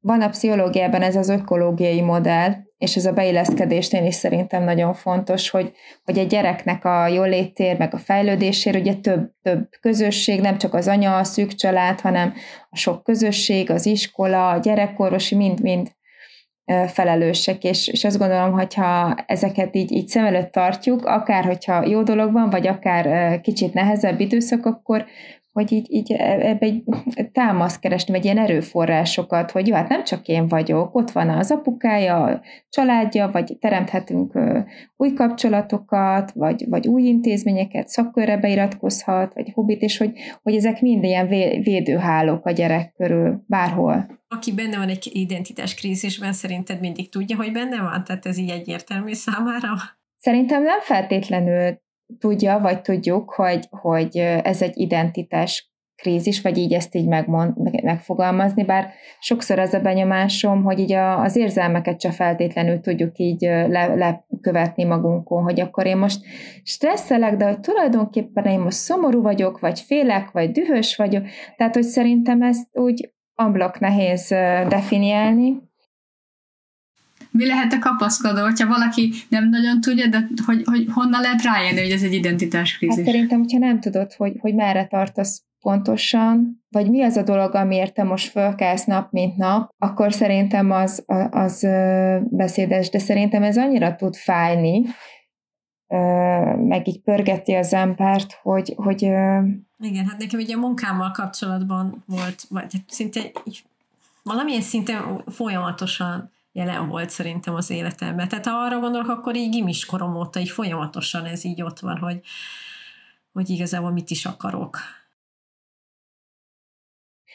Van 0.00 0.22
a 0.22 0.28
pszichológiában 0.28 1.02
ez 1.02 1.16
az 1.16 1.28
ökológiai 1.28 2.00
modell, 2.00 2.52
és 2.78 2.96
ez 2.96 3.06
a 3.06 3.12
beilleszkedésnél 3.12 4.06
is 4.06 4.14
szerintem 4.14 4.64
nagyon 4.64 4.94
fontos, 4.94 5.50
hogy, 5.50 5.72
hogy 6.04 6.18
egy 6.18 6.26
gyereknek 6.26 6.84
a 6.84 7.06
jóléttér, 7.06 7.78
meg 7.78 7.94
a 7.94 7.98
fejlődésért 7.98 8.76
ugye 8.76 8.94
több, 8.94 9.30
több 9.42 9.68
közösség, 9.80 10.40
nem 10.40 10.58
csak 10.58 10.74
az 10.74 10.88
anya, 10.88 11.16
a 11.16 11.24
szűk 11.24 11.54
család, 11.54 12.00
hanem 12.00 12.34
a 12.70 12.76
sok 12.76 13.02
közösség, 13.02 13.70
az 13.70 13.86
iskola, 13.86 14.48
a 14.50 14.58
gyerekorvosi, 14.58 15.34
mind-mind 15.34 15.92
felelősek, 16.86 17.64
és, 17.64 17.88
és 17.88 18.04
azt 18.04 18.18
gondolom, 18.18 18.52
hogyha 18.52 19.14
ezeket 19.26 19.76
így, 19.76 19.92
így 19.92 20.08
szem 20.08 20.24
előtt 20.24 20.52
tartjuk, 20.52 21.04
akár 21.04 21.44
hogyha 21.44 21.86
jó 21.86 22.02
dolog 22.02 22.32
van, 22.32 22.50
vagy 22.50 22.66
akár 22.66 23.40
kicsit 23.40 23.74
nehezebb 23.74 24.20
időszak, 24.20 24.66
akkor, 24.66 25.04
hogy 25.54 25.72
így, 25.72 25.86
így 25.92 26.12
e, 26.12 26.48
ebbe 26.48 26.66
egy 26.66 27.30
támaszt 27.32 27.80
keresni, 27.80 28.12
vagy 28.12 28.24
ilyen 28.24 28.38
erőforrásokat, 28.38 29.50
hogy 29.50 29.66
jó, 29.66 29.74
hát 29.74 29.88
nem 29.88 30.04
csak 30.04 30.28
én 30.28 30.48
vagyok, 30.48 30.94
ott 30.94 31.10
van 31.10 31.28
az 31.28 31.50
apukája, 31.50 32.22
a 32.22 32.40
családja, 32.68 33.30
vagy 33.30 33.56
teremthetünk 33.60 34.38
új 34.96 35.12
kapcsolatokat, 35.12 36.32
vagy, 36.32 36.64
vagy 36.68 36.86
új 36.86 37.02
intézményeket, 37.02 37.88
szakkörre 37.88 38.36
beiratkozhat, 38.36 39.34
vagy 39.34 39.50
hobbit, 39.52 39.82
és 39.82 39.96
hogy, 39.96 40.12
hogy 40.42 40.54
ezek 40.54 40.80
mind 40.80 41.04
ilyen 41.04 41.26
védőhálók 41.62 42.46
a 42.46 42.50
gyerek 42.50 42.92
körül, 42.96 43.44
bárhol. 43.46 44.22
Aki 44.28 44.52
benne 44.52 44.76
van 44.76 44.88
egy 44.88 45.10
identitás 45.12 45.74
krízisben, 45.74 46.32
szerinted 46.32 46.80
mindig 46.80 47.10
tudja, 47.10 47.36
hogy 47.36 47.52
benne 47.52 47.80
van? 47.80 48.04
Tehát 48.04 48.26
ez 48.26 48.38
így 48.38 48.50
egyértelmű 48.50 49.12
számára? 49.12 49.68
Szerintem 50.18 50.62
nem 50.62 50.80
feltétlenül 50.80 51.82
tudja, 52.18 52.58
vagy 52.58 52.82
tudjuk, 52.82 53.30
hogy, 53.30 53.66
hogy 53.70 54.16
ez 54.42 54.62
egy 54.62 54.78
identitás 54.78 55.74
krízis, 55.96 56.42
vagy 56.42 56.58
így 56.58 56.72
ezt 56.72 56.94
így 56.94 57.06
megmond, 57.06 57.82
megfogalmazni, 57.82 58.64
bár 58.64 58.90
sokszor 59.20 59.58
az 59.58 59.74
a 59.74 59.80
benyomásom, 59.80 60.62
hogy 60.62 60.78
így 60.78 60.92
a, 60.92 61.20
az 61.20 61.36
érzelmeket 61.36 62.00
csak 62.00 62.12
feltétlenül 62.12 62.80
tudjuk 62.80 63.18
így 63.18 63.40
le, 63.40 63.94
lekövetni 63.94 64.84
magunkon, 64.84 65.42
hogy 65.42 65.60
akkor 65.60 65.86
én 65.86 65.96
most 65.96 66.20
stresszelek, 66.62 67.36
de 67.36 67.44
hogy 67.44 67.60
tulajdonképpen 67.60 68.44
én 68.44 68.60
most 68.60 68.76
szomorú 68.76 69.22
vagyok, 69.22 69.58
vagy 69.58 69.80
félek, 69.80 70.30
vagy 70.30 70.50
dühös 70.50 70.96
vagyok, 70.96 71.24
tehát 71.56 71.74
hogy 71.74 71.82
szerintem 71.82 72.42
ezt 72.42 72.68
úgy 72.72 73.12
ablak 73.34 73.78
nehéz 73.78 74.28
definiálni, 74.68 75.62
mi 77.38 77.46
lehet 77.46 77.72
a 77.72 77.78
kapaszkodó, 77.78 78.42
hogyha 78.42 78.66
valaki 78.66 79.12
nem 79.28 79.48
nagyon 79.48 79.80
tudja, 79.80 80.06
de 80.06 80.28
hogy, 80.46 80.62
hogy 80.64 80.86
honnan 80.92 81.20
lehet 81.20 81.42
rájönni, 81.42 81.80
hogy 81.80 81.90
ez 81.90 82.02
egy 82.02 82.12
identitáskrízis? 82.12 82.96
Hát 82.96 83.06
szerintem, 83.06 83.38
hogyha 83.38 83.58
nem 83.58 83.80
tudod, 83.80 84.12
hogy, 84.12 84.36
hogy 84.40 84.54
merre 84.54 84.86
tartasz 84.86 85.42
pontosan, 85.60 86.64
vagy 86.70 86.90
mi 86.90 87.02
az 87.02 87.16
a 87.16 87.22
dolog, 87.22 87.54
amiért 87.54 87.94
te 87.94 88.02
most 88.02 88.30
fölkelsz 88.30 88.84
nap, 88.84 89.12
mint 89.12 89.36
nap, 89.36 89.74
akkor 89.78 90.12
szerintem 90.12 90.70
az, 90.70 91.04
az 91.30 91.66
beszédes, 92.22 92.90
de 92.90 92.98
szerintem 92.98 93.42
ez 93.42 93.56
annyira 93.56 93.94
tud 93.94 94.16
fájni, 94.16 94.82
meg 96.56 96.88
így 96.88 97.00
pörgeti 97.00 97.54
az 97.54 97.72
embert, 97.72 98.38
hogy, 98.42 98.72
hogy 98.76 99.02
igen, 99.78 100.06
hát 100.08 100.18
nekem 100.18 100.40
ugye 100.40 100.54
a 100.54 100.58
munkámmal 100.58 101.10
kapcsolatban 101.10 102.04
volt, 102.06 102.42
vagy 102.48 102.72
szinte 102.88 103.20
valamilyen 104.22 104.60
szinten 104.60 105.22
folyamatosan 105.26 106.33
jelen 106.54 106.88
volt 106.88 107.10
szerintem 107.10 107.54
az 107.54 107.70
életemben. 107.70 108.28
Tehát 108.28 108.46
ha 108.46 108.52
arra 108.52 108.80
gondolok, 108.80 109.08
akkor 109.08 109.36
így 109.36 109.50
gimis 109.50 109.84
korom 109.84 110.16
óta 110.16 110.40
így 110.40 110.50
folyamatosan 110.50 111.24
ez 111.24 111.44
így 111.44 111.62
ott 111.62 111.78
van, 111.78 111.98
hogy, 111.98 112.20
hogy 113.32 113.50
igazából 113.50 113.90
mit 113.90 114.10
is 114.10 114.26
akarok. 114.26 114.78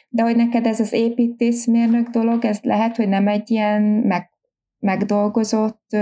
De 0.08 0.22
hogy 0.22 0.36
neked 0.36 0.66
ez 0.66 0.80
az 0.80 0.92
építészmérnök 0.92 2.08
dolog, 2.08 2.44
ez 2.44 2.60
lehet, 2.62 2.96
hogy 2.96 3.08
nem 3.08 3.28
egy 3.28 3.50
ilyen 3.50 3.82
meg, 3.82 4.30
megdolgozott 4.78 5.96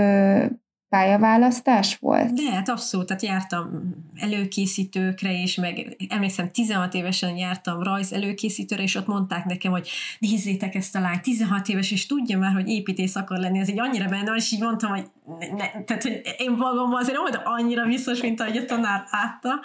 pályaválasztás 0.89 1.97
volt? 1.97 2.33
De, 2.33 2.51
hát 2.51 2.69
abszolút, 2.69 3.07
tehát 3.07 3.21
jártam 3.21 3.93
előkészítőkre 4.15 5.31
is, 5.31 5.55
meg 5.55 5.95
emlékszem 6.09 6.51
16 6.51 6.93
évesen 6.93 7.37
jártam 7.37 7.83
rajz 7.83 8.13
előkészítőre, 8.13 8.81
és 8.81 8.95
ott 8.95 9.07
mondták 9.07 9.45
nekem, 9.45 9.71
hogy 9.71 9.89
nézzétek 10.19 10.75
ezt 10.75 10.95
a 10.95 10.99
lányt, 10.99 11.21
16 11.21 11.67
éves, 11.67 11.91
és 11.91 12.05
tudja 12.05 12.37
már, 12.37 12.53
hogy 12.53 12.67
építész 12.67 13.15
akar 13.15 13.37
lenni, 13.37 13.59
ez 13.59 13.69
így 13.69 13.79
annyira 13.79 14.07
benne 14.07 14.25
van, 14.25 14.35
és 14.35 14.51
így 14.51 14.61
mondtam, 14.61 14.89
hogy 14.89 15.05
ne, 15.39 15.83
tehát, 15.83 16.03
hogy 16.03 16.21
én 16.37 16.51
magamban 16.51 17.01
azért 17.01 17.17
nem 17.17 17.41
annyira 17.43 17.85
biztos, 17.85 18.21
mint 18.21 18.41
ahogy 18.41 18.57
a 18.57 18.65
tanár 18.65 19.03
látta 19.11 19.59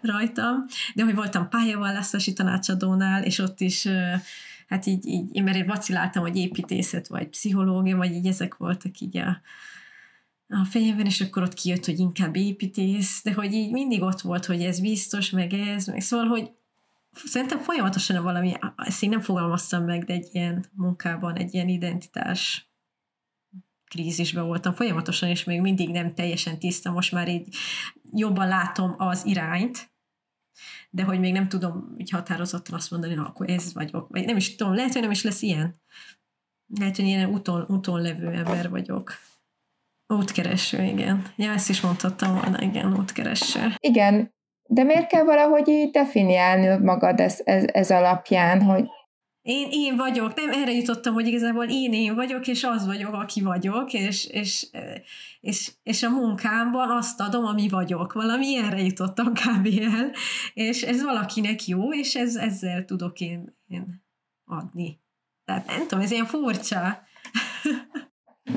rajtam, 0.00 0.64
de 0.94 1.04
hogy 1.04 1.14
voltam 1.14 1.48
pályaválasztási 1.48 2.32
tanácsadónál, 2.32 3.22
és 3.22 3.38
ott 3.38 3.60
is 3.60 3.88
hát 4.68 4.86
így, 4.86 5.06
így 5.06 5.36
én 5.36 5.42
mert 5.42 5.66
vaciláltam, 5.66 6.22
hogy 6.22 6.36
építészet, 6.36 7.08
vagy 7.08 7.26
pszichológia, 7.26 7.96
vagy 7.96 8.12
így 8.12 8.26
ezek 8.26 8.56
voltak 8.56 9.00
így 9.00 9.16
a, 9.16 9.40
a 10.52 10.64
fejemben, 10.64 11.06
és 11.06 11.20
akkor 11.20 11.42
ott 11.42 11.54
kijött, 11.54 11.84
hogy 11.84 11.98
inkább 11.98 12.36
építész, 12.36 13.22
de 13.22 13.32
hogy 13.32 13.52
így 13.52 13.70
mindig 13.70 14.02
ott 14.02 14.20
volt, 14.20 14.44
hogy 14.44 14.62
ez 14.62 14.80
biztos, 14.80 15.30
meg 15.30 15.52
ez, 15.52 15.86
meg 15.86 16.00
szóval, 16.00 16.26
hogy 16.26 16.50
szerintem 17.12 17.58
folyamatosan 17.58 18.22
valami, 18.22 18.52
ezt 18.76 19.02
én 19.02 19.08
nem 19.08 19.20
fogalmaztam 19.20 19.84
meg, 19.84 20.04
de 20.04 20.12
egy 20.12 20.28
ilyen 20.32 20.64
munkában, 20.72 21.36
egy 21.36 21.54
ilyen 21.54 21.68
identitás 21.68 22.70
krízisben 23.84 24.46
voltam 24.46 24.72
folyamatosan, 24.72 25.28
és 25.28 25.44
még 25.44 25.60
mindig 25.60 25.90
nem 25.90 26.14
teljesen 26.14 26.58
tiszta, 26.58 26.90
most 26.90 27.12
már 27.12 27.28
így 27.28 27.54
jobban 28.12 28.48
látom 28.48 28.94
az 28.98 29.26
irányt, 29.26 29.90
de 30.90 31.02
hogy 31.02 31.18
még 31.20 31.32
nem 31.32 31.48
tudom 31.48 31.94
így 31.98 32.10
határozottan 32.10 32.74
azt 32.74 32.90
mondani, 32.90 33.14
na 33.14 33.26
akkor 33.26 33.50
ez 33.50 33.72
vagyok, 33.72 34.08
vagy 34.08 34.24
nem 34.24 34.36
is 34.36 34.54
tudom, 34.54 34.74
lehet, 34.74 34.92
hogy 34.92 35.02
nem 35.02 35.10
is 35.10 35.22
lesz 35.22 35.42
ilyen. 35.42 35.80
Lehet, 36.78 36.96
hogy 36.96 37.04
ilyen 37.04 37.30
úton, 37.30 37.64
úton 37.68 38.00
levő 38.00 38.26
ember 38.26 38.70
vagyok. 38.70 39.12
Útkereső, 40.12 40.82
igen. 40.82 41.26
Ja, 41.36 41.52
ezt 41.52 41.68
is 41.68 41.80
mondhattam 41.80 42.34
volna, 42.34 42.62
igen, 42.62 42.98
útkereső. 42.98 43.60
Igen, 43.78 44.34
de 44.68 44.82
miért 44.82 45.06
kell 45.06 45.24
valahogy 45.24 45.68
így 45.68 45.90
definiálni 45.90 46.84
magad 46.84 47.20
ez, 47.20 47.40
ez, 47.44 47.64
ez 47.66 47.90
alapján, 47.90 48.62
hogy... 48.62 48.84
én, 49.42 49.68
én 49.70 49.96
vagyok, 49.96 50.34
nem 50.34 50.50
erre 50.50 50.72
jutottam, 50.72 51.14
hogy 51.14 51.26
igazából 51.26 51.64
én 51.68 51.92
én 51.92 52.14
vagyok, 52.14 52.46
és 52.46 52.64
az 52.64 52.86
vagyok, 52.86 53.14
aki 53.14 53.40
vagyok, 53.40 53.92
és, 53.92 54.26
és, 54.26 54.66
és, 55.40 55.72
és 55.82 56.02
a 56.02 56.10
munkámban 56.10 56.90
azt 56.90 57.20
adom, 57.20 57.44
ami 57.44 57.68
vagyok. 57.68 58.12
Valami 58.12 58.46
ilyenre 58.46 58.80
jutottam 58.80 59.32
kb. 59.32 59.68
el, 59.80 60.10
és 60.54 60.82
ez 60.82 61.02
valakinek 61.02 61.66
jó, 61.66 61.92
és 61.92 62.14
ez, 62.14 62.36
ezzel 62.36 62.84
tudok 62.84 63.20
én, 63.20 63.56
én 63.66 64.04
adni. 64.44 65.00
Tehát 65.44 65.66
nem 65.66 65.80
tudom, 65.80 66.00
ez 66.04 66.10
ilyen 66.10 66.26
furcsa. 66.26 67.02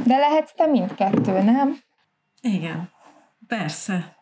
De 0.04 0.18
lehetsz 0.18 0.54
te 0.56 0.66
mindkettő, 0.66 1.42
nem? 1.42 1.78
Igen, 2.42 2.90
persze. 3.48 4.16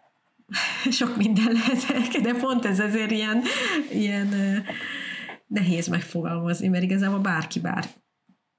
Sok 0.89 1.17
minden 1.17 1.51
lehet, 1.51 2.21
de 2.21 2.33
pont 2.33 2.65
ez 2.65 2.79
azért 2.79 3.11
ilyen, 3.11 3.41
ilyen 3.91 4.29
nehéz 5.47 5.87
megfogalmazni, 5.87 6.67
mert 6.67 6.83
igazából 6.83 7.19
bárki 7.19 7.59
bár 7.59 7.85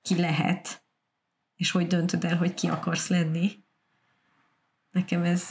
ki 0.02 0.20
lehet, 0.20 0.84
és 1.56 1.70
hogy 1.70 1.86
döntöd 1.86 2.24
el, 2.24 2.36
hogy 2.36 2.54
ki 2.54 2.68
akarsz 2.68 3.08
lenni. 3.08 3.50
Nekem 4.90 5.22
ez 5.22 5.48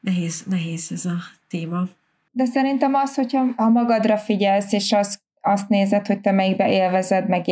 nehéz, 0.00 0.42
nehéz 0.42 0.92
ez 0.92 1.04
a 1.04 1.16
téma. 1.48 1.88
De 2.30 2.44
szerintem 2.44 2.94
az, 2.94 3.14
hogyha 3.14 3.52
ha 3.56 3.68
magadra 3.68 4.18
figyelsz, 4.18 4.72
és 4.72 4.92
az, 4.92 5.21
azt 5.42 5.68
nézed, 5.68 6.06
hogy 6.06 6.20
te 6.20 6.32
melyikbe 6.32 6.70
élvezed, 6.70 7.28
meg 7.28 7.44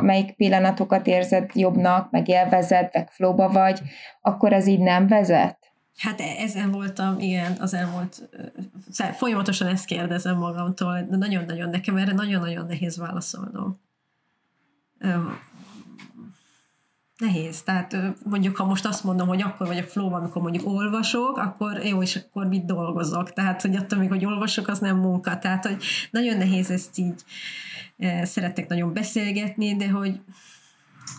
melyik 0.00 0.32
pillanatokat 0.32 1.06
érzed 1.06 1.50
jobbnak, 1.54 2.10
meg 2.10 2.28
élvezed, 2.28 2.88
meg 2.92 3.10
flóba 3.10 3.48
vagy, 3.48 3.80
akkor 4.20 4.52
ez 4.52 4.66
így 4.66 4.80
nem 4.80 5.06
vezet? 5.06 5.58
Hát 5.96 6.20
e- 6.20 6.42
ezen 6.42 6.70
voltam, 6.70 7.18
igen, 7.18 7.56
az 7.60 7.74
elmúlt, 7.74 8.28
folyamatosan 9.12 9.68
ezt 9.68 9.84
kérdezem 9.84 10.36
magamtól, 10.36 11.06
de 11.10 11.16
nagyon-nagyon 11.16 11.70
nekem 11.70 11.96
erre 11.96 12.12
nagyon-nagyon 12.12 12.66
nehéz 12.66 12.96
válaszolnom. 12.96 13.80
Nehéz. 17.18 17.62
Tehát 17.62 17.96
mondjuk, 18.24 18.56
ha 18.56 18.64
most 18.64 18.86
azt 18.86 19.04
mondom, 19.04 19.28
hogy 19.28 19.42
akkor 19.42 19.66
vagyok 19.66 19.88
flow 19.88 20.12
amikor 20.12 20.42
mondjuk 20.42 20.66
olvasok, 20.66 21.36
akkor 21.36 21.84
jó, 21.84 22.02
és 22.02 22.16
akkor 22.16 22.46
mit 22.46 22.64
dolgozok. 22.64 23.32
Tehát, 23.32 23.62
hogy 23.62 23.76
attól 23.76 23.98
még, 23.98 24.08
hogy 24.08 24.24
olvasok, 24.24 24.68
az 24.68 24.78
nem 24.78 24.96
munka. 24.96 25.38
Tehát, 25.38 25.66
hogy 25.66 25.82
nagyon 26.10 26.36
nehéz 26.36 26.70
ezt 26.70 26.98
így, 26.98 27.24
szeretek 28.22 28.68
nagyon 28.68 28.92
beszélgetni, 28.92 29.76
de 29.76 29.88
hogy 29.88 30.20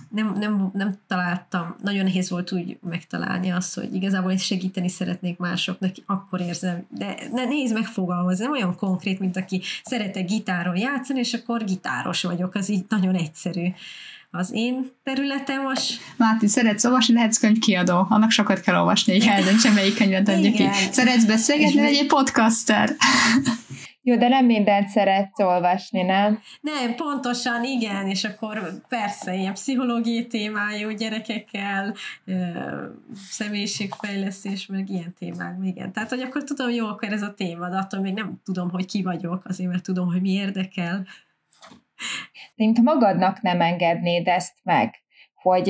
nem, 0.10 0.36
nem, 0.38 0.70
nem 0.74 0.98
találtam, 1.08 1.76
nagyon 1.84 2.04
nehéz 2.04 2.30
volt 2.30 2.52
úgy 2.52 2.78
megtalálni 2.82 3.50
azt, 3.50 3.76
hogy 3.76 3.96
igazából 3.96 4.32
én 4.32 4.38
segíteni 4.38 4.90
szeretnék 4.90 5.38
másoknak, 5.38 5.92
akkor 6.06 6.42
érzem, 6.42 6.86
de 6.90 7.16
ne, 7.32 7.44
nehéz 7.44 7.72
megfogalmazni, 7.72 8.44
nem 8.44 8.54
olyan 8.54 8.76
konkrét, 8.76 9.20
mint 9.20 9.38
aki 9.38 9.62
szeretek 9.84 10.26
gitáron 10.26 10.78
játszani, 10.78 11.20
és 11.20 11.34
akkor 11.34 11.64
gitáros 11.64 12.24
vagyok, 12.24 12.56
az 12.56 12.70
így 12.70 12.86
nagyon 12.90 13.16
egyszerű. 13.16 13.68
Az 14.38 14.52
én 14.54 14.92
területem 15.04 15.62
most... 15.62 16.00
Máté, 16.18 16.48
szeretsz 16.48 16.84
olvasni, 16.84 17.14
lehetsz 17.14 17.38
könyvkiadó. 17.38 18.06
Annak 18.10 18.32
sokat 18.32 18.60
kell 18.60 18.76
olvasni, 18.76 19.14
hogy 19.14 19.28
eldöntse, 19.28 19.72
melyik 19.72 19.96
könyvet 19.96 20.28
adja 20.28 20.52
ki. 20.52 20.68
Szeretsz 20.92 21.26
beszélgetni, 21.26 21.80
egy 21.80 21.96
egy 21.96 22.08
podcaster. 22.08 22.90
Jó, 24.08 24.18
de 24.18 24.28
nem 24.28 24.46
mindent 24.46 24.88
szeretsz 24.88 25.40
olvasni, 25.40 26.02
nem? 26.02 26.40
Nem, 26.62 26.96
pontosan, 26.96 27.64
igen, 27.64 28.08
és 28.08 28.24
akkor 28.24 28.82
persze 28.88 29.36
ilyen 29.36 29.54
pszichológiai 29.54 30.28
témájú 30.28 30.90
gyerekekkel, 30.90 31.96
személyiségfejlesztés, 33.30 34.66
meg 34.66 34.90
ilyen 34.90 35.14
témák, 35.20 35.58
igen. 35.64 35.92
Tehát, 35.94 36.10
hogy 36.10 36.22
akkor 36.22 36.44
tudom, 36.44 36.70
jó, 36.70 36.88
akkor 36.88 37.12
ez 37.12 37.22
a 37.22 37.34
téma, 37.34 37.70
de 37.70 37.78
attól 37.78 38.00
még 38.00 38.14
nem 38.14 38.34
tudom, 38.44 38.70
hogy 38.70 38.86
ki 38.86 39.02
vagyok, 39.02 39.42
azért 39.46 39.70
mert 39.70 39.84
tudom, 39.84 40.08
hogy 40.08 40.22
mi 40.22 40.32
érdekel. 40.32 41.06
Mint 42.56 42.82
magadnak 42.82 43.42
nem 43.42 43.62
engednéd 43.62 44.28
ezt 44.28 44.54
meg, 44.64 44.96
hogy 45.34 45.64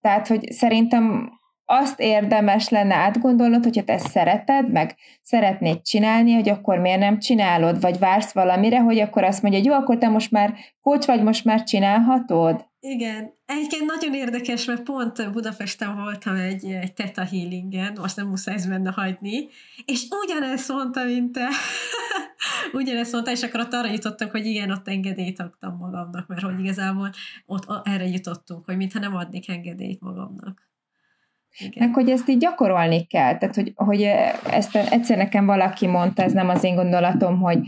tehát, 0.00 0.26
hogy 0.26 0.52
szerintem 0.52 1.32
azt 1.72 2.00
érdemes 2.00 2.68
lenne 2.68 2.94
átgondolnod, 2.94 3.64
hogyha 3.64 3.84
te 3.84 3.98
szereted, 3.98 4.72
meg 4.72 4.96
szeretnéd 5.22 5.82
csinálni, 5.82 6.32
hogy 6.34 6.48
akkor 6.48 6.78
miért 6.78 6.98
nem 6.98 7.18
csinálod, 7.18 7.80
vagy 7.80 7.98
vársz 7.98 8.32
valamire, 8.32 8.78
hogy 8.78 8.98
akkor 8.98 9.24
azt 9.24 9.42
mondja, 9.42 9.60
hogy 9.60 9.68
jó, 9.68 9.74
akkor 9.74 9.98
te 9.98 10.08
most 10.08 10.30
már 10.30 10.54
kocs 10.80 11.06
vagy, 11.06 11.22
most 11.22 11.44
már 11.44 11.62
csinálhatod? 11.62 12.68
Igen. 12.80 13.32
Egyébként 13.46 13.84
nagyon 13.84 14.14
érdekes, 14.14 14.64
mert 14.64 14.82
pont 14.82 15.32
Budapesten 15.32 15.96
voltam 15.96 16.34
egy, 16.34 16.64
egy 16.64 16.92
Teta 16.92 17.24
Healingen, 17.24 17.96
most 18.00 18.16
nem 18.16 18.26
muszáj 18.26 18.56
benne 18.68 18.90
hagyni, 18.90 19.48
és 19.84 20.06
ugyanezt 20.24 20.68
mondta, 20.68 21.04
mint 21.04 21.32
te. 21.32 21.48
ugyanezt 22.72 23.12
mondta, 23.12 23.30
és 23.30 23.42
akkor 23.42 23.60
ott 23.60 23.72
arra 23.72 23.90
jutottak, 23.90 24.30
hogy 24.30 24.46
igen, 24.46 24.70
ott 24.70 24.88
engedélyt 24.88 25.40
adtam 25.40 25.76
magamnak, 25.76 26.26
mert 26.26 26.42
hogy 26.42 26.60
igazából 26.60 27.10
ott 27.46 27.66
erre 27.82 28.06
jutottunk, 28.06 28.64
hogy 28.64 28.76
mintha 28.76 28.98
nem 28.98 29.16
adnék 29.16 29.48
engedélyt 29.48 30.00
magamnak. 30.00 30.68
Igen. 31.58 31.86
Meg 31.86 31.94
hogy 31.94 32.10
ezt 32.10 32.28
így 32.28 32.38
gyakorolni 32.38 33.06
kell, 33.06 33.38
tehát 33.38 33.54
hogy, 33.54 33.72
hogy 33.74 34.02
ezt 34.50 34.76
egyszer 34.76 35.16
nekem 35.16 35.46
valaki 35.46 35.86
mondta, 35.86 36.22
ez 36.22 36.32
nem 36.32 36.48
az 36.48 36.64
én 36.64 36.74
gondolatom, 36.74 37.40
hogy 37.40 37.58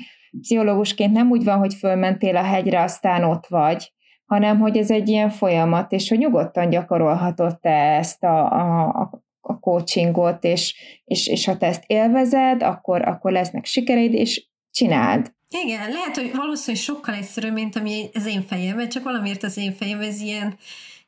pszichológusként 0.40 1.12
nem 1.12 1.30
úgy 1.30 1.44
van, 1.44 1.58
hogy 1.58 1.74
fölmentél 1.74 2.36
a 2.36 2.42
hegyre, 2.42 2.82
aztán 2.82 3.24
ott 3.24 3.46
vagy, 3.46 3.92
hanem 4.24 4.58
hogy 4.58 4.76
ez 4.76 4.90
egy 4.90 5.08
ilyen 5.08 5.30
folyamat, 5.30 5.92
és 5.92 6.08
hogy 6.08 6.18
nyugodtan 6.18 6.68
gyakorolhatod 6.68 7.60
te 7.60 7.96
ezt 7.96 8.24
a, 8.24 8.50
a, 8.52 9.10
a 9.40 9.58
coachingot, 9.58 10.44
és, 10.44 10.74
és, 11.04 11.26
és 11.26 11.44
ha 11.44 11.56
te 11.56 11.66
ezt 11.66 11.84
élvezed, 11.86 12.62
akkor, 12.62 13.08
akkor 13.08 13.32
lesznek 13.32 13.64
sikereid, 13.64 14.14
és 14.14 14.46
csináld. 14.72 15.32
Igen, 15.48 15.90
lehet, 15.90 16.16
hogy 16.16 16.34
valószínűleg 16.34 16.84
sokkal 16.84 17.14
egyszerűbb, 17.14 17.52
mint 17.52 17.76
ami 17.76 18.10
az 18.14 18.26
én 18.26 18.42
fejemben, 18.42 18.88
csak 18.88 19.02
valamiért 19.02 19.42
az 19.42 19.56
én 19.56 19.72
fejem 19.72 20.00
ez 20.00 20.20
ilyen, 20.20 20.56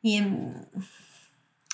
ilyen 0.00 0.56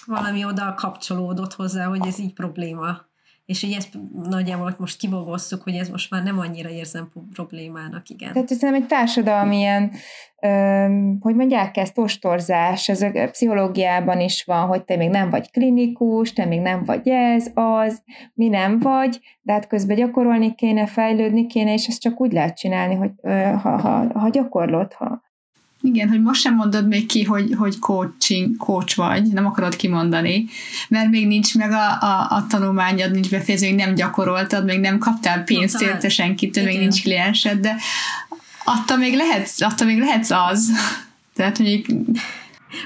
valami 0.06 0.44
oda 0.44 0.74
kapcsolódott 0.74 1.54
hozzá, 1.54 1.84
hogy 1.84 2.06
ez 2.06 2.18
így 2.18 2.32
probléma. 2.32 3.08
És 3.50 3.60
hogy 3.60 3.72
ezt 3.72 3.98
nagyjából 4.22 4.74
most 4.78 4.98
kibogosszuk, 4.98 5.62
hogy 5.62 5.74
ez 5.74 5.88
most 5.88 6.10
már 6.10 6.22
nem 6.22 6.38
annyira 6.38 6.68
érzem 6.68 7.12
problémának, 7.32 8.08
igen. 8.08 8.32
Tehát 8.32 8.56
nem 8.60 8.74
egy 8.74 8.86
társadalmi 8.86 9.56
ilyen, 9.56 9.92
hogy 11.20 11.34
mondják 11.34 11.76
ezt, 11.76 11.98
ostorzás, 11.98 12.88
ez 12.88 13.02
a 13.02 13.28
pszichológiában 13.30 14.20
is 14.20 14.44
van, 14.44 14.66
hogy 14.66 14.84
te 14.84 14.96
még 14.96 15.08
nem 15.08 15.30
vagy 15.30 15.50
klinikus, 15.50 16.32
te 16.32 16.44
még 16.44 16.60
nem 16.60 16.84
vagy 16.84 17.08
ez, 17.08 17.50
az, 17.54 18.02
mi 18.34 18.48
nem 18.48 18.78
vagy, 18.78 19.20
de 19.42 19.52
hát 19.52 19.66
közben 19.66 19.96
gyakorolni 19.96 20.54
kéne, 20.54 20.86
fejlődni 20.86 21.46
kéne, 21.46 21.72
és 21.72 21.86
ezt 21.86 22.00
csak 22.00 22.20
úgy 22.20 22.32
lehet 22.32 22.56
csinálni, 22.56 22.94
hogy 22.94 23.10
ha, 23.62 23.76
ha, 23.78 24.18
ha 24.18 24.28
gyakorlod, 24.28 24.92
ha, 24.92 25.22
igen, 25.82 26.08
hogy 26.08 26.22
most 26.22 26.40
sem 26.40 26.54
mondod 26.54 26.88
még 26.88 27.06
ki, 27.06 27.24
hogy, 27.24 27.54
hogy 27.56 27.78
coaching, 27.78 28.56
coach 28.56 28.96
vagy, 28.96 29.22
nem 29.22 29.46
akarod 29.46 29.76
kimondani, 29.76 30.46
mert 30.88 31.10
még 31.10 31.26
nincs 31.26 31.54
meg 31.54 31.70
a, 31.70 31.90
a, 32.00 32.26
a 32.30 32.46
tanulmányod, 32.48 33.10
nincs 33.10 33.30
befejező, 33.30 33.66
még 33.66 33.74
nem 33.74 33.94
gyakoroltad, 33.94 34.64
még 34.64 34.78
nem 34.78 34.98
kaptál 34.98 35.44
pénzt 35.44 35.82
érte 35.82 36.08
senkitől, 36.08 36.64
még 36.64 36.78
nincs 36.78 37.02
kliensed, 37.02 37.60
de 37.60 37.76
attól 38.64 38.96
még 38.96 39.14
lehetsz, 39.14 39.60
attól 39.60 39.86
még 39.86 39.98
lehetsz 39.98 40.30
az. 40.30 40.70
Tehát 41.36 41.58
mondjuk 41.58 41.86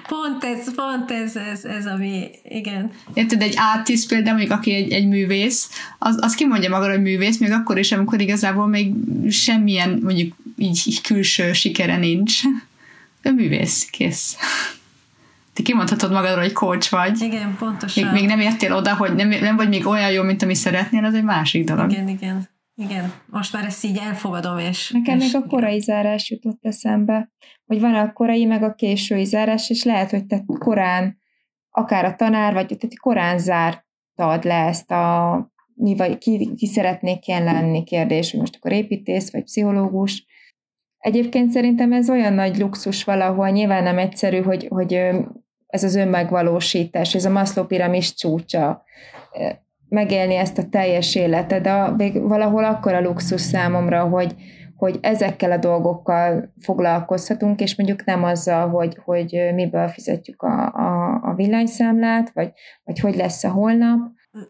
Pont 0.09 0.45
ez, 0.45 0.75
pont 0.75 1.11
ez, 1.11 1.37
ez, 1.37 1.65
ez 1.65 1.87
ami, 1.87 2.29
igen. 2.49 2.91
Érted, 3.15 3.43
egy 3.43 3.55
artist 3.75 4.09
például, 4.09 4.37
mondjuk 4.37 4.59
aki 4.59 4.73
egy, 4.73 4.93
egy 4.93 5.09
művész, 5.09 5.69
az, 5.99 6.19
az 6.21 6.35
kimondja 6.35 6.71
maga, 6.71 6.91
hogy 6.91 7.03
művész, 7.03 7.39
még 7.39 7.51
akkor 7.51 7.79
is, 7.79 7.93
amikor 7.93 8.21
igazából 8.21 8.67
még 8.67 8.93
semmilyen 9.31 10.01
mondjuk 10.03 10.35
így, 10.57 10.83
így 10.87 11.01
külső 11.01 11.53
sikere 11.53 11.97
nincs. 11.97 12.41
Ő 13.25 13.33
művész, 13.33 13.85
kész. 13.91 14.37
Te 15.53 15.63
kimondhatod 15.63 16.13
magadról, 16.13 16.43
hogy 16.43 16.53
coach 16.53 16.91
vagy. 16.91 17.21
Igen, 17.21 17.57
pontosan. 17.59 18.05
Még, 18.05 18.13
még 18.13 18.29
nem 18.29 18.41
értél 18.41 18.73
oda, 18.73 18.97
hogy 18.97 19.15
nem, 19.15 19.29
nem 19.29 19.57
vagy 19.57 19.69
még 19.69 19.87
olyan 19.87 20.11
jó, 20.11 20.23
mint 20.23 20.43
ami 20.43 20.55
szeretnél, 20.55 21.05
az 21.05 21.15
egy 21.15 21.25
másik 21.25 21.65
dolog. 21.65 21.91
Igen, 21.91 22.09
igen. 22.09 22.49
Igen, 22.77 23.13
most 23.27 23.53
már 23.53 23.65
ezt 23.65 23.85
így 23.85 23.99
elfogadom, 23.99 24.59
és... 24.59 24.91
Nekem 24.91 25.19
és, 25.19 25.33
még 25.33 25.43
a 25.43 25.47
korai 25.47 25.81
zárás 25.81 26.31
jutott 26.31 26.59
eszembe, 26.63 27.33
hogy 27.67 27.81
van 27.81 27.95
a 27.95 28.13
korai, 28.13 28.45
meg 28.45 28.63
a 28.63 28.75
késői 28.75 29.25
zárás, 29.25 29.71
és 29.71 29.85
lehet, 29.85 30.11
hogy 30.11 30.27
te 30.27 30.45
korán, 30.59 31.19
akár 31.71 32.05
a 32.05 32.15
tanár, 32.15 32.53
vagy 32.53 32.67
te 32.67 32.89
korán 33.01 33.39
zártad 33.39 34.45
le 34.45 34.67
ezt 34.67 34.91
a 34.91 35.53
mi 35.75 35.97
vagy, 35.97 36.19
ki, 36.19 36.55
ki 36.57 36.67
szeretnék 36.67 37.27
ilyen 37.27 37.45
lenni 37.45 37.85
kérdés, 37.85 38.31
hogy 38.31 38.41
most 38.41 38.57
akkor 38.57 38.73
építész, 38.73 39.33
vagy 39.33 39.43
pszichológus, 39.43 40.27
Egyébként 41.05 41.51
szerintem 41.51 41.93
ez 41.93 42.11
olyan 42.11 42.33
nagy 42.33 42.59
luxus 42.59 43.05
valahol, 43.05 43.49
nyilván 43.49 43.83
nem 43.83 43.99
egyszerű, 43.99 44.41
hogy, 44.41 44.67
hogy 44.69 44.93
ez 45.67 45.85
az 45.85 45.95
önmegvalósítás, 45.95 47.15
ez 47.15 47.25
a 47.25 47.31
Maslow 47.31 47.67
piramis 47.67 48.15
csúcsa, 48.15 48.85
megélni 49.89 50.35
ezt 50.35 50.59
a 50.59 50.69
teljes 50.71 51.15
életet, 51.15 51.63
de 51.97 52.11
valahol 52.21 52.65
akkor 52.65 52.95
a 52.95 53.01
luxus 53.01 53.41
számomra, 53.41 54.09
hogy, 54.09 54.35
hogy 54.77 54.99
ezekkel 55.01 55.51
a 55.53 55.57
dolgokkal 55.57 56.53
foglalkozhatunk, 56.61 57.61
és 57.61 57.77
mondjuk 57.77 58.05
nem 58.05 58.25
azzal, 58.25 58.69
hogy, 58.69 58.99
hogy 59.05 59.51
miből 59.55 59.89
fizetjük 59.89 60.43
a, 60.43 60.73
a, 60.73 61.21
a 61.23 61.35
villanyszámlát, 61.35 62.31
vagy, 62.33 62.53
vagy 62.85 62.99
hogy 62.99 63.17
lesz 63.17 63.45
a 63.45 63.51
holnap, 63.51 63.99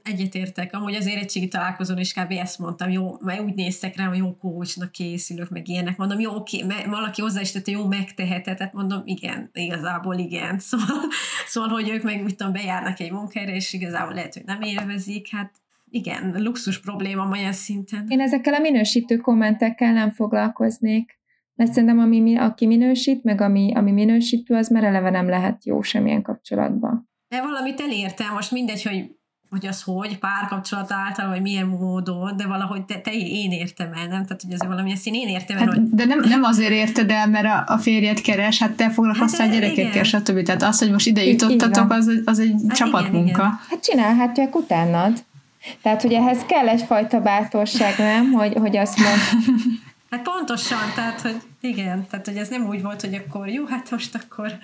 Egyetértek, 0.02 0.74
amúgy 0.74 0.94
az 0.94 1.06
érettségi 1.06 1.48
találkozón 1.48 1.98
is 1.98 2.12
kb. 2.12 2.30
ezt 2.30 2.58
mondtam, 2.58 2.90
jó, 2.90 3.16
mert 3.20 3.40
úgy 3.40 3.54
néztek 3.54 3.96
rám, 3.96 4.08
hogy 4.08 4.18
jó 4.18 4.36
kócsnak 4.36 4.92
készülök, 4.92 5.50
meg 5.50 5.68
ilyenek, 5.68 5.96
mondom, 5.96 6.20
jó, 6.20 6.34
oké, 6.34 6.62
me, 6.62 6.86
valaki 6.86 7.20
hozzá 7.20 7.40
is 7.40 7.50
tette, 7.52 7.70
jó, 7.70 7.86
megteheted, 7.86 8.56
tehát 8.56 8.72
mondom, 8.72 9.02
igen, 9.04 9.50
igazából 9.52 10.14
igen, 10.14 10.58
szóval, 10.68 11.02
szóval 11.46 11.68
hogy 11.68 11.88
ők 11.88 12.02
meg, 12.02 12.22
mit 12.22 12.36
tudom, 12.36 12.52
bejárnak 12.52 13.00
egy 13.00 13.12
munkára, 13.12 13.52
és 13.52 13.72
igazából 13.72 14.14
lehet, 14.14 14.34
hogy 14.34 14.44
nem 14.44 14.62
élvezik, 14.62 15.28
hát 15.30 15.54
igen, 15.90 16.42
luxus 16.42 16.80
probléma 16.80 17.28
olyan 17.30 17.52
szinten. 17.52 18.06
Én 18.08 18.20
ezekkel 18.20 18.54
a 18.54 18.58
minősítő 18.58 19.16
kommentekkel 19.16 19.92
nem 19.92 20.10
foglalkoznék, 20.10 21.18
mert 21.54 21.72
szerintem 21.72 21.98
ami, 21.98 22.36
aki 22.36 22.66
minősít, 22.66 23.22
meg 23.22 23.40
ami, 23.40 23.72
ami 23.74 23.90
minősítő, 23.90 24.54
az 24.54 24.68
már 24.68 24.84
eleve 24.84 25.10
nem 25.10 25.28
lehet 25.28 25.64
jó 25.64 25.82
semmilyen 25.82 26.22
kapcsolatban. 26.22 27.10
De 27.28 27.42
valamit 27.42 27.80
elértem, 27.80 28.32
most 28.32 28.50
mindegy, 28.50 28.82
hogy 28.82 29.16
hogy 29.54 29.66
az 29.66 29.82
hogy, 29.82 30.18
párkapcsolat 30.18 30.92
által, 30.92 31.28
vagy 31.28 31.40
milyen 31.40 31.66
módon, 31.66 32.36
de 32.36 32.46
valahogy 32.46 32.82
te, 32.82 32.98
te 32.98 33.10
én 33.12 33.50
értem 33.50 33.92
el, 33.92 34.06
nem? 34.06 34.24
Tehát, 34.24 34.42
hogy 34.42 34.52
azért 34.52 34.70
valami 34.70 34.90
ezt 34.90 35.06
én 35.06 35.28
értem 35.28 35.56
el, 35.56 35.64
hát, 35.64 35.74
hogy... 35.74 35.82
De 35.82 36.04
nem, 36.04 36.20
nem 36.20 36.42
azért 36.42 36.70
érted 36.70 37.10
el, 37.10 37.28
mert 37.28 37.44
a, 37.44 37.64
a 37.66 37.78
férjed 37.78 38.20
keres, 38.20 38.58
hát 38.58 38.70
te 38.70 38.90
foglalkoztál 38.90 39.46
hát, 39.46 39.54
gyerekekkel, 39.54 40.02
stb. 40.02 40.42
Tehát 40.42 40.62
az, 40.62 40.78
hogy 40.78 40.90
most 40.90 41.06
ide 41.06 41.24
jutottatok, 41.24 41.92
az, 41.92 42.10
az 42.24 42.38
egy 42.38 42.54
hát 42.68 42.76
csapatmunka. 42.76 43.20
Igen, 43.20 43.32
igen. 43.32 43.58
Hát 43.70 43.82
csinálhatják 43.82 44.56
utánad. 44.56 45.24
Tehát, 45.82 46.02
hogy 46.02 46.12
ehhez 46.12 46.38
kell 46.46 46.68
egyfajta 46.68 47.20
bátorság, 47.20 47.94
nem? 47.98 48.32
Hogy, 48.32 48.54
hogy 48.54 48.76
azt 48.76 48.98
mond... 48.98 49.46
Hát 50.10 50.22
pontosan, 50.22 50.92
tehát, 50.94 51.20
hogy 51.20 51.36
igen, 51.64 52.06
tehát 52.10 52.26
hogy 52.26 52.36
ez 52.36 52.48
nem 52.48 52.66
úgy 52.66 52.82
volt, 52.82 53.00
hogy 53.00 53.14
akkor 53.14 53.48
jó, 53.48 53.64
hát 53.66 53.90
most 53.90 54.14
akkor 54.14 54.52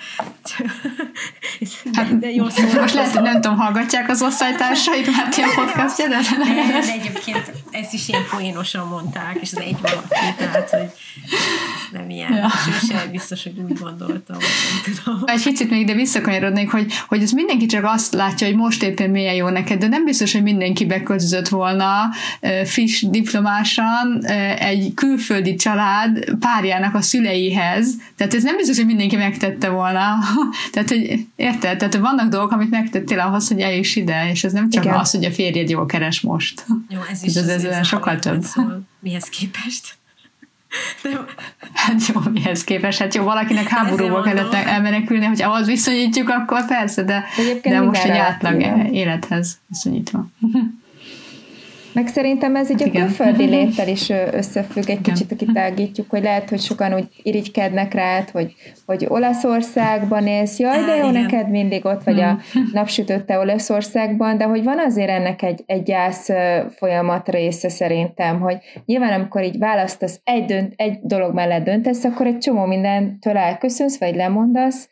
de, 1.93 2.09
de 2.21 2.31
jó 2.31 2.49
szó. 2.49 2.81
Most 2.81 2.95
lehet, 2.95 3.13
hogy 3.13 3.23
nem 3.23 3.41
tudom, 3.41 3.57
hallgatják 3.57 4.09
az 4.09 4.23
osztálytársaid, 4.23 5.07
mert 5.17 5.37
ilyen 5.37 5.51
podcastja, 5.55 6.09
de... 6.09 6.17
De, 6.17 6.81
de 6.87 6.93
egyébként 6.93 7.53
ezt 7.71 7.93
is 7.93 8.09
ilyen 8.09 8.23
poénosan 8.31 8.87
mondták, 8.87 9.39
és 9.41 9.53
az 9.53 9.59
egy 9.59 9.77
valaki, 9.81 10.35
tehát, 10.37 10.71
hogy 10.71 10.91
nem 11.93 12.11
ilyen. 12.11 12.33
Ja. 12.33 12.49
Sem 12.89 13.11
biztos, 13.11 13.43
hogy 13.43 13.59
úgy 13.59 13.79
gondoltam, 13.79 14.37
nem 14.39 14.95
tudom. 15.05 15.23
Egy 15.27 15.43
picit 15.43 15.71
még 15.71 15.81
ide 15.81 15.95
visszakanyarodnék, 15.95 16.71
hogy, 16.71 16.93
hogy 17.09 17.23
ez 17.23 17.31
mindenki 17.31 17.67
csak 17.67 17.85
azt 17.85 18.15
látja, 18.15 18.47
hogy 18.47 18.57
most 18.57 18.83
éppen 18.83 19.11
milyen 19.11 19.35
jó 19.35 19.49
neked, 19.49 19.79
de 19.79 19.87
nem 19.87 20.05
biztos, 20.05 20.33
hogy 20.33 20.43
mindenki 20.43 20.87
beköltözött 20.87 21.49
volna 21.49 22.11
friss 22.65 23.03
diplomásan 23.03 24.25
egy 24.59 24.93
külföldi 24.95 25.55
család 25.55 26.25
párjának 26.39 26.90
a 26.95 27.01
szüleihez, 27.01 27.95
tehát 28.17 28.35
ez 28.35 28.43
nem 28.43 28.57
biztos, 28.57 28.77
hogy 28.77 28.87
mindenki 28.87 29.17
megtette 29.17 29.69
volna. 29.69 30.19
tehát, 30.73 30.89
hogy 30.89 31.27
érted? 31.37 31.79
Tehát 31.79 31.97
vannak 31.97 32.29
dolgok, 32.29 32.51
amit 32.51 32.71
megtettél 32.71 33.19
ahhoz, 33.19 33.49
hogy 33.49 33.61
eljuss 33.61 33.97
ide, 33.97 34.31
és 34.31 34.45
ez 34.45 34.53
nem 34.53 34.71
csak 34.71 34.85
Igen. 34.85 34.97
az, 34.97 35.11
hogy 35.11 35.25
a 35.25 35.31
férjed 35.31 35.71
jól 35.71 35.87
keres 35.87 36.21
most. 36.21 36.65
Jó, 36.89 36.99
ez 37.11 37.23
is 37.23 37.35
ez, 37.35 37.49
ez, 37.49 37.65
ez 37.65 37.87
sokkal 37.87 38.19
több. 38.19 38.43
Szóval 38.43 38.83
mihez 39.01 39.29
képest? 39.29 39.99
Nem. 41.03 41.27
Hát 41.73 42.07
jó, 42.07 42.21
mihez 42.33 42.65
képest? 42.65 42.99
Hát 42.99 43.15
jó, 43.15 43.25
valakinek 43.25 43.67
háborúba 43.69 44.23
kellett 44.23 44.55
elmenekülni, 44.55 45.25
hogy 45.25 45.43
ahhoz 45.43 45.67
viszonyítjuk, 45.67 46.29
akkor 46.29 46.67
persze, 46.67 47.03
de, 47.03 47.25
de 47.63 47.81
most 47.81 48.05
egy 48.05 48.17
átlag 48.17 48.63
élethez 48.93 49.59
viszonyítva. 49.67 50.27
Meg 51.93 52.07
szerintem 52.07 52.57
ez 52.57 52.71
így 52.71 52.83
a 52.83 52.91
külföldi 52.91 53.45
léttel 53.45 53.89
is 53.89 54.11
összefügg, 54.33 54.89
egy 54.89 55.01
Igen. 55.01 55.03
kicsit 55.03 55.37
kitágítjuk, 55.37 56.11
hogy 56.11 56.23
lehet, 56.23 56.49
hogy 56.49 56.61
sokan 56.61 56.95
úgy 56.95 57.07
irigykednek 57.23 57.95
rá, 57.95 58.25
hogy, 58.33 58.55
hogy 58.87 59.07
Olaszországban 59.09 60.27
élsz, 60.27 60.59
jaj, 60.59 60.85
de 60.85 60.95
jó, 60.97 61.09
Igen. 61.09 61.23
neked 61.23 61.51
mindig 61.51 61.85
ott 61.85 62.03
vagy 62.03 62.21
a 62.21 62.39
hmm. 62.53 62.71
napsütötte 62.73 63.39
Olaszországban, 63.39 64.39
de 64.39 64.45
hogy 64.45 64.65
van 64.65 64.79
azért 64.79 65.09
ennek 65.09 65.43
egy, 65.43 65.63
egy 65.67 65.83
gyász 65.83 66.29
folyamat 66.77 67.29
része 67.29 67.69
szerintem, 67.69 68.41
hogy 68.41 68.57
nyilván 68.85 69.13
amikor 69.13 69.45
így 69.45 69.59
választasz, 69.59 70.21
egy, 70.25 70.45
dönt, 70.45 70.73
egy 70.77 70.99
dolog 71.03 71.35
mellett 71.35 71.65
döntesz, 71.65 72.05
akkor 72.05 72.27
egy 72.27 72.39
csomó 72.39 72.65
mindentől 72.65 73.37
elköszönsz, 73.37 73.99
vagy 73.99 74.15
lemondasz, 74.15 74.89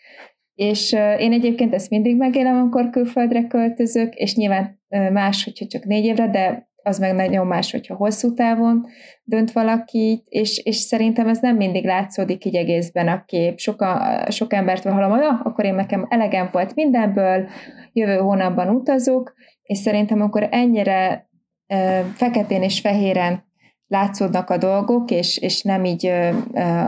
és 0.54 0.92
én 1.18 1.32
egyébként 1.32 1.74
ezt 1.74 1.90
mindig 1.90 2.16
megélem, 2.16 2.56
amikor 2.56 2.90
külföldre 2.90 3.46
költözök, 3.46 4.14
és 4.14 4.34
nyilván 4.34 4.80
más, 5.12 5.44
hogyha 5.44 5.66
csak 5.66 5.84
négy 5.84 6.04
évre, 6.04 6.28
de 6.28 6.67
az 6.88 6.98
meg 6.98 7.14
nagyon 7.14 7.46
más, 7.46 7.70
hogyha 7.70 7.94
hosszú 7.94 8.34
távon 8.34 8.86
dönt 9.24 9.52
valaki, 9.52 10.24
és, 10.28 10.58
és 10.64 10.76
szerintem 10.76 11.28
ez 11.28 11.38
nem 11.40 11.56
mindig 11.56 11.84
látszódik 11.84 12.44
így 12.44 12.56
egészben 12.56 13.08
a 13.08 13.24
kép. 13.24 13.58
Soka, 13.58 14.20
sok 14.30 14.52
embert 14.52 14.82
hallom, 14.82 15.10
hogy 15.10 15.22
ah, 15.22 15.46
akkor 15.46 15.64
én 15.64 15.74
nekem 15.74 16.06
elegem 16.08 16.48
volt 16.52 16.74
mindenből, 16.74 17.48
jövő 17.92 18.16
hónapban 18.16 18.68
utazok, 18.68 19.34
és 19.62 19.78
szerintem 19.78 20.20
akkor 20.20 20.48
ennyire 20.50 21.28
e, 21.66 22.02
feketén 22.02 22.62
és 22.62 22.80
fehéren 22.80 23.46
látszódnak 23.86 24.50
a 24.50 24.56
dolgok, 24.56 25.10
és, 25.10 25.38
és 25.38 25.62
nem 25.62 25.84
így 25.84 26.06
e, 26.06 26.34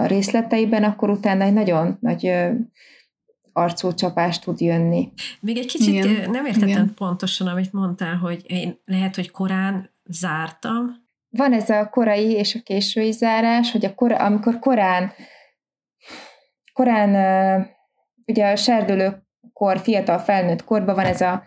részleteiben, 0.07 0.85
akkor 0.85 1.11
utána 1.11 1.45
egy 1.45 1.53
nagyon 1.53 1.97
nagy 2.01 2.33
arcúcsapás 3.53 4.39
tud 4.39 4.61
jönni. 4.61 5.13
Még 5.41 5.57
egy 5.57 5.67
kicsit 5.67 5.95
Igen. 5.95 6.31
nem 6.31 6.47
értettem 6.47 6.69
Igen. 6.69 6.95
pontosan, 6.95 7.47
amit 7.47 7.73
mondtál, 7.73 8.17
hogy 8.17 8.43
én 8.47 8.81
lehet, 8.85 9.15
hogy 9.15 9.31
korán 9.31 9.91
zártam. 10.05 10.87
Van 11.29 11.53
ez 11.53 11.71
a 11.71 11.89
korai 11.89 12.31
és 12.31 12.55
a 12.55 12.63
késői 12.63 13.11
zárás, 13.11 13.73
hogy 13.73 13.85
a 13.85 13.95
kora, 13.95 14.17
amikor 14.17 14.59
korán 14.59 15.13
korán 16.73 17.67
ugye 18.27 18.51
a 18.51 18.57
serdülőkor, 18.57 19.79
fiatal 19.83 20.19
felnőtt 20.19 20.65
korban 20.65 20.95
van 20.95 21.05
ez 21.05 21.21
a 21.21 21.43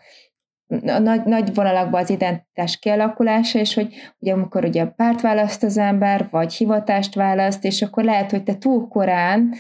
a 0.82 1.00
nagy, 1.00 1.24
nagy 1.24 1.54
vonalakban 1.54 2.02
az 2.02 2.10
identitás 2.10 2.80
kialakulása, 2.80 3.60
és 3.60 3.74
hogy 3.74 3.94
ugye 4.20 4.34
amikor 4.34 4.66
ugye 4.66 4.86
párt 4.86 5.22
választ 5.22 5.64
az 5.64 5.78
ember, 5.78 6.28
vagy 6.32 6.54
hivatást 6.54 7.16
választ, 7.16 7.64
és 7.64 7.82
akkor 7.82 8.04
lehet, 8.04 8.32
hogy 8.32 8.44
te 8.44 8.58
túl 8.58 8.88
korán 8.88 9.54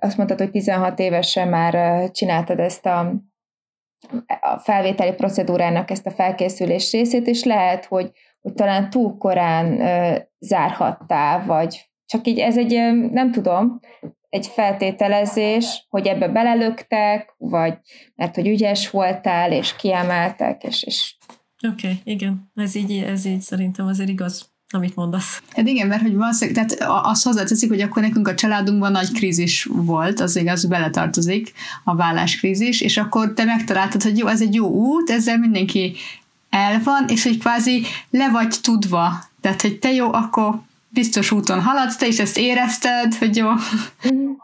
azt 0.00 0.16
mondtad, 0.16 0.38
hogy 0.38 0.50
16 0.50 0.98
évesen 0.98 1.48
már 1.48 2.10
csináltad 2.10 2.58
ezt 2.58 2.86
a, 2.86 2.98
a 4.40 4.58
felvételi 4.58 5.12
procedúrának 5.12 5.90
ezt 5.90 6.06
a 6.06 6.10
felkészülés 6.10 6.92
részét, 6.92 7.26
és 7.26 7.44
lehet, 7.44 7.84
hogy, 7.84 8.10
hogy 8.40 8.52
talán 8.52 8.90
túl 8.90 9.16
korán 9.18 9.80
zárhattál, 10.38 11.44
vagy 11.46 11.90
csak 12.06 12.26
így 12.26 12.38
ez 12.38 12.58
egy, 12.58 12.72
nem 13.10 13.32
tudom, 13.32 13.80
egy 14.28 14.46
feltételezés, 14.46 15.86
hogy 15.88 16.06
ebbe 16.06 16.28
belelöktek, 16.28 17.34
vagy 17.38 17.78
mert 18.14 18.34
hogy 18.34 18.46
ügyes 18.46 18.90
voltál, 18.90 19.52
és 19.52 19.76
kiemeltek, 19.76 20.62
és... 20.62 20.82
és... 20.82 21.16
Oké, 21.68 21.88
okay, 21.88 22.00
igen, 22.04 22.50
ez 22.54 22.74
így, 22.74 23.02
ez 23.02 23.24
így 23.24 23.40
szerintem 23.40 23.86
azért 23.86 24.08
igaz 24.08 24.55
amit 24.70 24.96
mondasz. 24.96 25.42
Hát 25.50 25.66
igen, 25.66 25.86
mert 25.86 26.02
hogy 26.02 26.14
valószínűleg, 26.14 26.66
tehát 26.66 27.04
azt 27.04 27.24
hozzáteszik, 27.24 27.68
hogy 27.68 27.80
akkor 27.80 28.02
nekünk 28.02 28.28
a 28.28 28.34
családunkban 28.34 28.92
nagy 28.92 29.12
krízis 29.12 29.64
volt, 29.64 30.20
az 30.20 30.36
igaz, 30.36 30.64
beletartozik 30.64 31.52
a 31.84 31.94
válláskrízis, 31.94 32.80
és 32.80 32.96
akkor 32.96 33.32
te 33.32 33.44
megtaláltad, 33.44 34.02
hogy 34.02 34.18
jó, 34.18 34.26
ez 34.26 34.40
egy 34.40 34.54
jó 34.54 34.68
út, 34.68 35.10
ezzel 35.10 35.38
mindenki 35.38 35.96
el 36.50 36.80
van, 36.84 37.04
és 37.08 37.22
hogy 37.22 37.38
kvázi 37.38 37.82
le 38.10 38.30
vagy 38.30 38.54
tudva. 38.62 39.12
Tehát, 39.40 39.62
hogy 39.62 39.78
te 39.78 39.92
jó, 39.92 40.12
akkor 40.12 40.60
biztos 40.88 41.30
úton 41.30 41.62
haladsz, 41.62 41.96
te 41.96 42.06
is 42.06 42.18
ezt 42.18 42.38
érezted, 42.38 43.14
hogy 43.14 43.36
jó. 43.36 43.48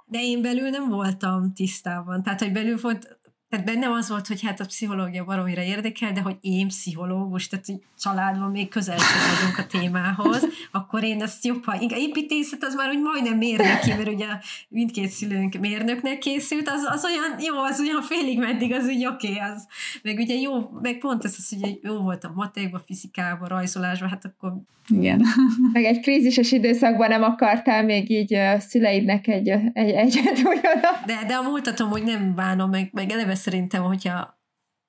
De 0.06 0.20
én 0.20 0.42
belül 0.42 0.68
nem 0.68 0.88
voltam 0.88 1.52
tisztában. 1.54 2.22
Tehát, 2.22 2.40
hogy 2.40 2.52
belül 2.52 2.78
volt, 2.82 3.16
tehát 3.52 3.66
bennem 3.66 3.92
az 3.92 4.08
volt, 4.08 4.26
hogy 4.26 4.42
hát 4.42 4.60
a 4.60 4.64
pszichológia 4.64 5.24
baromira 5.24 5.62
érdekel, 5.62 6.12
de 6.12 6.20
hogy 6.20 6.36
én 6.40 6.68
pszichológus, 6.68 7.48
tehát 7.48 7.66
hogy 7.66 7.80
családban 7.98 8.50
még 8.50 8.68
közel 8.68 8.96
vagyunk 8.96 9.58
a 9.58 9.66
témához, 9.66 10.46
akkor 10.70 11.02
én 11.04 11.22
ezt 11.22 11.44
jobban, 11.44 11.80
inkább 11.80 11.98
építészet 11.98 12.64
az 12.64 12.74
már 12.74 12.88
úgy 12.88 13.00
majdnem 13.00 13.36
mérnöki, 13.38 13.90
mert 13.90 14.08
ugye 14.08 14.26
mindkét 14.68 15.10
szülőnk 15.10 15.54
mérnöknek 15.54 16.18
készült, 16.18 16.68
az, 16.68 16.82
az 16.90 17.04
olyan 17.04 17.40
jó, 17.40 17.62
az 17.62 17.80
olyan 17.80 18.02
félig 18.02 18.38
meddig, 18.38 18.72
az 18.72 18.86
úgy 18.86 19.06
oké, 19.06 19.32
okay, 19.32 19.50
az 19.50 19.66
meg 20.02 20.18
ugye 20.18 20.34
jó, 20.34 20.70
meg 20.82 20.98
pont 20.98 21.24
ez 21.24 21.34
az, 21.38 21.56
hogy 21.60 21.78
jó 21.82 21.96
voltam 21.96 22.32
matékban, 22.34 22.82
fizikában, 22.86 23.48
rajzolásban, 23.48 24.08
hát 24.08 24.24
akkor 24.24 24.52
igen. 24.88 25.22
Meg 25.72 25.84
egy 25.84 26.00
krízises 26.00 26.52
időszakban 26.52 27.08
nem 27.08 27.22
akartál 27.22 27.84
még 27.84 28.10
így 28.10 28.34
a 28.34 28.60
szüleidnek 28.60 29.28
egy, 29.28 29.48
egy 29.72 29.90
egyet 29.90 30.42
De, 31.06 31.24
de 31.26 31.34
a 31.34 31.42
múltatom, 31.42 31.90
hogy 31.90 32.02
nem 32.02 32.34
bánom, 32.34 32.70
meg, 32.70 32.88
meg 32.92 33.10
eleve 33.10 33.34
szerintem, 33.42 33.82
hogyha 33.82 34.40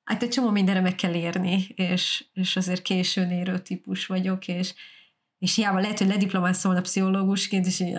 hát 0.03 0.23
egy 0.23 0.29
csomó 0.29 0.49
mindenre 0.49 0.81
meg 0.81 0.95
kell 0.95 1.13
érni, 1.13 1.67
és, 1.75 2.25
és 2.33 2.55
azért 2.55 2.81
későn 2.81 3.31
érő 3.31 3.59
típus 3.59 4.05
vagyok, 4.05 4.47
és, 4.47 4.73
és 5.37 5.55
hiába 5.55 5.79
lehet, 5.79 5.97
hogy 5.97 6.07
lediplomáztam 6.07 6.71
volna 6.71 6.85
pszichológusként, 6.85 7.65
és 7.65 7.79
így, 7.79 7.97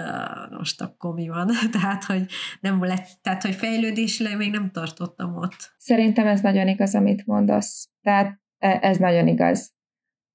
most 0.50 0.80
akkor 0.80 1.14
mi 1.14 1.28
van? 1.28 1.50
tehát, 1.80 2.04
hogy 2.04 2.26
nem 2.60 2.84
lett, 2.84 3.08
tehát, 3.22 3.42
hogy 3.42 3.54
fejlődésre 3.54 4.36
még 4.36 4.50
nem 4.50 4.70
tartottam 4.70 5.36
ott. 5.36 5.74
Szerintem 5.78 6.26
ez 6.26 6.40
nagyon 6.40 6.68
igaz, 6.68 6.94
amit 6.94 7.26
mondasz. 7.26 7.88
Tehát 8.02 8.40
e, 8.58 8.78
ez 8.82 8.96
nagyon 8.96 9.28
igaz. 9.28 9.72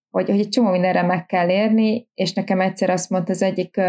Hogy, 0.09 0.30
hogy 0.30 0.39
egy 0.39 0.49
csomó 0.49 0.70
mindenre 0.70 1.01
meg 1.01 1.26
kell 1.26 1.49
érni, 1.49 2.09
és 2.13 2.34
nekem 2.34 2.61
egyszer 2.61 2.89
azt 2.89 3.09
mondta 3.09 3.32
az 3.32 3.41
egyik 3.41 3.82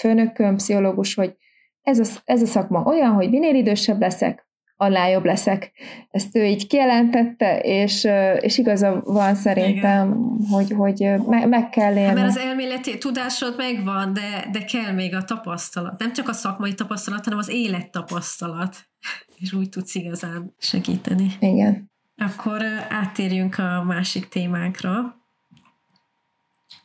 főnököm, 0.00 0.56
pszichológus, 0.56 1.14
hogy 1.14 1.36
ez 1.82 1.98
a, 1.98 2.20
ez 2.24 2.42
a 2.42 2.46
szakma 2.46 2.82
olyan, 2.82 3.12
hogy 3.12 3.30
minél 3.30 3.54
idősebb 3.54 4.00
leszek, 4.00 4.49
annál 4.80 5.10
jobb 5.10 5.24
leszek. 5.24 5.72
Ezt 6.10 6.36
ő 6.36 6.44
így 6.44 6.66
kijelentette, 6.66 7.58
és, 7.58 8.08
és 8.40 8.58
igaza 8.58 9.00
van 9.04 9.34
szerintem, 9.34 10.08
Igen. 10.08 10.46
hogy, 10.50 10.70
hogy 10.70 11.10
me, 11.26 11.46
meg 11.46 11.68
kell 11.68 11.96
élni. 11.96 12.14
Mert 12.14 12.26
az 12.26 12.38
elméleti 12.38 12.98
tudásod 12.98 13.54
megvan, 13.56 14.12
de, 14.12 14.48
de 14.52 14.64
kell 14.64 14.92
még 14.92 15.14
a 15.14 15.24
tapasztalat. 15.24 15.98
Nem 15.98 16.12
csak 16.12 16.28
a 16.28 16.32
szakmai 16.32 16.74
tapasztalat, 16.74 17.24
hanem 17.24 17.38
az 17.38 17.48
élettapasztalat. 17.48 18.76
És 19.40 19.52
úgy 19.52 19.68
tudsz 19.68 19.94
igazán 19.94 20.54
segíteni. 20.58 21.32
Igen. 21.40 21.90
Akkor 22.16 22.62
átérjünk 22.88 23.58
a 23.58 23.82
másik 23.82 24.28
témánkra. 24.28 25.19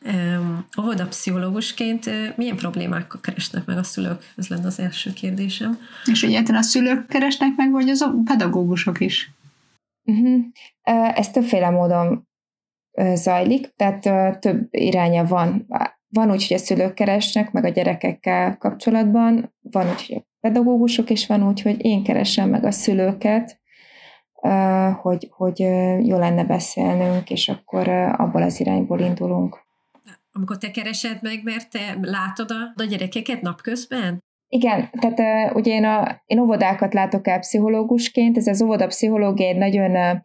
Um, 0.04 0.66
pszichológusként 1.08 2.10
milyen 2.36 2.56
problémákkal 2.56 3.20
keresnek 3.20 3.64
meg 3.64 3.78
a 3.78 3.82
szülők? 3.82 4.32
Ez 4.36 4.48
lenne 4.48 4.66
az 4.66 4.80
első 4.80 5.12
kérdésem. 5.12 5.78
És 6.04 6.22
egyáltalán 6.22 6.60
a 6.60 6.64
szülők 6.64 7.06
keresnek 7.06 7.56
meg, 7.56 7.70
vagy 7.70 7.88
az 7.88 8.00
a 8.00 8.14
pedagógusok 8.24 9.00
is? 9.00 9.30
Uh-huh. 10.04 10.44
Ez 11.14 11.30
többféle 11.30 11.70
módon 11.70 12.28
zajlik, 13.14 13.74
tehát 13.76 14.40
több 14.40 14.68
iránya 14.70 15.24
van. 15.24 15.66
Van 16.08 16.30
úgy, 16.30 16.46
hogy 16.46 16.56
a 16.56 16.60
szülők 16.60 16.94
keresnek 16.94 17.52
meg 17.52 17.64
a 17.64 17.68
gyerekekkel 17.68 18.56
kapcsolatban, 18.56 19.54
van 19.60 19.88
úgy, 19.88 20.06
hogy 20.06 20.16
a 20.16 20.26
pedagógusok, 20.40 21.10
és 21.10 21.26
van 21.26 21.46
úgy, 21.46 21.62
hogy 21.62 21.84
én 21.84 22.02
keresem 22.02 22.48
meg 22.48 22.64
a 22.64 22.70
szülőket, 22.70 23.60
hogy, 25.00 25.28
hogy 25.30 25.58
jó 26.06 26.18
lenne 26.18 26.44
beszélnünk, 26.44 27.30
és 27.30 27.48
akkor 27.48 27.88
abból 27.88 28.42
az 28.42 28.60
irányból 28.60 29.00
indulunk 29.00 29.65
amikor 30.36 30.58
te 30.58 30.70
keresed 30.70 31.18
meg, 31.22 31.40
mert 31.42 31.70
te 31.70 31.98
látod 32.00 32.50
a, 32.50 32.82
a 32.82 32.84
gyerekeket 32.84 33.40
napközben? 33.40 34.24
Igen, 34.48 34.90
tehát 34.90 35.18
uh, 35.18 35.56
ugye 35.56 35.72
én, 35.72 35.84
a, 35.84 36.22
én 36.26 36.38
óvodákat 36.38 36.94
látok 36.94 37.28
el 37.28 37.38
pszichológusként, 37.38 38.36
ez 38.36 38.46
az 38.46 38.62
óvoda 38.62 38.86
pszichológia 38.86 39.46
egy 39.46 39.56
nagyon 39.56 39.90
uh, 39.90 40.20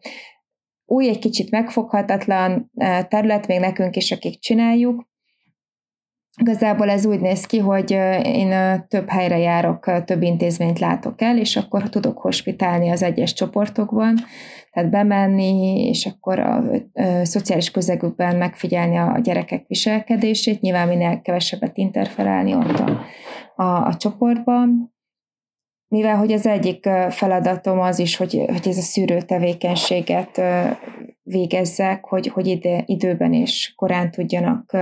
új, 0.84 1.08
egy 1.08 1.18
kicsit 1.18 1.50
megfoghatatlan 1.50 2.70
uh, 2.74 3.00
terület, 3.08 3.46
még 3.46 3.60
nekünk 3.60 3.96
is, 3.96 4.12
akik 4.12 4.38
csináljuk. 4.38 5.10
Igazából 6.40 6.90
ez 6.90 7.06
úgy 7.06 7.20
néz 7.20 7.46
ki, 7.46 7.58
hogy 7.58 7.90
én 8.22 8.84
több 8.88 9.08
helyre 9.08 9.38
járok, 9.38 10.04
több 10.04 10.22
intézményt 10.22 10.78
látok 10.78 11.22
el, 11.22 11.38
és 11.38 11.56
akkor 11.56 11.88
tudok 11.88 12.18
hospitálni 12.18 12.90
az 12.90 13.02
egyes 13.02 13.32
csoportokban, 13.32 14.16
tehát 14.72 14.90
bemenni, 14.90 15.86
és 15.88 16.06
akkor 16.06 16.38
a, 16.38 16.56
a 16.56 17.24
szociális 17.24 17.70
közegükben 17.70 18.36
megfigyelni 18.36 18.96
a 18.96 19.18
gyerekek 19.22 19.64
viselkedését, 19.66 20.60
nyilván 20.60 20.88
minél 20.88 21.20
kevesebbet 21.20 21.76
interferálni 21.76 22.54
ott 22.54 22.78
a, 22.78 23.00
a, 23.62 23.86
a 23.86 23.96
csoportban, 23.96 24.94
mivel 25.88 26.16
hogy 26.16 26.32
az 26.32 26.46
egyik 26.46 26.88
feladatom 27.08 27.80
az 27.80 27.98
is, 27.98 28.16
hogy, 28.16 28.44
hogy 28.46 28.68
ez 28.68 28.76
a 28.76 28.80
szűrő 28.80 29.20
tevékenységet 29.20 30.40
végezzek, 31.22 32.04
hogy, 32.04 32.26
hogy 32.26 32.46
ide, 32.46 32.82
időben 32.86 33.32
és 33.32 33.72
korán 33.76 34.10
tudjanak 34.10 34.76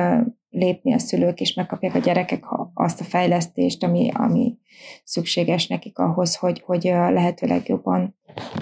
lépni 0.51 0.93
a 0.93 0.99
szülők, 0.99 1.41
és 1.41 1.55
megkapják 1.55 1.95
a 1.95 1.99
gyerekek 1.99 2.45
azt 2.75 3.01
a 3.01 3.05
fejlesztést, 3.05 3.85
ami, 3.85 4.11
ami 4.15 4.59
szükséges 5.05 5.67
nekik 5.67 5.99
ahhoz, 5.99 6.37
hogy, 6.37 6.63
hogy 6.65 6.83
lehető 6.85 7.47
legjobban 7.47 8.19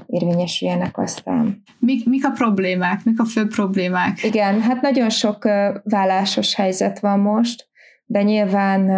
érvényesüljenek 0.07 0.99
aztán. 0.99 1.63
Mik, 1.79 2.07
mik 2.07 2.27
a 2.27 2.31
problémák? 2.31 3.05
Mik 3.05 3.21
a 3.21 3.25
fő 3.25 3.47
problémák? 3.47 4.23
Igen, 4.23 4.61
hát 4.61 4.81
nagyon 4.81 5.11
sok 5.11 5.45
vállásos 5.83 6.55
helyzet 6.55 6.99
van 6.99 7.21
most, 7.21 7.69
de 8.05 8.23
nyilván 8.23 8.91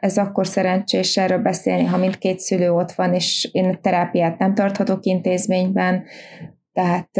ez 0.00 0.18
akkor 0.18 0.46
szerencsés 0.46 1.16
erről 1.16 1.38
beszélni, 1.38 1.84
ha 1.84 1.96
mindkét 1.96 2.38
szülő 2.38 2.72
ott 2.72 2.92
van, 2.92 3.14
és 3.14 3.48
én 3.52 3.80
terápiát 3.80 4.38
nem 4.38 4.54
tarthatok 4.54 5.04
intézményben, 5.04 6.04
tehát 6.72 7.10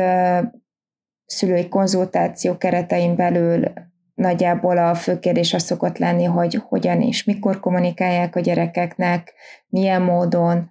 szülői 1.26 1.68
konzultáció 1.68 2.56
keretein 2.56 3.16
belül 3.16 3.72
nagyjából 4.20 4.78
a 4.78 4.94
fő 4.94 5.18
kérdés 5.18 5.54
az 5.54 5.62
szokott 5.62 5.98
lenni, 5.98 6.24
hogy 6.24 6.54
hogyan 6.68 7.00
és 7.00 7.24
mikor 7.24 7.60
kommunikálják 7.60 8.36
a 8.36 8.40
gyerekeknek, 8.40 9.32
milyen 9.68 10.02
módon, 10.02 10.70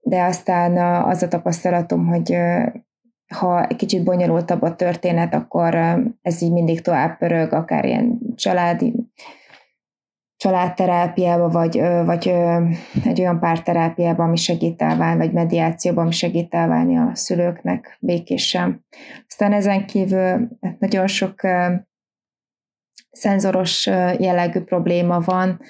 de 0.00 0.22
aztán 0.22 0.76
az 1.04 1.22
a 1.22 1.28
tapasztalatom, 1.28 2.06
hogy 2.06 2.36
ha 3.34 3.66
egy 3.66 3.76
kicsit 3.76 4.04
bonyolultabb 4.04 4.62
a 4.62 4.76
történet, 4.76 5.34
akkor 5.34 5.74
ez 6.22 6.42
így 6.42 6.52
mindig 6.52 6.80
tovább 6.80 7.18
pörög, 7.18 7.52
akár 7.52 7.84
ilyen 7.84 8.18
családi 8.34 8.94
családterápiába, 10.36 11.48
vagy, 11.48 11.80
vagy 12.04 12.28
egy 13.04 13.20
olyan 13.20 13.40
párterápiába, 13.40 14.22
ami 14.22 14.36
segít 14.36 14.82
elválni, 14.82 15.18
vagy 15.18 15.32
mediációban, 15.32 16.04
ami 16.04 16.12
segít 16.12 16.54
elválni 16.54 16.96
a 16.96 17.10
szülőknek 17.14 17.96
békésen. 18.00 18.84
Aztán 19.28 19.52
ezen 19.52 19.86
kívül 19.86 20.48
nagyon 20.78 21.06
sok 21.06 21.40
szenzoros 23.10 23.86
jellegű 24.18 24.60
probléma 24.60 25.20
van, 25.20 25.60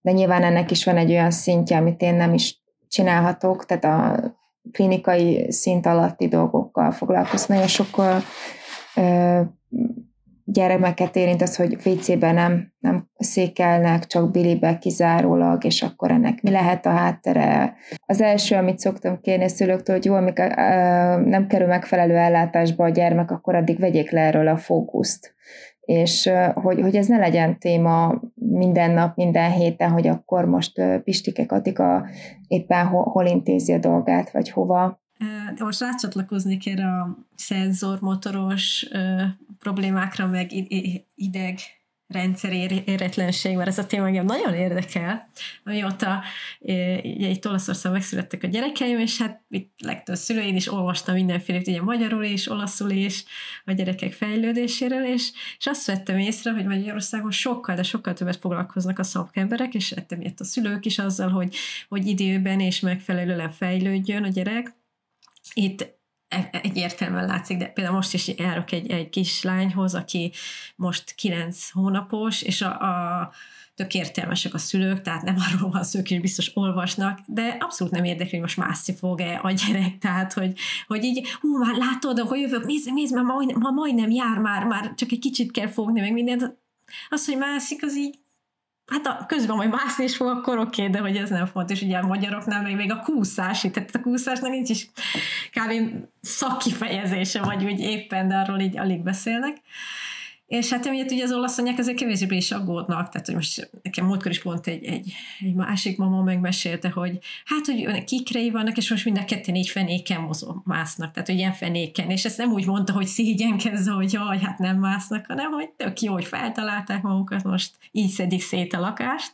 de 0.00 0.12
nyilván 0.12 0.42
ennek 0.42 0.70
is 0.70 0.84
van 0.84 0.96
egy 0.96 1.10
olyan 1.10 1.30
szintje, 1.30 1.76
amit 1.76 2.02
én 2.02 2.14
nem 2.14 2.34
is 2.34 2.62
csinálhatok, 2.88 3.66
tehát 3.66 3.84
a 3.84 4.38
klinikai 4.72 5.52
szint 5.52 5.86
alatti 5.86 6.28
dolgokkal 6.28 6.90
foglalkozom. 6.90 7.46
Nagyon 7.48 7.68
sok 7.68 8.02
gyermeket 10.44 11.16
érint 11.16 11.42
az, 11.42 11.56
hogy 11.56 11.76
WC-ben 11.84 12.34
nem, 12.34 12.72
nem 12.78 13.08
székelnek, 13.18 14.06
csak 14.06 14.30
bilibe 14.30 14.78
kizárólag, 14.78 15.64
és 15.64 15.82
akkor 15.82 16.10
ennek 16.10 16.42
mi 16.42 16.50
lehet 16.50 16.86
a 16.86 16.90
háttere. 16.90 17.74
Az 18.06 18.20
első, 18.20 18.56
amit 18.56 18.78
szoktam 18.78 19.20
kérni 19.20 19.44
a 19.44 19.48
szülőktől, 19.48 19.96
hogy 19.96 20.04
jó, 20.04 20.14
amikor 20.14 20.46
nem 21.24 21.46
kerül 21.48 21.66
megfelelő 21.66 22.16
ellátásba 22.16 22.84
a 22.84 22.88
gyermek, 22.88 23.30
akkor 23.30 23.54
addig 23.54 23.78
vegyék 23.78 24.10
le 24.10 24.20
erről 24.20 24.48
a 24.48 24.56
fókuszt 24.56 25.34
és 25.90 26.30
hogy, 26.54 26.80
hogy 26.80 26.96
ez 26.96 27.06
ne 27.06 27.18
legyen 27.18 27.58
téma 27.58 28.20
minden 28.34 28.90
nap, 28.90 29.16
minden 29.16 29.52
héten, 29.52 29.90
hogy 29.90 30.06
akkor 30.06 30.44
most 30.44 30.82
Pistike 31.04 31.46
Katika 31.46 32.06
éppen 32.48 32.86
hol, 32.86 33.02
hol 33.02 33.26
intézi 33.26 33.72
a 33.72 33.78
dolgát, 33.78 34.30
vagy 34.30 34.50
hova. 34.50 35.00
Most 35.58 35.80
rácsatlakoznék 35.80 36.66
erre 36.66 36.86
a 36.86 37.16
szenzormotoros 37.34 38.88
problémákra, 39.58 40.26
meg 40.26 40.50
ideg 41.14 41.58
rendszer 42.10 42.52
éretlenség, 42.84 43.56
mert 43.56 43.68
ez 43.68 43.78
a 43.78 43.86
téma 43.86 44.06
engem 44.06 44.24
nagyon 44.24 44.54
érdekel, 44.54 45.30
amióta 45.64 46.22
ugye, 46.60 47.28
itt 47.28 47.46
Olaszországban 47.46 47.92
megszülettek 47.92 48.42
a 48.42 48.46
gyerekeim, 48.46 48.98
és 48.98 49.18
hát 49.18 49.42
itt 49.48 49.72
legtöbb 49.78 50.16
szülőin 50.16 50.56
is 50.56 50.72
olvastam 50.72 51.14
mindenféle, 51.14 51.58
ugye 51.58 51.82
magyarul 51.82 52.24
is, 52.24 52.50
olaszul 52.50 52.90
is, 52.90 53.24
a 53.64 53.72
gyerekek 53.72 54.12
fejlődéséről, 54.12 55.06
és, 55.06 55.30
és 55.58 55.66
azt 55.66 55.86
vettem 55.86 56.18
észre, 56.18 56.52
hogy 56.52 56.64
Magyarországon 56.64 57.30
sokkal, 57.30 57.74
de 57.74 57.82
sokkal 57.82 58.14
többet 58.14 58.36
foglalkoznak 58.36 58.98
a 58.98 59.02
szakemberek, 59.02 59.74
és 59.74 59.90
ettem 59.90 60.22
a 60.36 60.44
szülők 60.44 60.84
is 60.84 60.98
azzal, 60.98 61.28
hogy, 61.28 61.54
hogy 61.88 62.06
időben 62.06 62.60
és 62.60 62.80
megfelelően 62.80 63.50
fejlődjön 63.50 64.24
a 64.24 64.28
gyerek. 64.28 64.74
Itt 65.54 65.99
egyértelműen 66.50 67.26
látszik, 67.26 67.56
de 67.56 67.66
például 67.66 67.96
most 67.96 68.14
is 68.14 68.28
járok 68.28 68.72
egy, 68.72 68.90
egy 68.90 69.10
kislányhoz, 69.10 69.94
aki 69.94 70.32
most 70.76 71.14
kilenc 71.14 71.70
hónapos, 71.70 72.42
és 72.42 72.60
a, 72.60 72.80
a 72.80 73.30
tök 73.74 73.94
értelmesek 73.94 74.54
a 74.54 74.58
szülők, 74.58 75.02
tehát 75.02 75.22
nem 75.22 75.36
arról 75.46 75.70
van 75.70 75.84
szó, 75.84 76.00
hogy 76.08 76.20
biztos 76.20 76.50
olvasnak, 76.54 77.18
de 77.26 77.56
abszolút 77.60 77.92
nem 77.92 78.04
érdekli, 78.04 78.30
hogy 78.30 78.40
most 78.40 78.56
mászni 78.56 78.94
fog-e 78.94 79.40
a 79.42 79.50
gyerek, 79.50 79.98
tehát 80.04 80.32
hogy, 80.32 80.58
hogy 80.86 81.04
így, 81.04 81.28
hú, 81.40 81.58
már 81.58 81.74
látod, 81.76 82.18
hogy 82.18 82.40
jövök, 82.40 82.66
nézd, 82.66 82.92
nézd, 82.92 83.14
már 83.14 83.24
majdnem, 83.24 83.60
ma 83.60 83.70
majdnem 83.70 84.10
jár, 84.10 84.38
már, 84.38 84.64
már 84.64 84.94
csak 84.94 85.12
egy 85.12 85.18
kicsit 85.18 85.50
kell 85.50 85.68
fogni, 85.68 86.00
meg 86.00 86.12
mindent. 86.12 86.58
Az, 87.08 87.26
hogy 87.26 87.36
mászik, 87.36 87.82
az 87.82 87.96
így 87.96 88.18
hát 88.90 89.06
a, 89.06 89.24
közben 89.26 89.56
majd 89.56 89.70
mászni 89.70 90.04
is 90.04 90.16
fog, 90.16 90.28
akkor 90.28 90.58
oké, 90.58 90.82
okay, 90.82 90.94
de 90.94 91.00
hogy 91.00 91.16
ez 91.16 91.30
nem 91.30 91.46
fontos, 91.46 91.82
ugye 91.82 91.98
a 91.98 92.06
magyaroknál 92.06 92.62
még, 92.62 92.76
még 92.76 92.92
a 92.92 93.00
kúszás, 93.00 93.60
tehát 93.60 93.94
a 93.94 94.00
kúszásnak 94.00 94.50
nincs 94.50 94.68
is 94.68 94.90
kb. 95.52 95.72
szakkifejezése, 96.20 97.42
vagy 97.42 97.64
úgy 97.64 97.80
éppen, 97.80 98.28
de 98.28 98.36
arról 98.36 98.58
így 98.60 98.78
alig 98.78 99.02
beszélnek. 99.02 99.56
És 100.50 100.70
hát 100.70 100.86
emiatt 100.86 101.10
ugye 101.10 101.24
az 101.24 101.32
olasz 101.32 101.58
anyák 101.58 101.78
azért 101.78 101.98
kevésbé 101.98 102.36
is 102.36 102.50
aggódnak, 102.50 103.08
tehát 103.08 103.26
hogy 103.26 103.34
most 103.34 103.70
nekem 103.82 104.06
múltkor 104.06 104.30
is 104.30 104.40
pont 104.40 104.66
egy, 104.66 104.84
egy, 104.84 105.12
egy 105.40 105.54
másik 105.54 105.96
mama 105.96 106.22
megmesélte, 106.22 106.88
hogy 106.88 107.18
hát, 107.44 107.66
hogy 107.66 108.04
kikrei 108.04 108.50
vannak, 108.50 108.76
és 108.76 108.90
most 108.90 109.04
mind 109.04 109.18
a 109.18 109.24
ketten 109.24 109.54
így 109.54 109.68
fenéken 109.68 110.20
mozog, 110.20 110.62
másznak, 110.64 111.12
tehát 111.12 111.28
hogy 111.28 111.38
ilyen 111.38 111.52
fenéken, 111.52 112.10
és 112.10 112.24
ezt 112.24 112.38
nem 112.38 112.52
úgy 112.52 112.66
mondta, 112.66 112.92
hogy 112.92 113.06
szégyenkezze, 113.06 113.90
hogy 113.90 114.12
jaj, 114.12 114.38
hát 114.38 114.58
nem 114.58 114.78
másznak, 114.78 115.26
hanem 115.26 115.50
hogy 115.50 115.70
tök 115.70 116.00
jó, 116.00 116.12
hogy 116.12 116.24
feltalálták 116.24 117.02
magukat, 117.02 117.44
most 117.44 117.74
így 117.90 118.10
szedik 118.10 118.42
szét 118.42 118.72
a 118.72 118.80
lakást. 118.80 119.32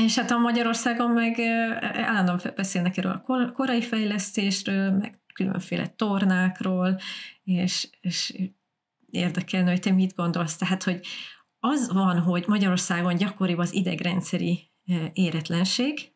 És 0.00 0.18
hát 0.18 0.30
a 0.30 0.38
Magyarországon 0.38 1.10
meg 1.10 1.40
állandóan 1.92 2.40
beszélnek 2.56 2.96
erről 2.96 3.22
a 3.26 3.52
korai 3.52 3.82
fejlesztésről, 3.82 4.90
meg 4.90 5.18
különféle 5.34 5.86
tornákról, 5.86 7.00
és, 7.44 7.88
és 8.00 8.34
érdekelne, 9.14 9.70
hogy 9.70 9.80
te 9.80 9.90
mit 9.90 10.14
gondolsz. 10.14 10.56
Tehát, 10.56 10.82
hogy 10.82 11.06
az 11.58 11.92
van, 11.92 12.20
hogy 12.20 12.44
Magyarországon 12.46 13.16
gyakoribb 13.16 13.58
az 13.58 13.74
idegrendszeri 13.74 14.70
éretlenség, 15.12 16.12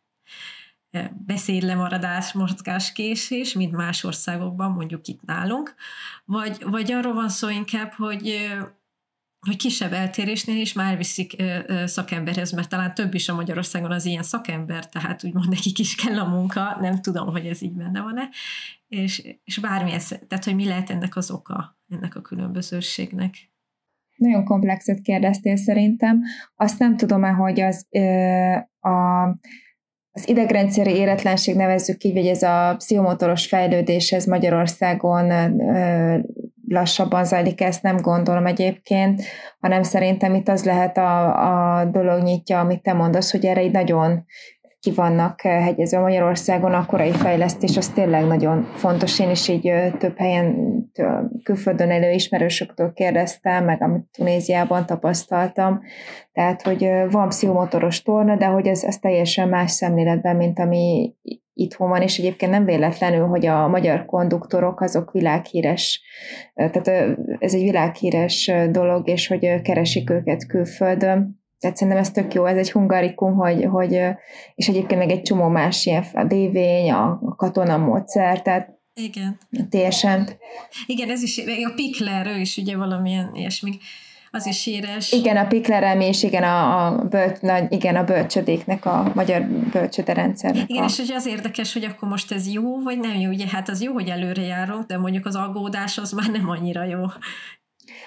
beszédlemaradás, 1.27 2.33
mozgáskésés, 2.33 3.53
mint 3.53 3.73
más 3.73 4.05
országokban, 4.05 4.71
mondjuk 4.71 5.07
itt 5.07 5.23
nálunk, 5.23 5.75
vagy, 6.25 6.63
vagy 6.65 6.93
arról 6.93 7.15
van 7.15 7.29
szó 7.29 7.49
inkább, 7.49 7.93
hogy 7.93 8.49
hogy 9.47 9.57
kisebb 9.57 9.93
eltérésnél 9.93 10.61
is 10.61 10.73
már 10.73 10.97
viszik 10.97 11.43
szakemberhez, 11.85 12.53
mert 12.53 12.69
talán 12.69 12.95
több 12.95 13.15
is 13.15 13.29
a 13.29 13.35
Magyarországon 13.35 13.91
az 13.91 14.05
ilyen 14.05 14.23
szakember, 14.23 14.89
tehát 14.89 15.25
úgymond 15.25 15.49
nekik 15.49 15.79
is 15.79 15.95
kell 15.95 16.19
a 16.19 16.29
munka, 16.29 16.77
nem 16.81 17.01
tudom, 17.01 17.27
hogy 17.27 17.47
ez 17.47 17.63
így 17.63 17.73
benne 17.73 18.01
van-e, 18.01 18.29
és, 18.89 19.37
és 19.45 19.59
bármilyen, 19.59 20.01
tehát 20.29 20.45
hogy 20.45 20.55
mi 20.55 20.65
lehet 20.65 20.91
ennek 20.91 21.17
az 21.17 21.31
oka, 21.31 21.79
ennek 21.89 22.15
a 22.15 22.21
különbözőségnek. 22.21 23.35
Nagyon 24.17 24.45
komplexet 24.45 25.01
kérdeztél 25.01 25.57
szerintem. 25.57 26.23
Azt 26.55 26.79
nem 26.79 26.97
tudom-e, 26.97 27.29
hogy 27.29 27.61
az 27.61 27.87
a, 28.81 29.29
az 30.11 30.29
idegrendszeri 30.29 30.91
éretlenség 30.91 31.57
nevezzük 31.57 32.05
így, 32.05 32.13
vagy 32.13 32.27
ez 32.27 32.43
a 32.43 32.75
pszichomotoros 32.79 33.47
fejlődés, 33.47 34.13
ez 34.13 34.25
Magyarországon 34.25 35.33
lassabban 36.69 37.25
zajlik, 37.25 37.61
ezt 37.61 37.83
nem 37.83 37.97
gondolom 37.97 38.47
egyébként, 38.47 39.23
hanem 39.61 39.83
szerintem 39.83 40.35
itt 40.35 40.49
az 40.49 40.65
lehet 40.65 40.97
a, 40.97 41.81
a 41.81 41.85
dolog 41.85 42.23
nyitja, 42.23 42.61
amit 42.61 42.83
te 42.83 42.93
mondasz, 42.93 43.31
hogy 43.31 43.47
erre 43.47 43.65
így 43.65 43.73
nagyon 43.73 44.25
ki 44.81 44.93
vannak 44.95 45.41
hegyezve 45.41 45.99
Magyarországon, 45.99 46.75
a 46.75 46.87
korai 46.87 47.11
fejlesztés 47.11 47.77
az 47.77 47.89
tényleg 47.89 48.27
nagyon 48.27 48.63
fontos. 48.75 49.21
Én 49.21 49.31
is 49.31 49.49
így 49.49 49.73
több 49.99 50.19
helyen 50.19 50.57
külföldön 51.43 51.91
elő 51.91 52.11
ismerősöktől 52.11 52.93
kérdeztem, 52.93 53.65
meg 53.65 53.83
amit 53.83 54.09
Tunéziában 54.13 54.87
tapasztaltam. 54.87 55.81
Tehát, 56.33 56.63
hogy 56.63 56.91
van 57.11 57.29
pszichomotoros 57.29 58.03
torna, 58.03 58.37
de 58.37 58.47
hogy 58.47 58.67
ez, 58.67 58.85
ez 58.85 58.99
teljesen 58.99 59.49
más 59.49 59.71
szemléletben, 59.71 60.37
mint 60.37 60.59
ami 60.59 61.15
itthon 61.53 61.89
van, 61.89 62.03
és 62.03 62.19
egyébként 62.19 62.51
nem 62.51 62.65
véletlenül, 62.65 63.27
hogy 63.27 63.47
a 63.47 63.69
magyar 63.69 64.05
konduktorok 64.05 64.81
azok 64.81 65.13
világhíres, 65.13 66.03
tehát 66.55 66.89
ez 67.39 67.55
egy 67.55 67.63
világhíres 67.63 68.53
dolog, 68.71 69.09
és 69.09 69.27
hogy 69.27 69.61
keresik 69.63 70.11
őket 70.11 70.47
külföldön. 70.47 71.38
Tehát 71.59 71.77
szerintem 71.77 72.03
ez 72.03 72.11
tök 72.11 72.35
jó, 72.35 72.45
ez 72.45 72.57
egy 72.57 72.71
hungarikum, 72.71 73.35
hogy, 73.35 73.65
hogy 73.65 74.01
és 74.55 74.69
egyébként 74.69 75.01
meg 75.01 75.11
egy 75.11 75.23
csomó 75.23 75.49
más 75.49 75.87
ilyen, 75.87 76.05
a 76.13 76.25
dévény, 76.25 76.93
a 76.93 77.35
katona 77.37 77.77
módszer, 77.77 78.43
tehát 78.43 78.77
igen. 78.95 79.39
TSM. 79.71 80.21
Igen, 80.87 81.11
ez 81.11 81.23
is, 81.23 81.39
a 81.39 81.73
Pikler, 81.75 82.27
ő 82.27 82.41
is 82.41 82.57
ugye 82.57 82.77
valamilyen 82.77 83.31
ilyesmi 83.35 83.79
az 84.31 84.47
is 84.47 84.65
híres. 84.65 85.13
Igen, 85.13 85.37
a 85.37 85.47
piklerem 85.47 86.01
és 86.01 86.23
igen 86.23 86.43
a, 86.43 86.87
a, 86.87 87.05
bölcs, 87.05 87.39
igen, 87.69 87.97
a 87.97 88.05
bölcsödéknek, 88.05 88.85
a 88.85 89.13
magyar 89.15 89.43
bölcsöde 89.47 90.13
rendszernek. 90.13 90.69
Igen, 90.69 90.83
a... 90.83 90.87
és 90.87 90.97
hogy 90.97 91.13
az 91.13 91.27
érdekes, 91.27 91.73
hogy 91.73 91.85
akkor 91.85 92.09
most 92.09 92.33
ez 92.33 92.53
jó, 92.53 92.83
vagy 92.83 92.99
nem 92.99 93.21
jó. 93.21 93.31
Ugye 93.31 93.47
hát 93.47 93.69
az 93.69 93.83
jó, 93.83 93.93
hogy 93.93 94.09
előre 94.09 94.43
járunk, 94.43 94.87
de 94.87 94.99
mondjuk 94.99 95.27
az 95.27 95.35
aggódás 95.35 95.99
az 95.99 96.13
már 96.13 96.31
nem 96.31 96.49
annyira 96.49 96.85
jó. 96.85 97.01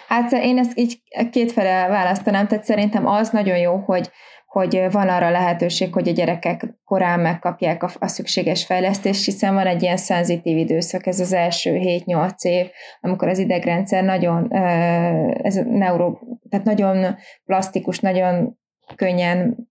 Hát 0.07 0.31
én 0.31 0.57
ezt 0.57 0.77
így 0.77 1.01
kétfele 1.31 1.87
választanám, 1.87 2.47
tehát 2.47 2.63
szerintem 2.63 3.07
az 3.07 3.29
nagyon 3.29 3.57
jó, 3.57 3.75
hogy 3.77 4.09
hogy 4.51 4.87
van 4.91 5.09
arra 5.09 5.29
lehetőség, 5.29 5.93
hogy 5.93 6.07
a 6.07 6.11
gyerekek 6.11 6.65
korán 6.85 7.19
megkapják 7.19 7.83
a, 7.83 7.89
a 7.99 8.07
szükséges 8.07 8.65
fejlesztést, 8.65 9.25
hiszen 9.25 9.53
van 9.53 9.67
egy 9.67 9.81
ilyen 9.81 9.97
szenzitív 9.97 10.57
időszak, 10.57 11.05
ez 11.05 11.19
az 11.19 11.33
első 11.33 11.79
7-8 11.81 12.41
év, 12.41 12.65
amikor 13.01 13.27
az 13.27 13.37
idegrendszer 13.37 14.03
nagyon, 14.03 14.53
ez 15.43 15.55
neuro, 15.55 16.17
tehát 16.49 16.65
nagyon 16.65 17.15
plastikus, 17.45 17.99
nagyon 17.99 18.57
könnyen 18.95 19.70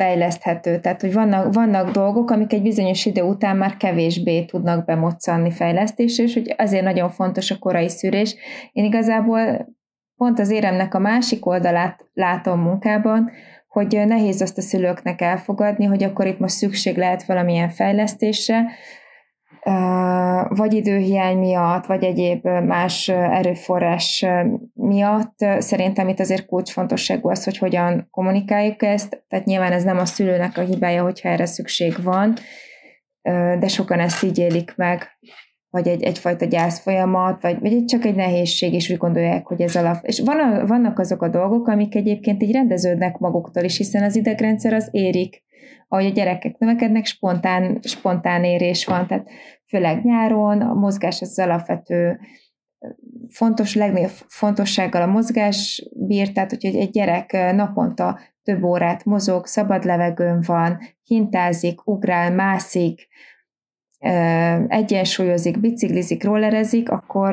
fejleszthető. 0.00 0.80
Tehát, 0.80 1.00
hogy 1.00 1.12
vannak, 1.12 1.54
vannak 1.54 1.90
dolgok, 1.90 2.30
amik 2.30 2.52
egy 2.52 2.62
bizonyos 2.62 3.06
idő 3.06 3.22
után 3.22 3.56
már 3.56 3.76
kevésbé 3.76 4.44
tudnak 4.44 4.84
bemoccanni 4.84 5.50
fejlesztésre, 5.50 6.24
és 6.24 6.34
hogy 6.34 6.54
azért 6.58 6.84
nagyon 6.84 7.10
fontos 7.10 7.50
a 7.50 7.58
korai 7.58 7.88
szűrés. 7.88 8.34
Én 8.72 8.84
igazából 8.84 9.68
pont 10.16 10.38
az 10.38 10.50
éremnek 10.50 10.94
a 10.94 10.98
másik 10.98 11.46
oldalát 11.46 12.04
látom 12.12 12.60
munkában, 12.60 13.30
hogy 13.68 14.06
nehéz 14.06 14.40
azt 14.40 14.58
a 14.58 14.60
szülőknek 14.60 15.20
elfogadni, 15.20 15.84
hogy 15.84 16.02
akkor 16.02 16.26
itt 16.26 16.38
most 16.38 16.54
szükség 16.54 16.96
lehet 16.96 17.24
valamilyen 17.24 17.68
fejlesztésre, 17.68 18.64
vagy 20.48 20.72
időhiány 20.72 21.38
miatt, 21.38 21.86
vagy 21.86 22.04
egyéb 22.04 22.46
más 22.46 23.08
erőforrás 23.08 24.26
miatt. 24.74 25.34
Szerintem 25.58 26.08
itt 26.08 26.20
azért 26.20 26.46
kulcsfontosságú 26.46 27.28
az, 27.28 27.44
hogy 27.44 27.58
hogyan 27.58 28.08
kommunikáljuk 28.10 28.82
ezt, 28.82 29.24
tehát 29.28 29.44
nyilván 29.44 29.72
ez 29.72 29.84
nem 29.84 29.98
a 29.98 30.04
szülőnek 30.04 30.58
a 30.58 30.62
hibája, 30.62 31.02
hogyha 31.02 31.28
erre 31.28 31.46
szükség 31.46 32.02
van, 32.02 32.34
de 33.58 33.68
sokan 33.68 34.00
ezt 34.00 34.22
így 34.22 34.38
élik 34.38 34.72
meg 34.76 35.08
vagy 35.70 35.88
egy, 35.88 36.02
egyfajta 36.02 36.44
gyász 36.44 36.80
folyamat, 36.80 37.42
vagy, 37.42 37.60
vagy 37.60 37.84
csak 37.84 38.04
egy 38.04 38.14
nehézség, 38.14 38.72
és 38.72 38.90
úgy 38.90 38.96
gondolják, 38.96 39.46
hogy 39.46 39.60
ez 39.60 39.76
alap. 39.76 39.96
És 40.02 40.20
van, 40.20 40.66
vannak 40.66 40.98
azok 40.98 41.22
a 41.22 41.28
dolgok, 41.28 41.68
amik 41.68 41.94
egyébként 41.94 42.42
így 42.42 42.52
rendeződnek 42.52 43.18
maguktól 43.18 43.62
is, 43.62 43.76
hiszen 43.76 44.02
az 44.02 44.16
idegrendszer 44.16 44.72
az 44.72 44.88
érik, 44.90 45.42
ahogy 45.92 46.06
a 46.06 46.10
gyerekek 46.10 46.58
növekednek, 46.58 47.04
spontán, 47.04 47.78
spontán 47.82 48.44
érés 48.44 48.86
van, 48.86 49.06
tehát 49.06 49.28
főleg 49.66 50.04
nyáron, 50.04 50.60
a 50.60 50.74
mozgás 50.74 51.20
az 51.20 51.38
alapvető 51.38 52.18
fontos, 53.28 53.74
legnagyobb 53.74 54.10
fontossággal 54.28 55.02
a 55.02 55.06
mozgás 55.06 55.88
bír, 55.96 56.32
tehát 56.32 56.50
hogy 56.50 56.64
egy 56.64 56.90
gyerek 56.90 57.32
naponta 57.54 58.18
több 58.42 58.62
órát 58.62 59.04
mozog, 59.04 59.46
szabad 59.46 59.84
levegőn 59.84 60.42
van, 60.46 60.78
hintázik, 61.02 61.86
ugrál, 61.86 62.34
mászik, 62.34 63.08
egyensúlyozik, 64.66 65.60
biciklizik, 65.60 66.24
rollerezik, 66.24 66.90
akkor 66.90 67.32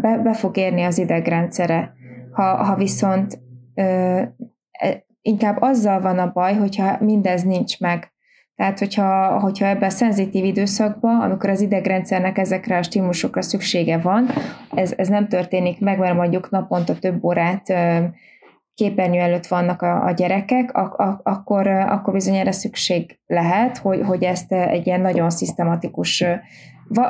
be, 0.00 0.20
be 0.22 0.34
fog 0.34 0.56
érni 0.56 0.82
az 0.82 0.98
idegrendszere. 0.98 1.94
Ha, 2.32 2.64
ha 2.64 2.74
viszont 2.74 3.38
e, 3.74 4.34
inkább 5.26 5.56
azzal 5.60 6.00
van 6.00 6.18
a 6.18 6.30
baj, 6.32 6.54
hogyha 6.54 6.96
mindez 7.00 7.42
nincs 7.42 7.80
meg. 7.80 8.10
Tehát, 8.56 8.78
hogyha, 8.78 9.38
hogyha 9.40 9.66
ebben 9.66 9.88
a 9.88 9.92
szenzitív 9.92 10.44
időszakban, 10.44 11.20
amikor 11.20 11.50
az 11.50 11.60
idegrendszernek 11.60 12.38
ezekre 12.38 12.76
a 12.76 12.82
stimulusokra 12.82 13.42
szüksége 13.42 13.98
van, 13.98 14.28
ez, 14.74 14.92
ez 14.96 15.08
nem 15.08 15.28
történik 15.28 15.80
meg, 15.80 15.98
mert 15.98 16.14
mondjuk 16.14 16.50
naponta 16.50 16.98
több 16.98 17.24
órát 17.24 17.72
képernyő 18.74 19.20
előtt 19.20 19.46
vannak 19.46 19.82
a, 19.82 20.04
a 20.04 20.10
gyerekek, 20.10 20.76
ak- 20.76 21.00
ak- 21.00 21.20
akkor, 21.26 21.66
akkor 21.66 22.12
bizony 22.12 22.36
erre 22.36 22.52
szükség 22.52 23.18
lehet, 23.26 23.78
hogy, 23.78 24.00
hogy 24.02 24.22
ezt 24.22 24.52
egy 24.52 24.86
ilyen 24.86 25.00
nagyon 25.00 25.30
szisztematikus, 25.30 26.24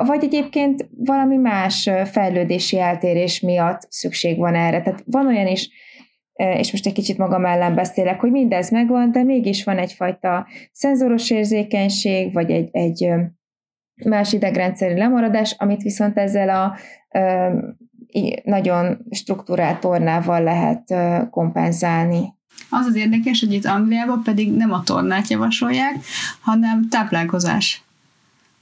vagy 0.07 0.25
egyébként 0.25 0.89
valami 1.05 1.37
más 1.37 1.91
fejlődési 2.05 2.79
eltérés 2.79 3.41
miatt 3.41 3.81
szükség 3.89 4.39
van 4.39 4.55
erre. 4.55 4.83
Tehát 4.83 5.03
van 5.07 5.27
olyan 5.27 5.47
is, 5.47 5.71
és 6.37 6.73
most 6.73 6.87
egy 6.87 6.93
kicsit 6.93 7.19
magam 7.19 7.45
ellen 7.45 7.75
beszélek, 7.75 8.21
hogy 8.21 8.31
mindez 8.31 8.71
megvan, 8.71 9.13
de 9.13 9.23
mégis 9.23 9.65
van 9.65 9.79
egyfajta 9.79 10.47
szenzoros 10.73 11.31
érzékenység, 11.31 12.33
vagy 12.33 12.51
egy, 12.51 12.69
egy 12.73 13.11
más 14.05 14.33
idegrendszeri 14.33 14.99
lemaradás, 14.99 15.55
amit 15.59 15.83
viszont 15.83 16.19
ezzel 16.19 16.49
a 16.49 16.77
nagyon 18.45 19.07
struktúrált 19.11 19.81
tornával 19.81 20.43
lehet 20.43 20.95
kompenzálni. 21.31 22.35
Az 22.71 22.87
az 22.87 22.95
érdekes, 22.95 23.41
hogy 23.41 23.53
itt 23.53 23.65
Angliában 23.65 24.23
pedig 24.23 24.53
nem 24.53 24.73
a 24.73 24.83
tornát 24.83 25.29
javasolják, 25.29 25.95
hanem 26.41 26.89
táplálkozás. 26.89 27.86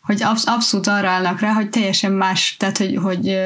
Hogy 0.04 0.22
absz- 0.22 0.48
abszolút 0.48 0.86
arra 0.86 1.08
állnak 1.08 1.40
rá, 1.40 1.52
hogy 1.52 1.70
teljesen 1.70 2.12
más, 2.12 2.56
tehát 2.56 2.78
hogy, 2.78 2.96
hogy, 2.96 3.38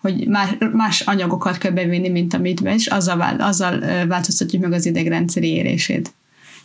hogy 0.00 0.28
más, 0.28 0.50
más 0.72 1.00
anyagokat 1.00 1.58
kell 1.58 1.70
bevinni, 1.70 2.08
mint 2.08 2.34
amit 2.34 2.62
be, 2.62 2.74
és 2.74 2.86
azzal, 2.86 3.20
azzal 3.20 4.06
változtatjuk 4.06 4.62
meg 4.62 4.72
az 4.72 4.86
idegrendszeri 4.86 5.48
érését. 5.48 6.12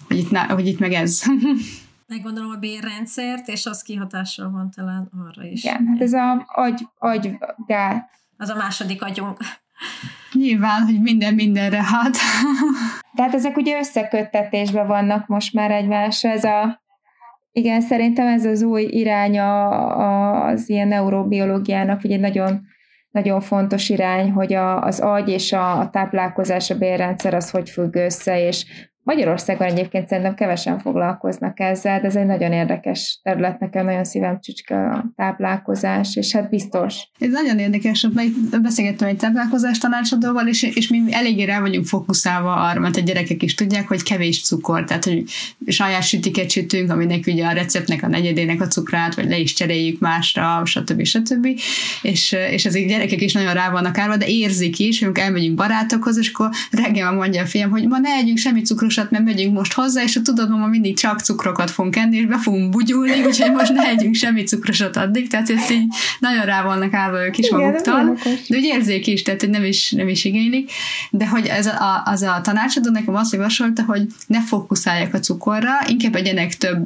Hogy 0.07 0.17
itt, 0.17 0.37
hogy 0.37 0.67
itt 0.67 0.79
meg 0.79 0.93
ez. 0.93 1.21
Meggondolom 2.07 2.49
a 2.49 2.55
bérrendszert, 2.55 3.47
és 3.47 3.65
az 3.65 3.81
kihatással 3.81 4.51
van 4.51 4.71
talán 4.75 5.09
arra 5.27 5.43
is. 5.43 5.63
Igen, 5.63 5.87
hát 5.87 6.01
ez 6.01 6.13
a 6.13 6.45
agy, 6.47 6.87
agy 6.99 7.37
gát 7.67 8.09
az 8.37 8.49
a 8.49 8.55
második 8.55 9.03
agyunk. 9.03 9.37
Nyilván, 10.33 10.81
hogy 10.81 11.01
minden 11.01 11.33
mindenre 11.33 11.83
hat. 11.83 12.17
Tehát 13.15 13.33
ezek 13.33 13.57
ugye 13.57 13.77
összeköttetésben 13.77 14.87
vannak 14.87 15.27
most 15.27 15.53
már 15.53 15.71
egymásra, 15.71 16.29
ez 16.29 16.43
a 16.43 16.82
igen, 17.55 17.81
szerintem 17.81 18.27
ez 18.27 18.45
az 18.45 18.61
új 18.61 18.81
iránya 18.81 19.67
az 20.45 20.69
ilyen 20.69 20.87
neurobiológiának, 20.87 22.03
ugye 22.03 22.17
nagyon, 22.17 22.61
nagyon 23.11 23.41
fontos 23.41 23.89
irány, 23.89 24.31
hogy 24.31 24.53
a, 24.53 24.81
az 24.81 24.99
agy 24.99 25.29
és 25.29 25.53
a, 25.53 25.79
a 25.79 25.89
táplálkozás, 25.89 26.69
a 26.69 26.77
bérrendszer 26.77 27.33
az 27.33 27.49
hogy 27.49 27.69
függ 27.69 27.95
össze, 27.95 28.47
és 28.47 28.65
Magyarországon 29.03 29.67
egyébként 29.67 30.07
szerintem 30.07 30.35
kevesen 30.35 30.79
foglalkoznak 30.79 31.59
ezzel, 31.59 31.99
de 31.99 32.07
ez 32.07 32.15
egy 32.15 32.25
nagyon 32.25 32.51
érdekes 32.51 33.19
terület, 33.23 33.59
nekem 33.59 33.85
nagyon 33.85 34.03
szívem 34.03 34.39
csücske 34.41 34.75
a 34.75 35.05
táplálkozás, 35.15 36.15
és 36.15 36.31
hát 36.33 36.49
biztos. 36.49 36.95
Ez 37.19 37.31
nagyon 37.31 37.59
érdekes, 37.59 38.07
mert 38.13 38.61
beszélgettem 38.61 39.07
egy 39.07 39.17
táplálkozás 39.17 39.77
tanácsadóval, 39.77 40.47
és, 40.47 40.63
és 40.63 40.87
mi 40.87 41.01
eléggé 41.09 41.43
rá 41.43 41.59
vagyunk 41.59 41.85
fókuszálva 41.85 42.53
arra, 42.53 42.79
mert 42.79 42.97
a 42.97 43.01
gyerekek 43.01 43.43
is 43.43 43.55
tudják, 43.55 43.87
hogy 43.87 44.03
kevés 44.03 44.43
cukor, 44.43 44.83
tehát 44.83 45.03
hogy 45.03 45.23
saját 45.67 46.03
sütiket 46.03 46.49
sütünk, 46.49 46.91
aminek 46.91 47.23
ugye 47.27 47.45
a 47.45 47.51
receptnek 47.51 48.03
a 48.03 48.07
negyedének 48.07 48.61
a 48.61 48.67
cukrát, 48.67 49.15
vagy 49.15 49.29
le 49.29 49.37
is 49.37 49.53
cseréljük 49.53 49.99
másra, 49.99 50.61
stb. 50.65 51.03
stb. 51.03 51.47
És, 52.01 52.35
és 52.51 52.65
ezek 52.65 52.85
gyerekek 52.85 53.21
is 53.21 53.33
nagyon 53.33 53.53
rá 53.53 53.71
vannak 53.71 53.97
állva, 53.97 54.17
de 54.17 54.27
érzik 54.27 54.79
is, 54.79 55.03
hogy 55.03 55.17
elmegyünk 55.17 55.55
barátokhoz, 55.55 56.17
és 56.17 56.29
akkor 56.29 56.49
reggel 56.71 57.11
mondja 57.11 57.41
a 57.41 57.45
fiam, 57.45 57.69
hogy 57.69 57.87
ma 57.87 57.97
ne 57.97 58.09
együnk 58.09 58.37
semmi 58.37 58.61
cukrosat, 58.93 59.11
mert 59.11 59.23
megyünk 59.23 59.53
most 59.53 59.73
hozzá, 59.73 60.03
és 60.03 60.19
tudod, 60.23 60.49
mama 60.49 60.67
mindig 60.67 60.97
csak 60.97 61.19
cukrokat 61.19 61.71
fogunk 61.71 61.95
enni, 61.95 62.17
és 62.17 62.25
be 62.25 62.37
fogunk 62.37 62.69
bugyulni, 62.69 63.23
úgyhogy 63.25 63.51
most 63.51 63.73
ne 63.73 63.87
együnk 63.87 64.15
semmi 64.15 64.43
cukrosat 64.43 64.97
addig, 64.97 65.29
tehát 65.29 65.49
ezt 65.49 65.71
így 65.71 65.87
nagyon 66.19 66.45
rá 66.45 66.63
vannak 66.63 66.93
állva 66.93 67.25
ők 67.25 67.37
is 67.37 67.47
Igen, 67.47 67.59
maguktól, 67.59 68.17
de 68.47 68.57
úgy 68.57 68.63
érzék 68.63 69.07
is, 69.07 69.21
tehát 69.21 69.39
hogy 69.39 69.49
nem 69.49 69.63
is, 69.63 69.91
nem 69.91 70.07
is 70.07 70.25
igénylik, 70.25 70.71
de 71.11 71.27
hogy 71.27 71.45
ez 71.45 71.65
a, 71.65 72.01
az 72.05 72.21
a 72.21 72.41
tanácsadó 72.43 72.89
nekem 72.89 73.15
azt 73.15 73.33
javasolta, 73.33 73.83
hogy 73.83 74.07
ne 74.27 74.41
fókuszálják 74.41 75.13
a 75.13 75.19
cukorra, 75.19 75.71
inkább 75.87 76.15
egyenek 76.15 76.57
több 76.57 76.85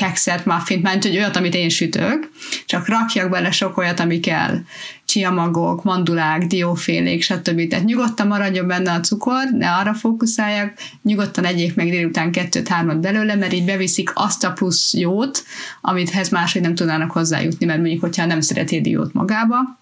kekszet, 0.00 0.44
muffint, 0.44 0.82
mert 0.82 1.04
hogy 1.04 1.16
olyat, 1.16 1.36
amit 1.36 1.54
én 1.54 1.68
sütök, 1.68 2.30
csak 2.66 2.88
rakjak 2.88 3.30
bele 3.30 3.50
sok 3.50 3.76
olyat, 3.76 4.00
ami 4.00 4.20
kell. 4.20 4.58
Csiamagok, 5.04 5.84
mandulák, 5.84 6.46
diófélék, 6.46 7.22
stb. 7.22 7.68
Tehát 7.68 7.84
nyugodtan 7.84 8.26
maradjon 8.26 8.66
benne 8.66 8.92
a 8.92 9.00
cukor, 9.00 9.50
ne 9.58 9.72
arra 9.72 9.94
fókuszáljak, 9.94 10.72
nyugodtan 11.02 11.44
egyék 11.44 11.74
meg 11.74 11.90
délután 11.90 12.32
kettőt-hármat 12.32 13.00
belőle, 13.00 13.34
mert 13.34 13.52
így 13.52 13.64
beviszik 13.64 14.10
azt 14.14 14.44
a 14.44 14.52
plusz 14.52 14.94
jót, 14.94 15.44
amithez 15.80 16.28
máshogy 16.28 16.62
nem 16.62 16.74
tudnának 16.74 17.10
hozzájutni, 17.10 17.66
mert 17.66 17.78
mondjuk, 17.78 18.00
hogyha 18.00 18.26
nem 18.26 18.40
szereti 18.40 18.80
diót 18.80 19.12
magába, 19.12 19.78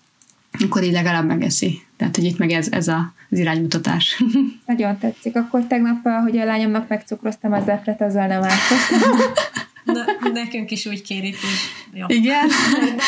akkor 0.64 0.82
így 0.82 0.92
legalább 0.92 1.26
megeszi. 1.26 1.82
Tehát, 1.96 2.16
hogy 2.16 2.24
itt 2.24 2.38
meg 2.38 2.50
ez, 2.50 2.68
ez 2.70 2.88
a, 2.88 3.12
az 3.30 3.38
iránymutatás. 3.38 4.22
Nagyon 4.66 4.98
tetszik. 4.98 5.36
Akkor 5.36 5.66
tegnap, 5.66 6.08
hogy 6.22 6.38
a 6.38 6.44
lányomnak 6.44 6.88
megcukroztam 6.88 7.52
az 7.52 7.64
zepret, 7.64 8.00
azzal 8.00 8.26
nem 8.26 8.42
ártott. 8.42 9.38
Na, 9.92 10.30
nekünk 10.32 10.70
is 10.70 10.86
úgy 10.86 11.02
kérik, 11.02 11.36
hogy 11.40 11.50
jó. 11.92 12.06
Igen? 12.08 12.48
De 12.48 13.02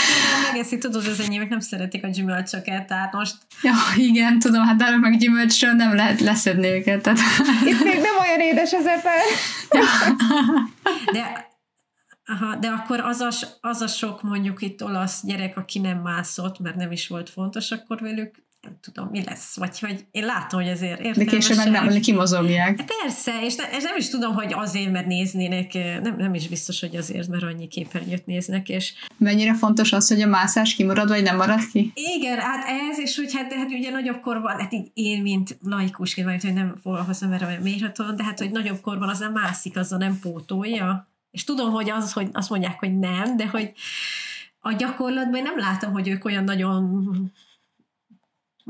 megeszi, 0.53 0.79
tudod, 0.79 1.07
az 1.07 1.21
enyémek 1.21 1.49
nem 1.49 1.61
szeretik 1.61 2.05
a 2.05 2.09
gyümölcsöket, 2.09 2.87
tehát 2.87 3.13
most... 3.13 3.35
Ja, 3.63 3.73
igen, 3.97 4.39
tudom, 4.39 4.63
hát 4.63 4.77
náluk 4.77 5.01
meg 5.01 5.19
gyümölcsről 5.19 5.73
nem 5.73 5.95
lehet 5.95 6.21
leszedni 6.21 6.67
őket. 6.67 7.03
Tehát... 7.03 7.19
Itt 7.65 7.83
még 7.85 8.01
nem 8.01 8.19
olyan 8.21 8.41
édes 8.41 8.73
az 8.73 8.87
eper. 8.87 9.23
Ja. 9.71 9.85
De 11.13 11.49
Aha, 12.25 12.57
de 12.57 12.69
akkor 12.69 13.01
az 13.01 13.21
a, 13.21 13.29
az 13.61 13.81
a 13.81 13.87
sok 13.87 14.23
mondjuk 14.23 14.63
itt 14.63 14.83
olasz 14.83 15.25
gyerek, 15.25 15.57
aki 15.57 15.79
nem 15.79 15.99
mászott, 15.99 16.59
mert 16.59 16.77
nem 16.77 16.93
is 16.93 17.09
volt 17.09 17.31
fontos, 17.31 17.71
akkor 17.71 18.01
velük 18.01 18.35
nem 18.63 18.79
tudom, 18.81 19.09
mi 19.11 19.25
lesz, 19.25 19.57
vagy 19.57 19.79
hogy 19.79 20.07
én 20.11 20.25
látom, 20.25 20.61
hogy 20.61 20.69
ezért 20.69 21.01
értelmesek. 21.01 21.25
De 21.25 21.31
később 21.31 21.57
meg 21.57 21.71
nem, 21.71 22.01
kimozogják. 22.01 22.79
Hát 22.79 22.93
persze, 23.03 23.33
és, 23.43 23.57
ne, 23.57 23.77
és 23.77 23.83
nem 23.83 23.97
is 23.97 24.09
tudom, 24.09 24.35
hogy 24.35 24.53
azért, 24.53 24.93
mert 24.93 25.07
néznének, 25.07 25.73
nem, 26.03 26.15
nem 26.19 26.35
is 26.35 26.49
biztos, 26.49 26.81
hogy 26.81 26.97
azért, 26.97 27.29
mert 27.29 27.43
annyi 27.43 27.69
képernyőt 27.69 28.27
néznek, 28.27 28.69
és... 28.69 28.95
Mennyire 29.17 29.55
fontos 29.55 29.93
az, 29.93 30.09
hogy 30.09 30.21
a 30.21 30.27
mászás 30.27 30.75
kimarad, 30.75 31.09
vagy 31.09 31.23
nem 31.23 31.37
marad 31.37 31.61
ki? 31.73 31.93
Igen, 31.95 32.39
hát 32.39 32.67
ez, 32.91 32.99
és 32.99 33.17
hogy 33.17 33.35
hát, 33.35 33.53
hát 33.53 33.71
ugye 33.71 33.91
nagyobb 33.91 34.21
korban, 34.21 34.61
hát 34.61 34.73
így 34.73 34.91
én, 34.95 35.23
mint 35.23 35.59
laikusként, 35.63 36.27
vagy 36.27 36.43
hogy 36.43 36.53
nem 36.55 36.75
foglalkozom 36.83 37.33
erre 37.33 37.47
olyan 37.47 37.63
mérhatóan, 37.63 38.17
de 38.17 38.25
hát, 38.25 38.39
hogy 38.39 38.51
nagyobb 38.51 38.81
korban 38.81 39.09
az 39.09 39.19
nem 39.19 39.33
mászik, 39.33 39.77
azzal 39.77 39.99
nem 39.99 40.19
pótolja. 40.19 41.09
És 41.31 41.45
tudom, 41.45 41.71
hogy 41.71 41.91
az, 41.91 42.13
hogy 42.13 42.29
azt 42.33 42.51
mondják, 42.51 42.79
hogy 42.79 42.99
nem, 42.99 43.37
de 43.37 43.47
hogy 43.47 43.73
a 44.61 44.73
gyakorlatban 44.73 45.43
nem 45.43 45.59
látom, 45.59 45.93
hogy 45.93 46.09
ők 46.09 46.25
olyan 46.25 46.45
nagyon 46.45 47.33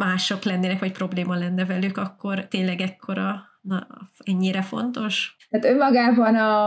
mások 0.05 0.45
lennének, 0.45 0.79
vagy 0.79 0.93
probléma 0.93 1.35
lenne 1.35 1.65
velük, 1.65 1.97
akkor 1.97 2.47
tényleg 2.47 2.81
ekkora, 2.81 3.43
na, 3.61 3.87
ennyire 4.25 4.63
fontos? 4.63 5.37
Tehát 5.49 5.67
önmagában 5.67 6.35
a, 6.37 6.67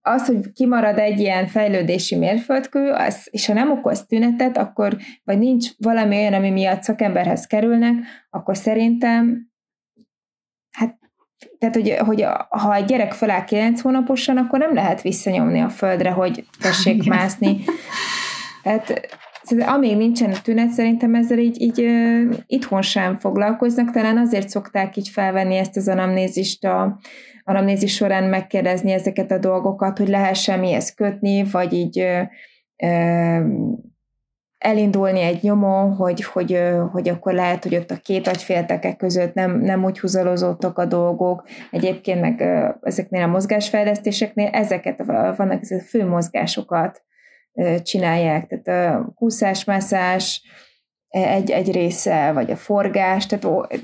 az, 0.00 0.26
hogy 0.26 0.52
kimarad 0.52 0.98
egy 0.98 1.18
ilyen 1.18 1.46
fejlődési 1.46 2.16
mérföldkő, 2.16 2.90
az, 2.90 3.28
és 3.30 3.46
ha 3.46 3.52
nem 3.52 3.70
okoz 3.70 4.06
tünetet, 4.06 4.56
akkor, 4.56 4.96
vagy 5.24 5.38
nincs 5.38 5.68
valami 5.78 6.16
olyan, 6.16 6.32
ami 6.32 6.50
miatt 6.50 6.82
szakemberhez 6.82 7.46
kerülnek, 7.46 7.94
akkor 8.30 8.56
szerintem 8.56 9.50
hát 10.70 11.00
tehát, 11.58 11.74
hogy, 11.74 11.96
hogy 11.98 12.26
ha 12.48 12.74
egy 12.74 12.84
gyerek 12.84 13.12
feláll 13.12 13.44
9 13.44 13.80
hónaposan, 13.80 14.36
akkor 14.36 14.58
nem 14.58 14.74
lehet 14.74 15.02
visszanyomni 15.02 15.60
a 15.60 15.68
földre, 15.68 16.10
hogy 16.10 16.44
tessék 16.60 17.08
mászni. 17.08 17.64
Tehát 18.62 19.18
amíg 19.60 19.96
nincsen 19.96 20.32
tünet, 20.42 20.70
szerintem 20.70 21.14
ezzel 21.14 21.38
így, 21.38 21.60
így 21.60 21.86
itthon 22.46 22.82
sem 22.82 23.18
foglalkoznak, 23.18 23.90
talán 23.90 24.18
azért 24.18 24.48
szokták 24.48 24.96
így 24.96 25.08
felvenni 25.08 25.56
ezt 25.56 25.76
az 25.76 25.88
anamnézist 25.88 26.64
a 26.64 26.98
anamnézis 27.44 27.94
során 27.94 28.24
megkérdezni 28.24 28.92
ezeket 28.92 29.30
a 29.30 29.38
dolgokat, 29.38 29.98
hogy 29.98 30.08
lehessen 30.08 30.58
mihez 30.58 30.94
kötni, 30.94 31.44
vagy 31.44 31.72
így 31.72 32.00
uh, 32.00 32.20
uh, 32.88 33.46
elindulni 34.62 35.20
egy 35.20 35.42
nyomon, 35.42 35.94
hogy, 35.94 36.24
hogy, 36.24 36.58
hogy 36.92 37.08
akkor 37.08 37.32
lehet, 37.32 37.62
hogy 37.62 37.74
ott 37.74 37.90
a 37.90 37.96
két 37.96 38.26
agyfélteke 38.26 38.94
között 38.94 39.34
nem, 39.34 39.60
nem 39.60 39.84
úgy 39.84 40.00
húzalozottak 40.00 40.78
a 40.78 40.84
dolgok. 40.84 41.44
Egyébként 41.70 42.20
meg 42.20 42.42
ezeknél 42.82 43.22
a 43.22 43.26
mozgásfejlesztéseknél 43.26 44.48
ezeket 44.52 45.04
vannak 45.36 45.60
ezek 45.60 45.80
a 45.80 45.88
fő 45.88 46.06
mozgásokat 46.06 47.02
csinálják, 47.82 48.46
tehát 48.46 48.94
a 48.94 49.12
kúszás-mászás 49.14 50.42
egy, 51.08 51.50
egy 51.50 51.72
része, 51.72 52.32
vagy 52.32 52.50
a 52.50 52.56
forgás, 52.56 53.26
tehát 53.26 53.74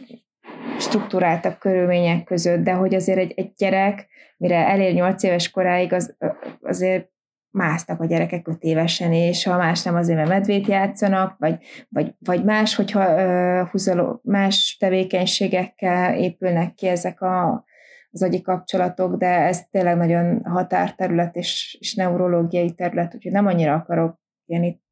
struktúráltabb 0.79 1.59
körülmények 1.59 2.25
között, 2.25 2.65
de 2.65 2.73
hogy 2.73 2.95
azért 2.95 3.19
egy, 3.19 3.33
egy 3.37 3.53
gyerek, 3.57 4.07
mire 4.37 4.69
elér 4.69 4.95
8 4.95 5.23
éves 5.23 5.51
koráig, 5.51 5.93
az, 5.93 6.17
azért 6.63 7.11
másznak 7.51 8.01
a 8.01 8.07
gyerekek 8.07 8.49
5 8.49 8.63
évesen, 8.63 9.13
és 9.13 9.45
ha 9.45 9.57
más 9.57 9.83
nem 9.83 9.95
azért, 9.95 10.19
mert 10.19 10.31
medvét 10.31 10.67
játszanak, 10.67 11.37
vagy, 11.39 11.57
vagy, 11.89 12.15
vagy 12.19 12.45
más, 12.45 12.75
hogyha 12.75 13.15
uh, 13.15 13.69
húzaló, 13.69 14.21
más 14.23 14.77
tevékenységekkel 14.79 16.19
épülnek 16.19 16.75
ki 16.75 16.87
ezek 16.87 17.21
a, 17.21 17.65
az 18.11 18.23
agyi 18.23 18.41
kapcsolatok, 18.41 19.17
de 19.17 19.27
ez 19.27 19.67
tényleg 19.71 19.97
nagyon 19.97 20.45
határterület 20.45 21.37
és, 21.37 21.77
és 21.81 21.95
neurológiai 21.95 22.75
terület, 22.75 23.15
úgyhogy 23.15 23.33
nem 23.33 23.47
annyira 23.47 23.75
akarok 23.75 24.21
ilyen 24.47 24.63
itt, 24.63 24.83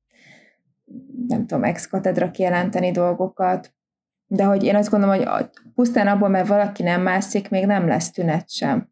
nem 1.28 1.46
tudom, 1.46 1.64
ex-katedra 1.64 2.30
kijelenteni 2.30 2.90
dolgokat, 2.90 3.74
de 4.26 4.44
hogy 4.44 4.64
én 4.64 4.74
azt 4.76 4.90
gondolom, 4.90 5.16
hogy 5.16 5.48
pusztán 5.74 6.06
abból, 6.06 6.28
mert 6.28 6.48
valaki 6.48 6.82
nem 6.82 7.02
mászik, 7.02 7.48
még 7.48 7.66
nem 7.66 7.86
lesz 7.86 8.10
tünet 8.10 8.50
sem. 8.50 8.90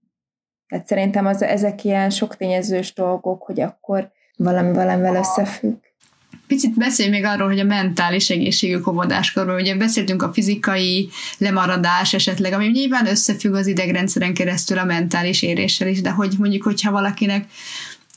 Tehát 0.69 0.87
szerintem 0.87 1.27
az, 1.27 1.43
ezek 1.43 1.85
ilyen 1.85 2.11
sok 2.11 2.37
tényezős 2.37 2.95
dolgok, 2.95 3.43
hogy 3.43 3.61
akkor 3.61 4.13
valami 4.37 4.73
valamivel 4.73 5.15
összefügg. 5.15 5.83
Picit 6.55 6.75
beszélj 6.75 7.09
még 7.09 7.25
arról, 7.25 7.49
hogy 7.49 7.59
a 7.59 7.65
mentális 7.65 8.31
egészségük 8.31 8.87
óvodáskorban, 8.87 9.55
ugye 9.55 9.77
beszéltünk 9.77 10.23
a 10.23 10.33
fizikai 10.33 11.09
lemaradás 11.39 12.15
esetleg, 12.15 12.53
ami 12.53 12.67
nyilván 12.67 13.07
összefügg 13.07 13.55
az 13.55 13.67
idegrendszeren 13.67 14.35
keresztül 14.35 14.79
a 14.79 14.85
mentális 14.85 15.43
éréssel 15.43 15.89
is, 15.89 16.01
de 16.01 16.11
hogy 16.11 16.35
mondjuk, 16.39 16.63
hogyha 16.63 16.91
valakinek 16.91 17.47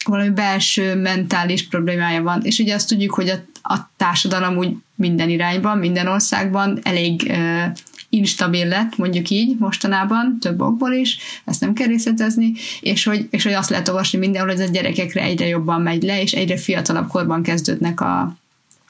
valami 0.06 0.30
belső 0.30 0.96
mentális 0.96 1.68
problémája 1.68 2.22
van, 2.22 2.42
és 2.44 2.60
ugye 2.60 2.76
azt 2.76 2.88
tudjuk, 2.88 3.14
hogy 3.14 3.30
a, 3.30 3.36
a 3.74 3.90
társadalom 3.98 4.58
úgy 4.58 4.76
minden 4.96 5.30
irányban, 5.30 5.78
minden 5.78 6.08
országban 6.08 6.80
elég 6.84 7.22
uh, 7.28 7.64
instabil 8.10 8.68
lett, 8.68 8.98
mondjuk 8.98 9.30
így 9.30 9.56
mostanában, 9.60 10.38
több 10.40 10.62
okból 10.62 10.92
is, 10.92 11.18
ezt 11.46 11.62
nem 11.62 11.74
kell 11.74 11.88
részletezni, 11.88 12.54
és 12.82 13.04
hogy, 13.04 13.28
és 13.30 13.44
hogy 13.44 13.54
azt 13.54 13.70
lehet 13.70 13.88
olvasni 13.88 14.18
mindenhol, 14.18 14.52
hogy 14.52 14.62
ez 14.62 14.70
a 14.70 14.72
gyerekekre 14.72 15.22
egyre 15.22 15.48
jobban 15.48 15.82
megy 15.82 16.04
le, 16.04 16.22
és 16.22 16.32
egyre 16.32 16.58
fiatalabb 16.58 17.08
korban 17.08 17.44
kezdődnek 17.44 18.02
a, 18.02 18.20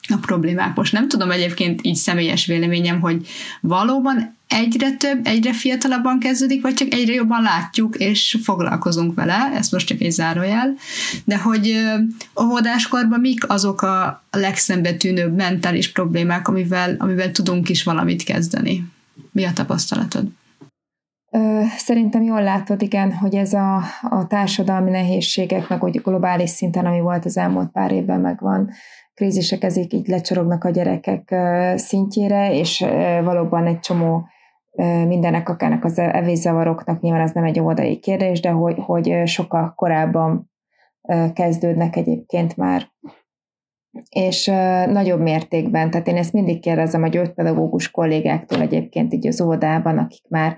a 0.09 0.17
problémák. 0.21 0.75
Most 0.75 0.93
nem 0.93 1.07
tudom 1.07 1.31
egyébként 1.31 1.79
így 1.83 1.95
személyes 1.95 2.45
véleményem, 2.45 2.99
hogy 2.99 3.27
valóban 3.61 4.35
egyre 4.47 4.91
több, 4.91 5.27
egyre 5.27 5.53
fiatalabban 5.53 6.19
kezdődik, 6.19 6.61
vagy 6.61 6.73
csak 6.73 6.93
egyre 6.93 7.13
jobban 7.13 7.41
látjuk, 7.41 7.95
és 7.95 8.37
foglalkozunk 8.43 9.15
vele, 9.15 9.51
ez 9.55 9.69
most 9.69 9.87
csak 9.87 10.01
egy 10.01 10.11
zárójel, 10.11 10.75
de 11.23 11.37
hogy 11.37 11.85
óvodáskorban 12.41 13.19
mik 13.19 13.49
azok 13.49 13.81
a 13.81 14.23
legszembetűnőbb 14.31 15.35
mentális 15.35 15.91
problémák, 15.91 16.47
amivel, 16.47 16.95
amivel 16.99 17.31
tudunk 17.31 17.69
is 17.69 17.83
valamit 17.83 18.23
kezdeni? 18.23 18.95
Mi 19.37 19.45
a 19.45 19.53
tapasztalatod? 19.53 20.27
Szerintem 21.77 22.21
jól 22.23 22.43
látod, 22.43 22.81
igen, 22.81 23.13
hogy 23.13 23.35
ez 23.35 23.53
a, 23.53 23.75
a 24.01 24.27
társadalmi 24.27 24.89
nehézségek, 24.89 25.69
meg 25.69 25.83
úgy 25.83 26.01
globális 26.01 26.49
szinten, 26.49 26.85
ami 26.85 26.99
volt 26.99 27.25
az 27.25 27.37
elmúlt 27.37 27.71
pár 27.71 27.91
évben 27.91 28.19
megvan, 28.19 28.69
krízisek 29.13 29.63
ezek 29.63 29.93
így 29.93 30.07
lecsorognak 30.07 30.63
a 30.63 30.69
gyerekek 30.69 31.35
szintjére, 31.75 32.53
és 32.53 32.85
valóban 33.23 33.65
egy 33.65 33.79
csomó 33.79 34.27
mindenek, 35.07 35.49
akárnak 35.49 35.83
az 35.83 35.99
evészavaroknak, 35.99 37.01
nyilván 37.01 37.21
az 37.21 37.31
nem 37.31 37.43
egy 37.43 37.59
óvodai 37.59 37.99
kérdés, 37.99 38.39
de 38.39 38.49
hogy, 38.49 38.77
hogy 38.77 39.21
sokkal 39.25 39.73
korábban 39.75 40.51
kezdődnek 41.33 41.95
egyébként 41.95 42.55
már 42.55 42.87
és 44.09 44.45
nagyobb 44.91 45.21
mértékben, 45.21 45.89
tehát 45.89 46.07
én 46.07 46.15
ezt 46.15 46.33
mindig 46.33 46.59
kérdezem 46.59 47.03
a 47.03 47.07
gyógypedagógus 47.07 47.91
kollégáktól 47.91 48.61
egyébként 48.61 49.13
így 49.13 49.27
az 49.27 49.41
óvodában, 49.41 49.97
akik 49.97 50.23
már 50.29 50.55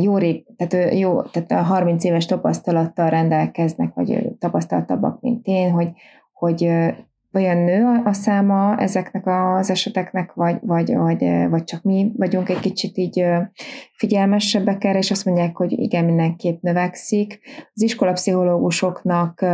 jó 0.00 0.16
rég, 0.16 0.46
tehát, 0.56 0.94
jó, 0.94 1.22
tehát 1.22 1.50
a 1.50 1.62
30 1.62 2.04
éves 2.04 2.26
tapasztalattal 2.26 3.10
rendelkeznek, 3.10 3.94
vagy 3.94 4.28
tapasztaltabbak, 4.38 5.20
mint 5.20 5.46
én, 5.46 5.70
hogy, 5.70 5.88
hogy 6.32 6.70
olyan 7.34 7.56
nő 7.56 8.02
a 8.04 8.12
száma 8.12 8.76
ezeknek 8.76 9.26
az 9.26 9.70
eseteknek, 9.70 10.32
vagy, 10.32 10.56
vagy, 10.60 10.94
vagy, 10.94 11.24
vagy 11.50 11.64
csak 11.64 11.82
mi 11.82 12.12
vagyunk 12.16 12.48
egy 12.48 12.60
kicsit 12.60 12.96
így 12.96 13.24
figyelmesebbek 13.96 14.84
erre, 14.84 14.98
és 14.98 15.10
azt 15.10 15.24
mondják, 15.24 15.56
hogy 15.56 15.72
igen, 15.72 16.04
mindenképp 16.04 16.62
növekszik. 16.62 17.38
Az 17.74 17.82
iskolapszichológusoknak 17.82 19.44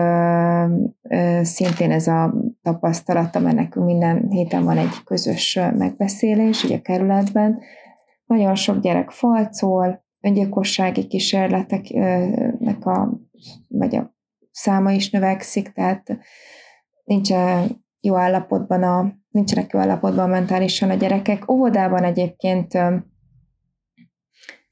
szintén 1.43 1.91
ez 1.91 2.07
a 2.07 2.35
tapasztalata, 2.63 3.39
mert 3.39 3.57
nekünk 3.57 3.87
minden 3.87 4.31
héten 4.31 4.65
van 4.65 4.77
egy 4.77 5.03
közös 5.05 5.59
megbeszélés, 5.77 6.65
ugye 6.65 6.77
a 6.77 6.81
kerületben. 6.83 7.61
Nagyon 8.25 8.55
sok 8.55 8.81
gyerek 8.81 9.11
falcol, 9.11 10.05
öngyilkossági 10.21 11.07
kísérleteknek 11.07 12.87
a, 12.87 13.21
vagy 13.69 13.97
a 13.97 14.17
száma 14.51 14.93
is 14.93 15.11
növekszik, 15.11 15.73
tehát 15.73 16.19
nincs 17.09 17.31
jó 18.01 18.17
állapotban 18.17 18.83
a, 18.83 19.13
nincsenek 19.31 19.73
jó 19.73 19.81
állapotban 19.81 20.29
mentálisan 20.29 20.91
a 20.91 20.95
gyerekek. 20.95 21.51
Óvodában 21.51 22.05
egyébként 22.05 22.75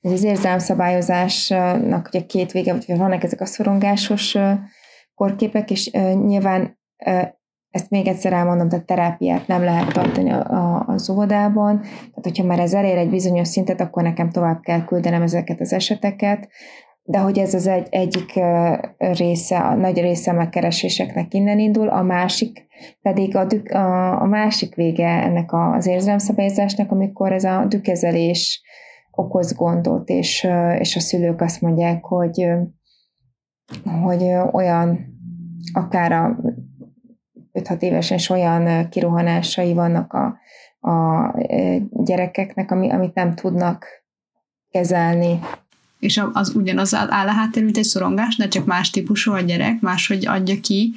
ez 0.00 0.12
az 0.12 0.22
érzelmszabályozásnak 0.22 2.08
ugye 2.12 2.26
két 2.26 2.52
vége, 2.52 2.72
vagy 2.72 2.98
vannak 2.98 3.22
ezek 3.22 3.40
a 3.40 3.46
szorongásos 3.46 4.36
korképek, 5.14 5.70
és 5.70 5.90
nyilván 6.24 6.78
ezt 7.70 7.90
még 7.90 8.06
egyszer 8.06 8.32
elmondom, 8.32 8.68
tehát 8.68 8.86
terápiát 8.86 9.46
nem 9.46 9.62
lehet 9.62 9.92
tartani 9.92 10.30
az 10.86 11.10
óvodában, 11.10 11.80
tehát 11.80 12.22
hogyha 12.22 12.44
már 12.44 12.58
ez 12.58 12.74
elér 12.74 12.96
egy 12.96 13.10
bizonyos 13.10 13.48
szintet, 13.48 13.80
akkor 13.80 14.02
nekem 14.02 14.30
tovább 14.30 14.60
kell 14.60 14.84
küldenem 14.84 15.22
ezeket 15.22 15.60
az 15.60 15.72
eseteket, 15.72 16.48
de 17.08 17.18
hogy 17.18 17.38
ez 17.38 17.54
az 17.54 17.66
egy, 17.66 17.86
egyik 17.90 18.40
része, 18.98 19.58
a 19.58 19.74
nagy 19.74 20.00
része 20.00 20.30
a 20.30 20.34
megkereséseknek 20.34 21.34
innen 21.34 21.58
indul, 21.58 21.88
a 21.88 22.02
másik 22.02 22.66
pedig 23.02 23.36
a, 23.36 23.44
dük, 23.44 23.70
a, 23.70 24.20
a 24.20 24.24
másik 24.24 24.74
vége 24.74 25.08
ennek 25.08 25.52
az 25.52 25.86
érzelemszabályozásnak, 25.86 26.90
amikor 26.90 27.32
ez 27.32 27.44
a 27.44 27.64
dükezelés 27.68 28.62
okoz 29.10 29.54
gondot, 29.54 30.08
és, 30.08 30.48
és 30.78 30.96
a 30.96 31.00
szülők 31.00 31.40
azt 31.40 31.60
mondják, 31.60 32.04
hogy, 32.04 32.46
hogy 34.02 34.22
olyan 34.52 35.14
akár 35.72 36.12
a 36.12 36.36
5-6 37.52 37.82
évesen 37.82 38.16
is 38.16 38.30
olyan 38.30 38.88
kirohanásai 38.88 39.74
vannak 39.74 40.12
a, 40.12 40.38
a 40.90 41.34
gyerekeknek, 41.90 42.70
ami, 42.70 42.90
amit 42.90 43.14
nem 43.14 43.34
tudnak 43.34 43.86
kezelni 44.70 45.38
és 45.98 46.22
az 46.32 46.54
ugyanaz 46.54 46.94
áll 46.94 47.26
a 47.26 47.30
háttér, 47.30 47.64
mint 47.64 47.76
egy 47.76 47.84
szorongás, 47.84 48.36
de 48.36 48.48
csak 48.48 48.64
más 48.66 48.90
típusú 48.90 49.32
a 49.32 49.40
gyerek, 49.40 49.80
máshogy 49.80 50.26
adja 50.26 50.54
ki 50.60 50.92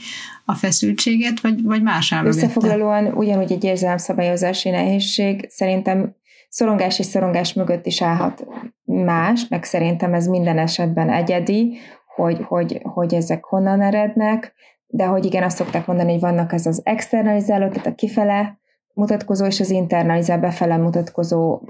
a 0.45 0.53
feszültséget, 0.53 1.39
vagy, 1.39 1.63
vagy 1.63 1.81
más 1.81 2.13
áll 2.13 2.25
Összefoglalóan 2.25 3.05
ugyanúgy 3.05 3.51
egy 3.51 3.63
érzelmszabályozási 3.63 4.69
nehézség 4.69 5.45
szerintem 5.49 6.15
szorongás 6.49 6.99
és 6.99 7.05
szorongás 7.05 7.53
mögött 7.53 7.85
is 7.85 8.01
állhat 8.01 8.45
más, 8.83 9.47
meg 9.47 9.63
szerintem 9.63 10.13
ez 10.13 10.27
minden 10.27 10.57
esetben 10.57 11.09
egyedi, 11.09 11.77
hogy, 12.15 12.39
hogy, 12.47 12.79
hogy 12.83 13.13
ezek 13.13 13.43
honnan 13.43 13.81
erednek, 13.81 14.53
de 14.87 15.05
hogy 15.05 15.25
igen, 15.25 15.43
azt 15.43 15.57
szokták 15.57 15.85
mondani, 15.85 16.11
hogy 16.11 16.21
vannak 16.21 16.53
ez 16.53 16.65
az 16.65 16.81
externalizáló, 16.83 17.67
tehát 17.67 17.87
a 17.87 17.95
kifele 17.95 18.59
mutatkozó 18.93 19.45
és 19.45 19.59
az 19.59 19.69
internalizál 19.69 20.39
befele 20.39 20.77
mutatkozó 20.77 21.61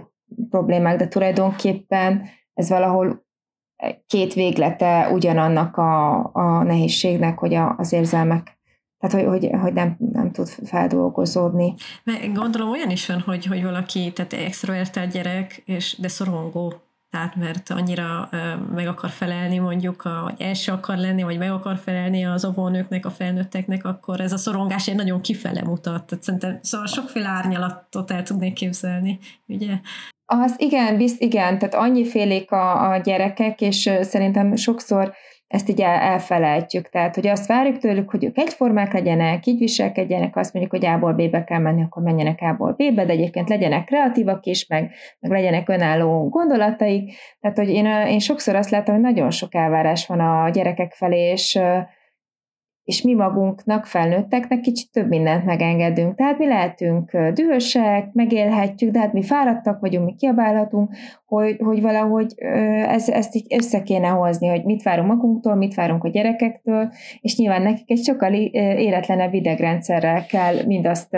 problémák, 0.49 0.97
de 0.97 1.07
tulajdonképpen 1.07 2.29
ez 2.59 2.69
valahol 2.69 3.25
két 4.07 4.33
véglete 4.33 5.09
ugyanannak 5.11 5.77
a, 5.77 6.15
a 6.33 6.63
nehézségnek, 6.63 7.39
hogy 7.39 7.53
a, 7.53 7.75
az 7.77 7.93
érzelmek 7.93 8.57
tehát, 8.99 9.15
hogy, 9.15 9.25
hogy, 9.25 9.59
hogy 9.61 9.73
nem, 9.73 9.97
nem 10.11 10.31
tud 10.31 10.47
feldolgozódni. 10.47 11.73
Mert 12.03 12.33
gondolom 12.33 12.69
olyan 12.69 12.89
is 12.89 13.05
van, 13.05 13.19
hogy, 13.19 13.45
hogy 13.45 13.63
valaki, 13.63 14.11
tehát 14.13 14.33
extrovertált 14.33 15.11
gyerek, 15.11 15.61
és, 15.65 15.95
de 15.99 16.07
szorongó, 16.07 16.73
tehát 17.09 17.35
mert 17.35 17.69
annyira 17.69 18.29
meg 18.73 18.87
akar 18.87 19.09
felelni 19.09 19.57
mondjuk, 19.57 20.05
a, 20.05 20.21
vagy 20.23 20.41
első 20.41 20.71
akar 20.71 20.97
lenni, 20.97 21.23
vagy 21.23 21.37
meg 21.37 21.51
akar 21.51 21.77
felelni 21.77 22.25
az 22.25 22.45
óvónőknek, 22.45 23.05
a 23.05 23.09
felnőtteknek, 23.09 23.85
akkor 23.85 24.19
ez 24.19 24.31
a 24.31 24.37
szorongás 24.37 24.87
egy 24.87 24.95
nagyon 24.95 25.21
kifele 25.21 25.63
mutat. 25.63 26.05
Tehát 26.05 26.23
szerintem 26.23 26.59
szóval 26.61 26.87
sokféle 26.87 27.27
árnyalatot 27.27 28.11
el 28.11 28.23
tudnék 28.23 28.53
képzelni, 28.53 29.19
ugye? 29.47 29.79
Az 30.31 30.55
igen, 30.57 30.97
bizt, 30.97 31.21
igen, 31.21 31.57
tehát 31.57 31.75
annyi 31.75 32.05
félék 32.05 32.51
a, 32.51 32.91
a 32.91 32.97
gyerekek, 32.97 33.61
és 33.61 33.89
szerintem 34.01 34.55
sokszor 34.55 35.13
ezt 35.47 35.69
így 35.69 35.81
el, 35.81 35.99
elfelejtjük. 35.99 36.89
Tehát, 36.89 37.15
hogy 37.15 37.27
azt 37.27 37.47
várjuk 37.47 37.77
tőlük, 37.77 38.09
hogy 38.09 38.23
ők 38.23 38.37
egyformák 38.37 38.93
legyenek, 38.93 39.45
így 39.45 39.57
viselkedjenek, 39.57 40.35
azt 40.35 40.53
mondjuk, 40.53 40.75
hogy 40.75 40.85
A-ból 40.91 41.13
B-be 41.13 41.43
kell 41.43 41.59
menni, 41.59 41.83
akkor 41.83 42.03
menjenek 42.03 42.41
A-ból 42.41 42.71
B-be, 42.71 43.05
de 43.05 43.11
egyébként 43.11 43.49
legyenek 43.49 43.85
kreatívak 43.85 44.45
is, 44.45 44.67
meg, 44.67 44.91
meg 45.19 45.31
legyenek 45.31 45.69
önálló 45.69 46.29
gondolataik. 46.29 47.13
Tehát, 47.39 47.57
hogy 47.57 47.69
én, 47.69 47.85
én 47.85 48.19
sokszor 48.19 48.55
azt 48.55 48.69
látom, 48.69 48.95
hogy 48.95 49.03
nagyon 49.03 49.31
sok 49.31 49.55
elvárás 49.55 50.07
van 50.07 50.19
a 50.19 50.49
gyerekek 50.49 50.93
felé, 50.93 51.31
és 51.31 51.59
és 52.89 53.01
mi 53.01 53.13
magunknak, 53.13 53.85
felnőtteknek 53.85 54.59
kicsit 54.59 54.91
több 54.91 55.07
mindent 55.07 55.45
megengedünk. 55.45 56.15
Tehát 56.15 56.37
mi 56.37 56.47
lehetünk 56.47 57.17
dühösek, 57.33 58.13
megélhetjük, 58.13 58.91
de 58.91 58.99
hát 58.99 59.13
mi 59.13 59.23
fáradtak 59.23 59.79
vagyunk, 59.79 60.05
mi 60.05 60.15
kiabálhatunk, 60.15 60.95
hogy, 61.25 61.55
hogy 61.63 61.81
valahogy 61.81 62.33
ez, 62.87 63.09
ezt 63.09 63.35
így 63.35 63.55
össze 63.59 63.83
kéne 63.83 64.07
hozni, 64.07 64.47
hogy 64.47 64.63
mit 64.63 64.83
várunk 64.83 65.07
magunktól, 65.07 65.55
mit 65.55 65.73
várunk 65.73 66.03
a 66.03 66.09
gyerekektől, 66.09 66.91
és 67.21 67.37
nyilván 67.37 67.61
nekik 67.61 67.91
egy 67.91 68.03
sokkal 68.03 68.33
életlenebb 68.33 69.33
idegrendszerrel 69.33 70.25
kell 70.25 70.55
mindazt 70.65 71.17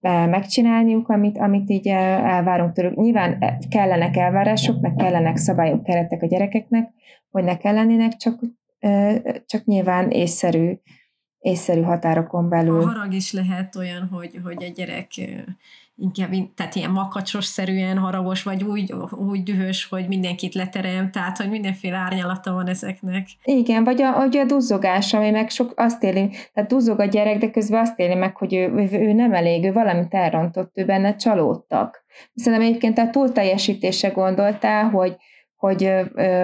megcsinálniuk, 0.00 1.08
amit, 1.08 1.38
amit 1.38 1.70
így 1.70 1.88
elvárunk 1.88 2.72
tőlük. 2.72 2.96
Nyilván 2.96 3.44
kellenek 3.70 4.16
elvárások, 4.16 4.80
meg 4.80 4.94
kellenek 4.96 5.36
szabályok, 5.36 5.82
keretek 5.82 6.22
a 6.22 6.26
gyerekeknek, 6.26 6.90
hogy 7.30 7.44
ne 7.44 7.56
kellenének, 7.56 8.16
csak 8.16 8.40
csak 9.46 9.64
nyilván 9.64 10.10
észszerű, 10.10 10.72
észszerű 11.38 11.82
határokon 11.82 12.48
belül. 12.48 12.80
A 12.80 12.86
harag 12.86 13.12
is 13.12 13.32
lehet 13.32 13.76
olyan, 13.76 14.08
hogy, 14.12 14.40
hogy 14.44 14.62
egy 14.62 14.72
gyerek 14.72 15.08
inkább, 16.00 16.30
tehát 16.54 16.74
ilyen 16.74 16.90
makacsos-szerűen 16.90 17.98
haragos, 17.98 18.42
vagy 18.42 18.62
úgy, 18.62 18.94
úgy 19.10 19.42
dühös, 19.42 19.88
hogy 19.88 20.08
mindenkit 20.08 20.54
leterem, 20.54 21.10
tehát, 21.10 21.36
hogy 21.36 21.50
mindenféle 21.50 21.96
árnyalata 21.96 22.52
van 22.52 22.66
ezeknek. 22.66 23.28
Igen, 23.44 23.84
vagy 23.84 24.02
a, 24.02 24.12
vagy 24.12 24.36
a 24.36 24.44
duzzogás, 24.44 25.14
ami 25.14 25.30
meg 25.30 25.50
sok 25.50 25.72
azt 25.76 26.02
éli, 26.02 26.30
tehát 26.52 26.70
duzzog 26.70 27.00
a 27.00 27.04
gyerek, 27.04 27.38
de 27.38 27.50
közben 27.50 27.80
azt 27.80 27.98
éli 27.98 28.14
meg, 28.14 28.36
hogy 28.36 28.54
ő, 28.54 28.88
ő 28.92 29.12
nem 29.12 29.32
elég, 29.32 29.64
ő 29.64 29.72
valamit 29.72 30.14
elrontott, 30.14 30.70
ő 30.74 30.84
benne 30.84 31.16
csalódtak. 31.16 32.04
Szerintem 32.34 32.68
egyébként 32.68 32.98
a 32.98 33.10
túlteljesítése 33.10 34.08
gondoltál, 34.08 34.88
hogy 34.88 35.16
hogy 35.60 35.90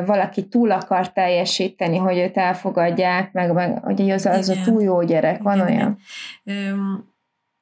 valaki 0.06 0.48
túl 0.48 0.70
akar 0.70 1.12
teljesíteni, 1.12 1.96
hogy 1.96 2.16
őt 2.16 2.36
elfogadják, 2.36 3.32
meg, 3.32 3.52
meg 3.52 3.78
hogy 3.82 4.10
az, 4.10 4.26
az 4.26 4.48
a 4.48 4.54
túl 4.64 4.82
jó 4.82 5.02
gyerek, 5.02 5.42
van 5.42 5.54
Igen, 5.54 5.66
olyan? 5.66 5.98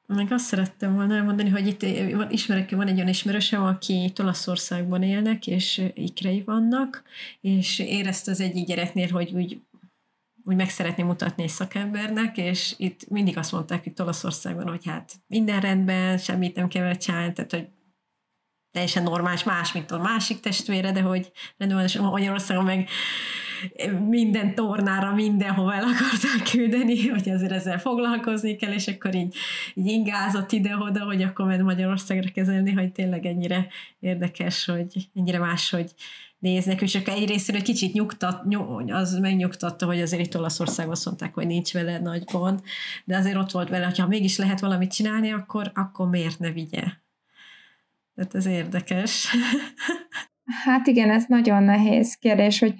Meg 0.07 0.27
azt 0.29 0.45
szerettem 0.45 0.95
volna 0.95 1.15
elmondani, 1.15 1.49
hogy 1.49 1.67
itt 1.67 1.85
ismerek, 2.29 2.71
van 2.71 2.87
egy 2.87 2.95
olyan 2.95 3.07
ismerősem, 3.07 3.63
aki 3.63 4.11
Olaszországban 4.21 5.03
élnek, 5.03 5.47
és 5.47 5.81
ikrei 5.93 6.43
vannak, 6.45 7.03
és 7.41 7.79
érezte 7.79 8.31
az 8.31 8.41
egyik 8.41 8.65
gyereknél, 8.65 9.09
hogy 9.11 9.31
úgy 9.33 9.61
úgy 10.47 10.55
meg 10.55 10.69
szeretné 10.69 11.03
mutatni 11.03 11.43
egy 11.43 11.49
szakembernek, 11.49 12.37
és 12.37 12.73
itt 12.77 13.09
mindig 13.09 13.37
azt 13.37 13.51
mondták 13.51 13.83
hogy 13.83 13.93
Olaszországban, 13.97 14.67
hogy 14.67 14.85
hát 14.85 15.11
minden 15.27 15.59
rendben, 15.59 16.17
semmit 16.17 16.55
nem 16.55 16.67
kell 16.67 16.95
csinálni, 16.95 17.33
tehát 17.33 17.51
hogy 17.51 17.67
teljesen 18.75 19.03
normális, 19.03 19.43
más, 19.43 19.71
mint 19.73 19.91
a 19.91 19.97
másik 19.97 20.39
testvére, 20.39 20.91
de 20.91 21.01
hogy 21.01 21.31
Magyarországon 21.57 22.63
meg 22.63 22.89
minden 24.07 24.55
tornára, 24.55 25.13
mindenhova 25.13 25.73
el 25.73 25.83
akarták 25.83 26.49
küldeni, 26.51 27.07
hogy 27.07 27.29
azért 27.29 27.51
ezzel 27.51 27.79
foglalkozni 27.79 28.55
kell, 28.55 28.71
és 28.71 28.87
akkor 28.87 29.15
így, 29.15 29.35
így 29.73 29.85
ingázott 29.85 30.51
ide-oda, 30.51 31.03
hogy 31.03 31.21
akkor 31.21 31.45
ment 31.45 31.63
Magyarországra 31.63 32.31
kezelni, 32.31 32.71
hogy 32.71 32.91
tényleg 32.91 33.25
ennyire 33.25 33.67
érdekes, 33.99 34.65
hogy 34.65 35.09
ennyire 35.13 35.39
máshogy 35.39 35.91
néznek, 36.39 36.81
és 36.81 36.95
akkor 36.95 37.13
egy 37.13 37.61
kicsit 37.63 37.93
nyugtat, 37.93 38.41
az 38.87 39.19
megnyugtatta, 39.19 39.85
hogy 39.85 40.01
azért 40.01 40.25
itt 40.25 40.37
Olaszországban 40.37 40.95
azt 40.95 41.05
mondták, 41.05 41.33
hogy 41.33 41.47
nincs 41.47 41.73
vele 41.73 41.99
nagy 41.99 42.23
gond, 42.31 42.61
de 43.05 43.17
azért 43.17 43.37
ott 43.37 43.51
volt 43.51 43.69
vele, 43.69 43.85
hogyha 43.85 44.07
mégis 44.07 44.37
lehet 44.37 44.59
valamit 44.59 44.93
csinálni, 44.93 45.31
akkor, 45.31 45.71
akkor 45.73 46.09
miért 46.09 46.39
ne 46.39 46.51
vigye? 46.51 46.83
Tehát 48.15 48.35
ez 48.35 48.45
érdekes. 48.45 49.35
Hát 50.63 50.87
igen, 50.87 51.09
ez 51.09 51.25
nagyon 51.27 51.63
nehéz 51.63 52.15
kérdés, 52.15 52.59
hogy 52.59 52.75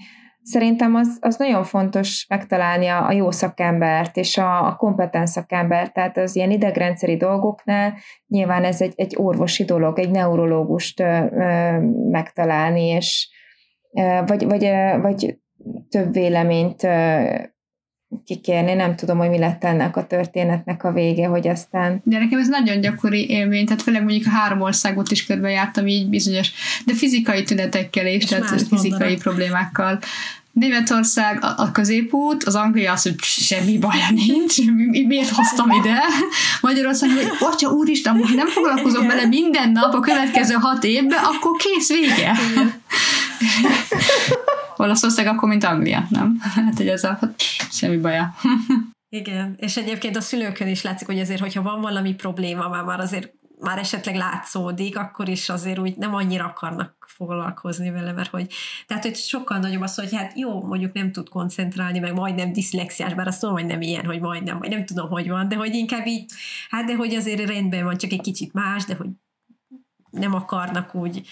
Szerintem 0.48 0.96
az, 0.96 1.18
az 1.22 1.38
nagyon 1.38 1.64
fontos 1.64 2.26
megtalálni 2.30 2.88
a, 2.88 3.08
a 3.08 3.12
jó 3.12 3.32
szakembert 3.32 4.18
és 4.18 4.38
a, 4.38 4.68
a 4.68 4.76
kompetens 4.76 5.30
szakembert, 5.30 5.94
tehát 5.94 6.18
az 6.18 6.36
ilyen 6.36 6.52
idegrendszeri 6.52 7.18
dolgoknál 7.18 7.94
nyilván 8.28 8.64
ez 8.64 8.82
egy, 8.82 8.94
egy 8.96 9.16
orvosi 9.18 9.64
dolog, 9.64 10.00
egy 10.00 10.10
neurológust 10.10 11.00
ö, 11.00 11.26
ö, 11.32 11.80
megtalálni, 12.10 12.88
és 12.88 13.30
ö, 13.94 14.20
vagy, 14.26 14.46
vagy, 14.46 14.66
ö, 14.66 14.98
vagy 15.02 15.38
több 15.90 16.14
véleményt 16.14 16.84
ö, 16.84 17.24
kikérni, 18.26 18.74
nem 18.74 18.96
tudom, 18.96 19.18
hogy 19.18 19.30
mi 19.30 19.38
lett 19.38 19.64
ennek 19.64 19.98
a 19.98 20.08
történetnek 20.08 20.84
a 20.84 20.92
vége, 20.92 21.28
hogy 21.28 21.48
aztán... 21.48 22.02
De 22.04 22.18
nekem 22.18 22.40
ez 22.40 22.48
nagyon 22.48 22.82
gyakori 22.82 23.30
élmény, 23.30 23.66
tehát 23.66 23.82
főleg 23.82 24.04
mondjuk 24.04 24.26
a 24.26 24.30
három 24.30 24.62
országot 24.62 25.12
is 25.12 25.26
körbejártam 25.26 25.88
így 25.88 26.10
bizonyos, 26.10 26.52
de 26.86 26.94
fizikai 26.94 27.44
tünetekkel 27.44 28.08
is, 28.08 28.24
és 28.24 28.30
tehát 28.30 28.50
fizikai 28.50 28.90
mondanak. 28.90 29.20
problémákkal. 29.20 30.00
Németország 30.52 31.44
a, 31.44 31.54
a 31.58 31.72
középút, 31.72 32.44
az 32.44 32.56
Anglia 32.56 32.92
az, 32.92 33.02
hogy 33.02 33.16
semmi 33.20 33.78
baja 33.78 34.08
nincs, 34.10 34.56
miért 35.08 35.30
hoztam 35.30 35.72
ide. 35.72 36.00
Magyarország, 36.62 37.10
hogy 37.10 37.32
atya 37.40 37.70
úristen, 37.70 38.24
ha 38.24 38.36
nem 38.36 38.48
foglalkozok 38.48 39.08
bele 39.08 39.26
minden 39.26 39.72
nap 39.72 39.94
a 39.94 40.00
következő 40.00 40.54
hat 40.54 40.84
évben, 40.84 41.24
akkor 41.24 41.52
kész 41.58 41.90
vége. 41.90 42.38
Olaszország 44.78 45.28
akkor, 45.28 45.50
mint 45.50 45.64
Anglia, 45.64 46.08
nem? 46.10 46.38
Hát, 46.56 46.78
hogy 46.78 46.88
ez 46.88 47.04
a 47.04 47.18
hát, 47.22 47.42
semmi 47.72 47.98
baja. 47.98 48.34
Igen, 49.10 49.56
és 49.58 49.78
egyébként 49.78 50.16
a 50.16 50.22
szülőkön 50.22 50.68
is 50.68 50.82
látszik, 50.82 51.08
hogy 51.08 51.20
azért, 51.20 51.40
hogyha 51.40 51.62
van 51.62 51.82
valami 51.82 52.14
probléma, 52.14 52.68
már, 52.68 52.84
már 52.84 53.00
azért 53.00 53.34
már 53.60 53.78
esetleg 53.78 54.16
látszódik, 54.16 54.98
akkor 54.98 55.30
is 55.30 55.50
azért 55.50 55.80
úgy 55.80 55.98
nem 55.98 56.16
annyira 56.16 56.46
akarnak 56.46 57.06
foglalkozni 57.08 57.92
vele, 57.92 58.12
mert 58.12 58.30
hogy, 58.30 58.54
tehát 58.88 59.04
hogy 59.04 59.16
sokkal 59.16 59.58
nagyobb 59.58 59.82
az, 59.82 59.96
hogy 59.96 60.16
hát 60.16 60.38
jó, 60.38 60.64
mondjuk 60.64 60.94
nem 60.94 61.12
tud 61.12 61.30
koncentrálni, 61.30 62.00
meg 62.00 62.14
majdnem 62.14 62.54
diszlexiás, 62.54 63.14
bár 63.14 63.28
azt 63.28 63.40
tudom, 63.40 63.56
hogy 63.56 63.66
nem 63.66 63.82
ilyen, 63.82 64.06
hogy 64.06 64.20
majdnem, 64.20 64.60
vagy 64.60 64.70
nem 64.70 64.86
tudom, 64.86 65.10
hogy 65.10 65.30
van, 65.30 65.48
de 65.48 65.56
hogy 65.56 65.74
inkább 65.74 66.08
így, 66.08 66.32
hát 66.70 66.86
de 66.86 66.96
hogy 66.96 67.16
azért 67.16 67.50
rendben 67.50 67.84
van, 67.84 67.98
csak 67.98 68.12
egy 68.12 68.22
kicsit 68.22 68.54
más, 68.54 68.86
de 68.86 68.96
hogy 68.96 69.10
nem 70.10 70.34
akarnak 70.34 70.96
úgy 70.96 71.28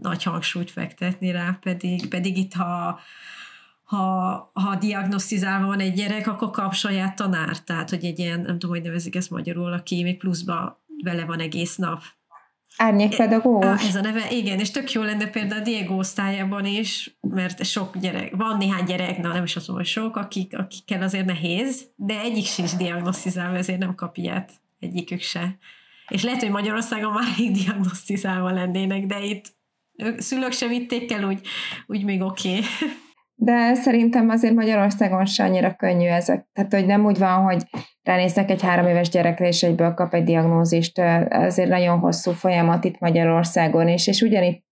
nagy 0.00 0.22
hangsúlyt 0.22 0.70
fektetni 0.70 1.30
rá, 1.30 1.58
pedig, 1.62 2.08
pedig 2.08 2.36
itt 2.36 2.52
ha 2.52 3.00
ha, 3.84 4.50
ha 4.52 4.76
diagnosztizálva 4.76 5.66
van 5.66 5.80
egy 5.80 5.92
gyerek, 5.92 6.26
akkor 6.26 6.50
kap 6.50 6.74
saját 6.74 7.16
tanár, 7.16 7.58
tehát 7.58 7.90
hogy 7.90 8.04
egy 8.04 8.18
ilyen, 8.18 8.40
nem 8.40 8.58
tudom, 8.58 8.76
hogy 8.76 8.84
nevezik 8.84 9.14
ezt 9.14 9.30
magyarul, 9.30 9.72
aki 9.72 10.02
még 10.02 10.18
pluszba 10.18 10.82
vele 11.02 11.24
van 11.24 11.40
egész 11.40 11.76
nap. 11.76 12.02
Árnyékpedagógus? 12.76 13.88
Ez 13.88 13.94
a 13.94 14.00
neve, 14.00 14.30
igen, 14.30 14.58
és 14.58 14.70
tök 14.70 14.92
jó 14.92 15.02
lenne 15.02 15.26
például 15.26 15.60
a 15.60 15.64
Diego 15.64 15.94
osztályában 15.94 16.64
is, 16.64 17.16
mert 17.20 17.64
sok 17.64 17.98
gyerek, 17.98 18.36
van 18.36 18.56
néhány 18.56 18.84
gyerek, 18.84 19.18
na 19.18 19.32
nem 19.32 19.44
is 19.44 19.56
azt 19.56 19.68
mondom, 19.68 19.84
hogy 19.84 19.94
sok, 19.94 20.16
akik, 20.16 20.58
akikkel 20.58 21.02
azért 21.02 21.26
nehéz, 21.26 21.82
de 21.96 22.20
egyik 22.20 22.46
sincs 22.46 22.76
diagnosztizálva, 22.76 23.56
ezért 23.56 23.78
nem 23.78 23.94
kap 23.94 24.16
ilyet, 24.16 24.52
egyikük 24.80 25.20
se. 25.20 25.58
És 26.08 26.22
lehet, 26.22 26.40
hogy 26.40 26.50
Magyarországon 26.50 27.12
már 27.12 27.34
rég 27.38 27.50
diagnosztizálva 27.50 28.50
lennének, 28.50 29.06
de 29.06 29.24
itt 29.24 29.52
szülők 30.16 30.52
sem 30.52 30.68
vitték 30.68 31.12
el, 31.12 31.24
úgy, 31.24 31.40
úgy 31.86 32.04
még 32.04 32.22
oké. 32.22 32.48
Okay. 32.48 32.62
De 33.36 33.74
szerintem 33.74 34.28
azért 34.28 34.54
Magyarországon 34.54 35.26
se 35.26 35.44
annyira 35.44 35.74
könnyű 35.74 36.06
ezek. 36.06 36.46
Tehát, 36.52 36.72
hogy 36.72 36.86
nem 36.86 37.04
úgy 37.04 37.18
van, 37.18 37.42
hogy 37.42 37.62
ránéznek 38.02 38.50
egy 38.50 38.62
három 38.62 38.86
éves 38.86 39.08
gyerekre, 39.08 39.46
és 39.46 39.62
egyből 39.62 39.94
kap 39.94 40.14
egy 40.14 40.24
diagnózist. 40.24 40.98
Azért 41.28 41.68
nagyon 41.68 41.98
hosszú 41.98 42.30
folyamat 42.30 42.84
itt 42.84 42.98
Magyarországon 42.98 43.88
is, 43.88 44.06
és 44.06 44.20
ugyanitt, 44.20 44.64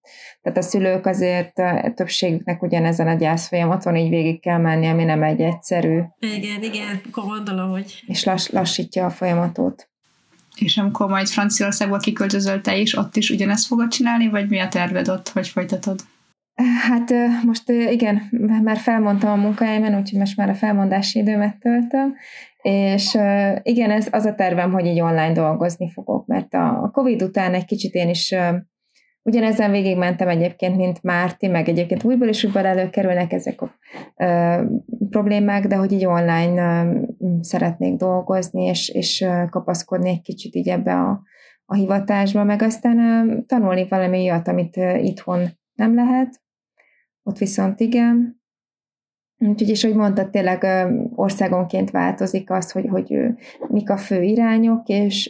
tehát 0.42 0.58
a 0.58 0.62
szülők 0.62 1.06
azért 1.06 1.52
többségüknek 1.94 2.62
ugyanezen 2.62 3.08
a 3.08 3.14
gyász 3.14 3.48
folyamaton 3.48 3.96
így 3.96 4.08
végig 4.08 4.40
kell 4.40 4.58
menni, 4.58 4.86
ami 4.86 5.04
nem 5.04 5.22
egy 5.22 5.40
egyszerű. 5.40 6.00
Igen, 6.18 6.62
igen, 6.62 7.00
gondolom, 7.10 7.70
hogy... 7.70 8.02
És 8.06 8.24
lass, 8.24 8.48
lassítja 8.48 9.04
a 9.04 9.10
folyamatot. 9.10 9.91
És 10.56 10.76
amikor 10.76 11.08
majd 11.08 11.26
Franciaországba 11.26 11.96
kiköltözöl 11.96 12.60
te 12.60 12.76
is, 12.76 12.96
ott 12.96 13.16
is 13.16 13.30
ugyanezt 13.30 13.66
fogod 13.66 13.88
csinálni, 13.88 14.28
vagy 14.28 14.48
mi 14.48 14.58
a 14.58 14.68
terved 14.68 15.08
ott, 15.08 15.28
hogy 15.28 15.48
folytatod? 15.48 16.00
Hát 16.88 17.12
most 17.44 17.68
igen, 17.70 18.22
már 18.62 18.76
felmondtam 18.76 19.30
a 19.30 19.42
munkahelyemen, 19.42 19.98
úgyhogy 19.98 20.18
most 20.18 20.36
már 20.36 20.48
a 20.48 20.54
felmondási 20.54 21.18
időmet 21.18 21.58
töltöm, 21.58 22.14
és 22.62 23.18
igen, 23.62 23.90
ez 23.90 24.08
az 24.10 24.24
a 24.24 24.34
tervem, 24.34 24.72
hogy 24.72 24.86
így 24.86 25.00
online 25.00 25.32
dolgozni 25.32 25.90
fogok, 25.90 26.26
mert 26.26 26.54
a 26.54 26.90
Covid 26.92 27.22
után 27.22 27.54
egy 27.54 27.64
kicsit 27.64 27.94
én 27.94 28.08
is 28.08 28.34
ugyanezen 29.22 29.70
végigmentem 29.70 30.28
egyébként, 30.28 30.76
mint 30.76 31.02
Márti, 31.02 31.46
meg 31.46 31.68
egyébként 31.68 32.04
újból 32.04 32.28
is 32.28 32.44
újból 32.44 32.66
előkerülnek 32.66 33.32
ezek 33.32 33.60
a 33.60 33.74
ö, 34.16 34.62
problémák, 35.10 35.66
de 35.66 35.76
hogy 35.76 35.92
így 35.92 36.06
online 36.06 36.84
ö, 36.84 37.00
szeretnék 37.40 37.96
dolgozni, 37.96 38.62
és, 38.62 38.88
és 38.88 39.26
kapaszkodni 39.50 40.10
egy 40.10 40.22
kicsit 40.22 40.54
így 40.54 40.68
ebbe 40.68 40.94
a, 40.94 41.22
a 41.64 41.74
hivatásba, 41.74 42.44
meg 42.44 42.62
aztán 42.62 42.98
ö, 42.98 43.40
tanulni 43.46 43.88
valami 43.88 44.18
olyat, 44.18 44.48
amit 44.48 44.76
ö, 44.76 44.96
itthon 44.96 45.48
nem 45.74 45.94
lehet, 45.94 46.40
ott 47.22 47.38
viszont 47.38 47.80
igen. 47.80 48.40
Úgyhogy 49.38 49.68
is, 49.68 49.82
hogy 49.82 49.94
mondtad, 49.94 50.30
tényleg 50.30 50.66
országonként 51.14 51.90
változik 51.90 52.50
az, 52.50 52.72
hogy, 52.72 52.86
hogy 52.88 53.14
mik 53.68 53.90
a 53.90 53.96
fő 53.96 54.22
irányok, 54.22 54.88
és, 54.88 55.26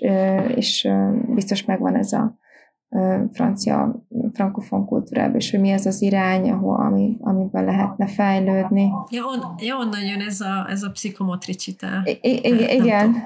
és 0.54 0.88
biztos 1.34 1.64
megvan 1.64 1.96
ez 1.96 2.12
a 2.12 2.40
francia, 3.32 3.94
frankofon 4.34 4.86
kultúrában, 4.86 5.36
és 5.36 5.50
hogy 5.50 5.60
mi 5.60 5.70
ez 5.70 5.86
az 5.86 6.02
irány, 6.02 6.50
ahol, 6.50 6.76
ami, 6.76 7.16
amiben 7.20 7.64
lehetne 7.64 8.06
fejlődni. 8.06 8.90
Ja, 9.10 9.24
on, 9.24 9.54
ja 9.58 9.76
onnan 9.76 10.04
jön 10.04 10.20
ez 10.20 10.40
a, 10.40 10.66
ez 10.70 10.82
a 10.82 10.90
pszichomotricita. 10.90 11.86
I, 12.04 12.28
I, 12.42 12.74
igen. 12.74 13.16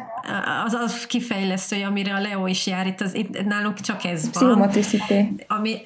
Az 0.64 0.72
az 0.72 1.06
kifejlesztő, 1.06 1.84
amire 1.84 2.14
a 2.14 2.20
Leo 2.20 2.46
is 2.46 2.66
jár, 2.66 2.86
itt, 2.86 3.00
az, 3.00 3.14
itt 3.14 3.44
nálunk 3.44 3.80
csak 3.80 4.04
ez 4.04 4.22
van. 4.22 4.30
Pszichomotricité. 4.30 5.34
Ami, 5.48 5.76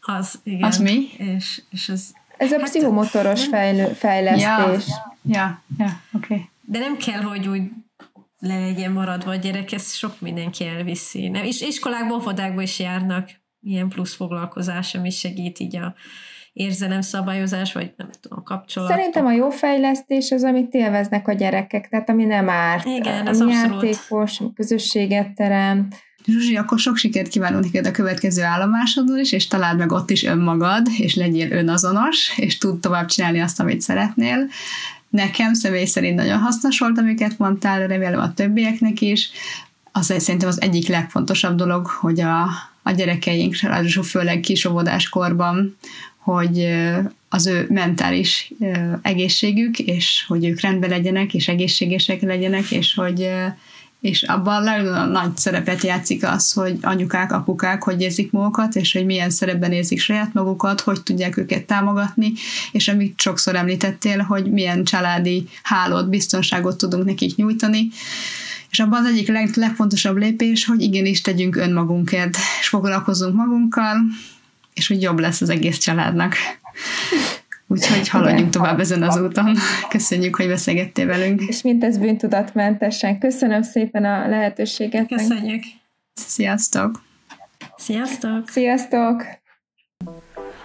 az, 0.00 0.40
igen. 0.42 0.68
Az 0.68 0.78
mi? 0.78 1.06
És, 1.16 1.62
és 1.70 1.88
az, 1.88 2.14
Ez 2.36 2.52
a 2.52 2.58
hát, 2.58 2.64
pszichomotoros 2.64 3.46
fejlő, 3.46 3.84
fejlesztés. 3.84 4.86
Ja, 4.88 5.14
ja, 5.22 5.62
ja 5.78 5.86
oké. 6.12 6.34
Okay. 6.34 6.48
De 6.64 6.78
nem 6.78 6.96
kell, 6.96 7.22
hogy 7.22 7.48
úgy 7.48 7.62
le 8.40 8.60
legyen 8.60 8.92
maradva 8.92 9.30
a 9.30 9.34
gyerek, 9.34 9.72
ezt 9.72 9.96
sok 9.96 10.20
mindenki 10.20 10.64
elviszi. 10.64 11.28
Nem? 11.28 11.44
És 11.44 11.60
iskolákban, 11.60 12.20
óvodákban 12.20 12.62
is 12.62 12.78
járnak 12.78 13.28
ilyen 13.60 13.88
plusz 13.88 14.14
foglalkozás, 14.14 14.94
ami 14.94 15.10
segít 15.10 15.58
így 15.58 15.76
a 15.76 15.94
érzelemszabályozás, 16.52 17.72
vagy 17.72 17.92
nem 17.96 18.10
tudom, 18.20 18.42
kapcsolat. 18.42 18.88
Szerintem 18.88 19.26
a 19.26 19.32
jó 19.32 19.50
fejlesztés 19.50 20.30
az, 20.30 20.42
amit 20.42 20.74
élveznek 20.74 21.28
a 21.28 21.32
gyerekek, 21.32 21.88
tehát 21.88 22.08
ami 22.08 22.24
nem 22.24 22.48
árt. 22.48 22.86
Igen, 22.86 23.26
ez 23.26 23.40
ami 23.40 23.54
abszolút. 23.54 23.82
játékos, 23.82 24.40
közösséget 24.54 25.34
teremt, 25.34 25.94
Zsuzsi, 26.26 26.56
akkor 26.56 26.78
sok 26.78 26.96
sikert 26.96 27.28
kívánunk 27.28 27.64
neked 27.64 27.86
a 27.86 27.90
következő 27.90 28.42
állomásodon 28.42 29.18
is, 29.18 29.32
és 29.32 29.46
találd 29.46 29.78
meg 29.78 29.92
ott 29.92 30.10
is 30.10 30.24
önmagad, 30.24 30.86
és 30.96 31.14
legyél 31.14 31.52
önazonos, 31.52 32.38
és 32.38 32.58
tud 32.58 32.80
tovább 32.80 33.06
csinálni 33.06 33.40
azt, 33.40 33.60
amit 33.60 33.80
szeretnél. 33.80 34.48
Nekem 35.10 35.54
személy 35.54 35.84
szerint 35.84 36.16
nagyon 36.16 36.38
hasznos 36.38 36.78
volt, 36.78 36.98
amiket 36.98 37.38
mondtál, 37.38 37.86
remélem 37.86 38.20
a 38.20 38.34
többieknek 38.34 39.00
is. 39.00 39.30
Az 39.92 40.14
szerintem 40.18 40.48
az 40.48 40.60
egyik 40.60 40.88
legfontosabb 40.88 41.56
dolog, 41.56 41.86
hogy 41.86 42.20
a, 42.20 42.42
a 42.82 42.90
gyerekeink, 42.90 43.60
ráadásul 43.60 44.02
főleg 44.02 44.40
kisóvodáskorban, 44.40 45.76
hogy 46.16 46.68
az 47.28 47.46
ő 47.46 47.66
mentális 47.68 48.52
egészségük, 49.02 49.78
és 49.78 50.24
hogy 50.28 50.44
ők 50.44 50.60
rendben 50.60 50.90
legyenek, 50.90 51.34
és 51.34 51.48
egészségesek 51.48 52.20
legyenek, 52.20 52.70
és 52.70 52.94
hogy 52.94 53.30
és 54.00 54.22
abban 54.22 54.62
nagyon 54.62 55.08
nagy 55.10 55.36
szerepet 55.36 55.82
játszik 55.82 56.26
az, 56.26 56.52
hogy 56.52 56.78
anyukák, 56.82 57.32
apukák 57.32 57.82
hogy 57.82 58.00
érzik 58.00 58.30
magukat, 58.30 58.76
és 58.76 58.92
hogy 58.92 59.04
milyen 59.06 59.30
szerepben 59.30 59.72
érzik 59.72 60.00
saját 60.00 60.32
magukat, 60.32 60.80
hogy 60.80 61.02
tudják 61.02 61.36
őket 61.36 61.64
támogatni, 61.64 62.32
és 62.72 62.88
amit 62.88 63.20
sokszor 63.20 63.56
említettél, 63.56 64.18
hogy 64.18 64.50
milyen 64.50 64.84
családi 64.84 65.48
hálót, 65.62 66.08
biztonságot 66.08 66.76
tudunk 66.78 67.04
nekik 67.04 67.36
nyújtani. 67.36 67.88
És 68.70 68.80
abban 68.80 69.04
az 69.04 69.10
egyik 69.10 69.28
leg, 69.28 69.50
legfontosabb 69.54 70.16
lépés, 70.16 70.64
hogy 70.64 70.80
igenis 70.80 71.20
tegyünk 71.20 71.56
önmagunkért, 71.56 72.36
és 72.60 72.68
foglalkozunk 72.68 73.34
magunkkal, 73.34 73.96
és 74.74 74.88
hogy 74.88 75.02
jobb 75.02 75.18
lesz 75.18 75.40
az 75.40 75.48
egész 75.48 75.78
családnak. 75.78 76.36
Úgyhogy 77.70 78.08
haladjunk 78.08 78.38
Igen. 78.38 78.50
tovább 78.50 78.80
ezen 78.80 79.02
az 79.02 79.20
úton. 79.20 79.56
Köszönjük, 79.88 80.36
hogy 80.36 80.48
beszélgettél 80.48 81.06
velünk. 81.06 81.40
És 81.40 81.62
mindez 81.62 81.98
bűntudatmentesen. 81.98 83.18
Köszönöm 83.18 83.62
szépen 83.62 84.04
a 84.04 84.28
lehetőséget. 84.28 85.08
Köszönjük. 85.08 85.62
Sziasztok! 86.14 87.02
Sziasztok! 87.76 88.48
Sziasztok! 88.48 89.24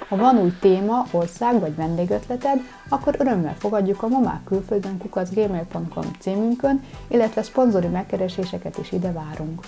Ha 0.07 0.15
van 0.15 0.37
új 0.37 0.51
téma, 0.59 1.05
ország 1.11 1.59
vagy 1.59 1.75
vendégötleted, 1.75 2.59
akkor 2.89 3.15
örömmel 3.19 3.55
fogadjuk 3.57 4.03
a 4.03 4.07
mamák 4.07 4.43
külföldön 4.43 4.97
kukacgmail.com 4.97 6.05
címünkön, 6.19 6.83
illetve 7.07 7.41
szponzori 7.41 7.87
megkereséseket 7.87 8.77
is 8.77 8.91
ide 8.91 9.11
várunk. 9.11 9.65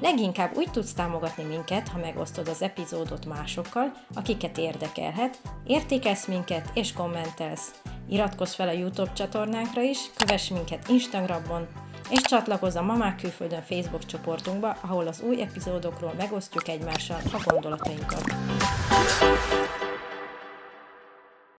Leginkább 0.00 0.56
úgy 0.56 0.70
tudsz 0.70 0.92
támogatni 0.92 1.44
minket, 1.44 1.88
ha 1.88 1.98
megosztod 1.98 2.48
az 2.48 2.62
epizódot 2.62 3.26
másokkal, 3.26 3.92
akiket 4.14 4.58
érdekelhet, 4.58 5.38
értékelsz 5.66 6.26
minket 6.26 6.70
és 6.74 6.92
kommentelsz. 6.92 7.80
Iratkozz 8.08 8.54
fel 8.54 8.68
a 8.68 8.72
YouTube 8.72 9.12
csatornánkra 9.12 9.82
is, 9.82 9.98
kövess 10.16 10.48
minket 10.48 10.88
Instagramon, 10.88 11.66
és 12.10 12.20
csatlakozz 12.20 12.76
a 12.76 12.82
Mamák 12.82 13.16
Külföldön 13.16 13.62
Facebook 13.62 14.06
csoportunkba, 14.06 14.76
ahol 14.80 15.06
az 15.06 15.20
új 15.20 15.42
epizódokról 15.42 16.12
megosztjuk 16.16 16.68
egymással 16.68 17.20
a 17.32 17.42
gondolatainkat. 17.44 18.24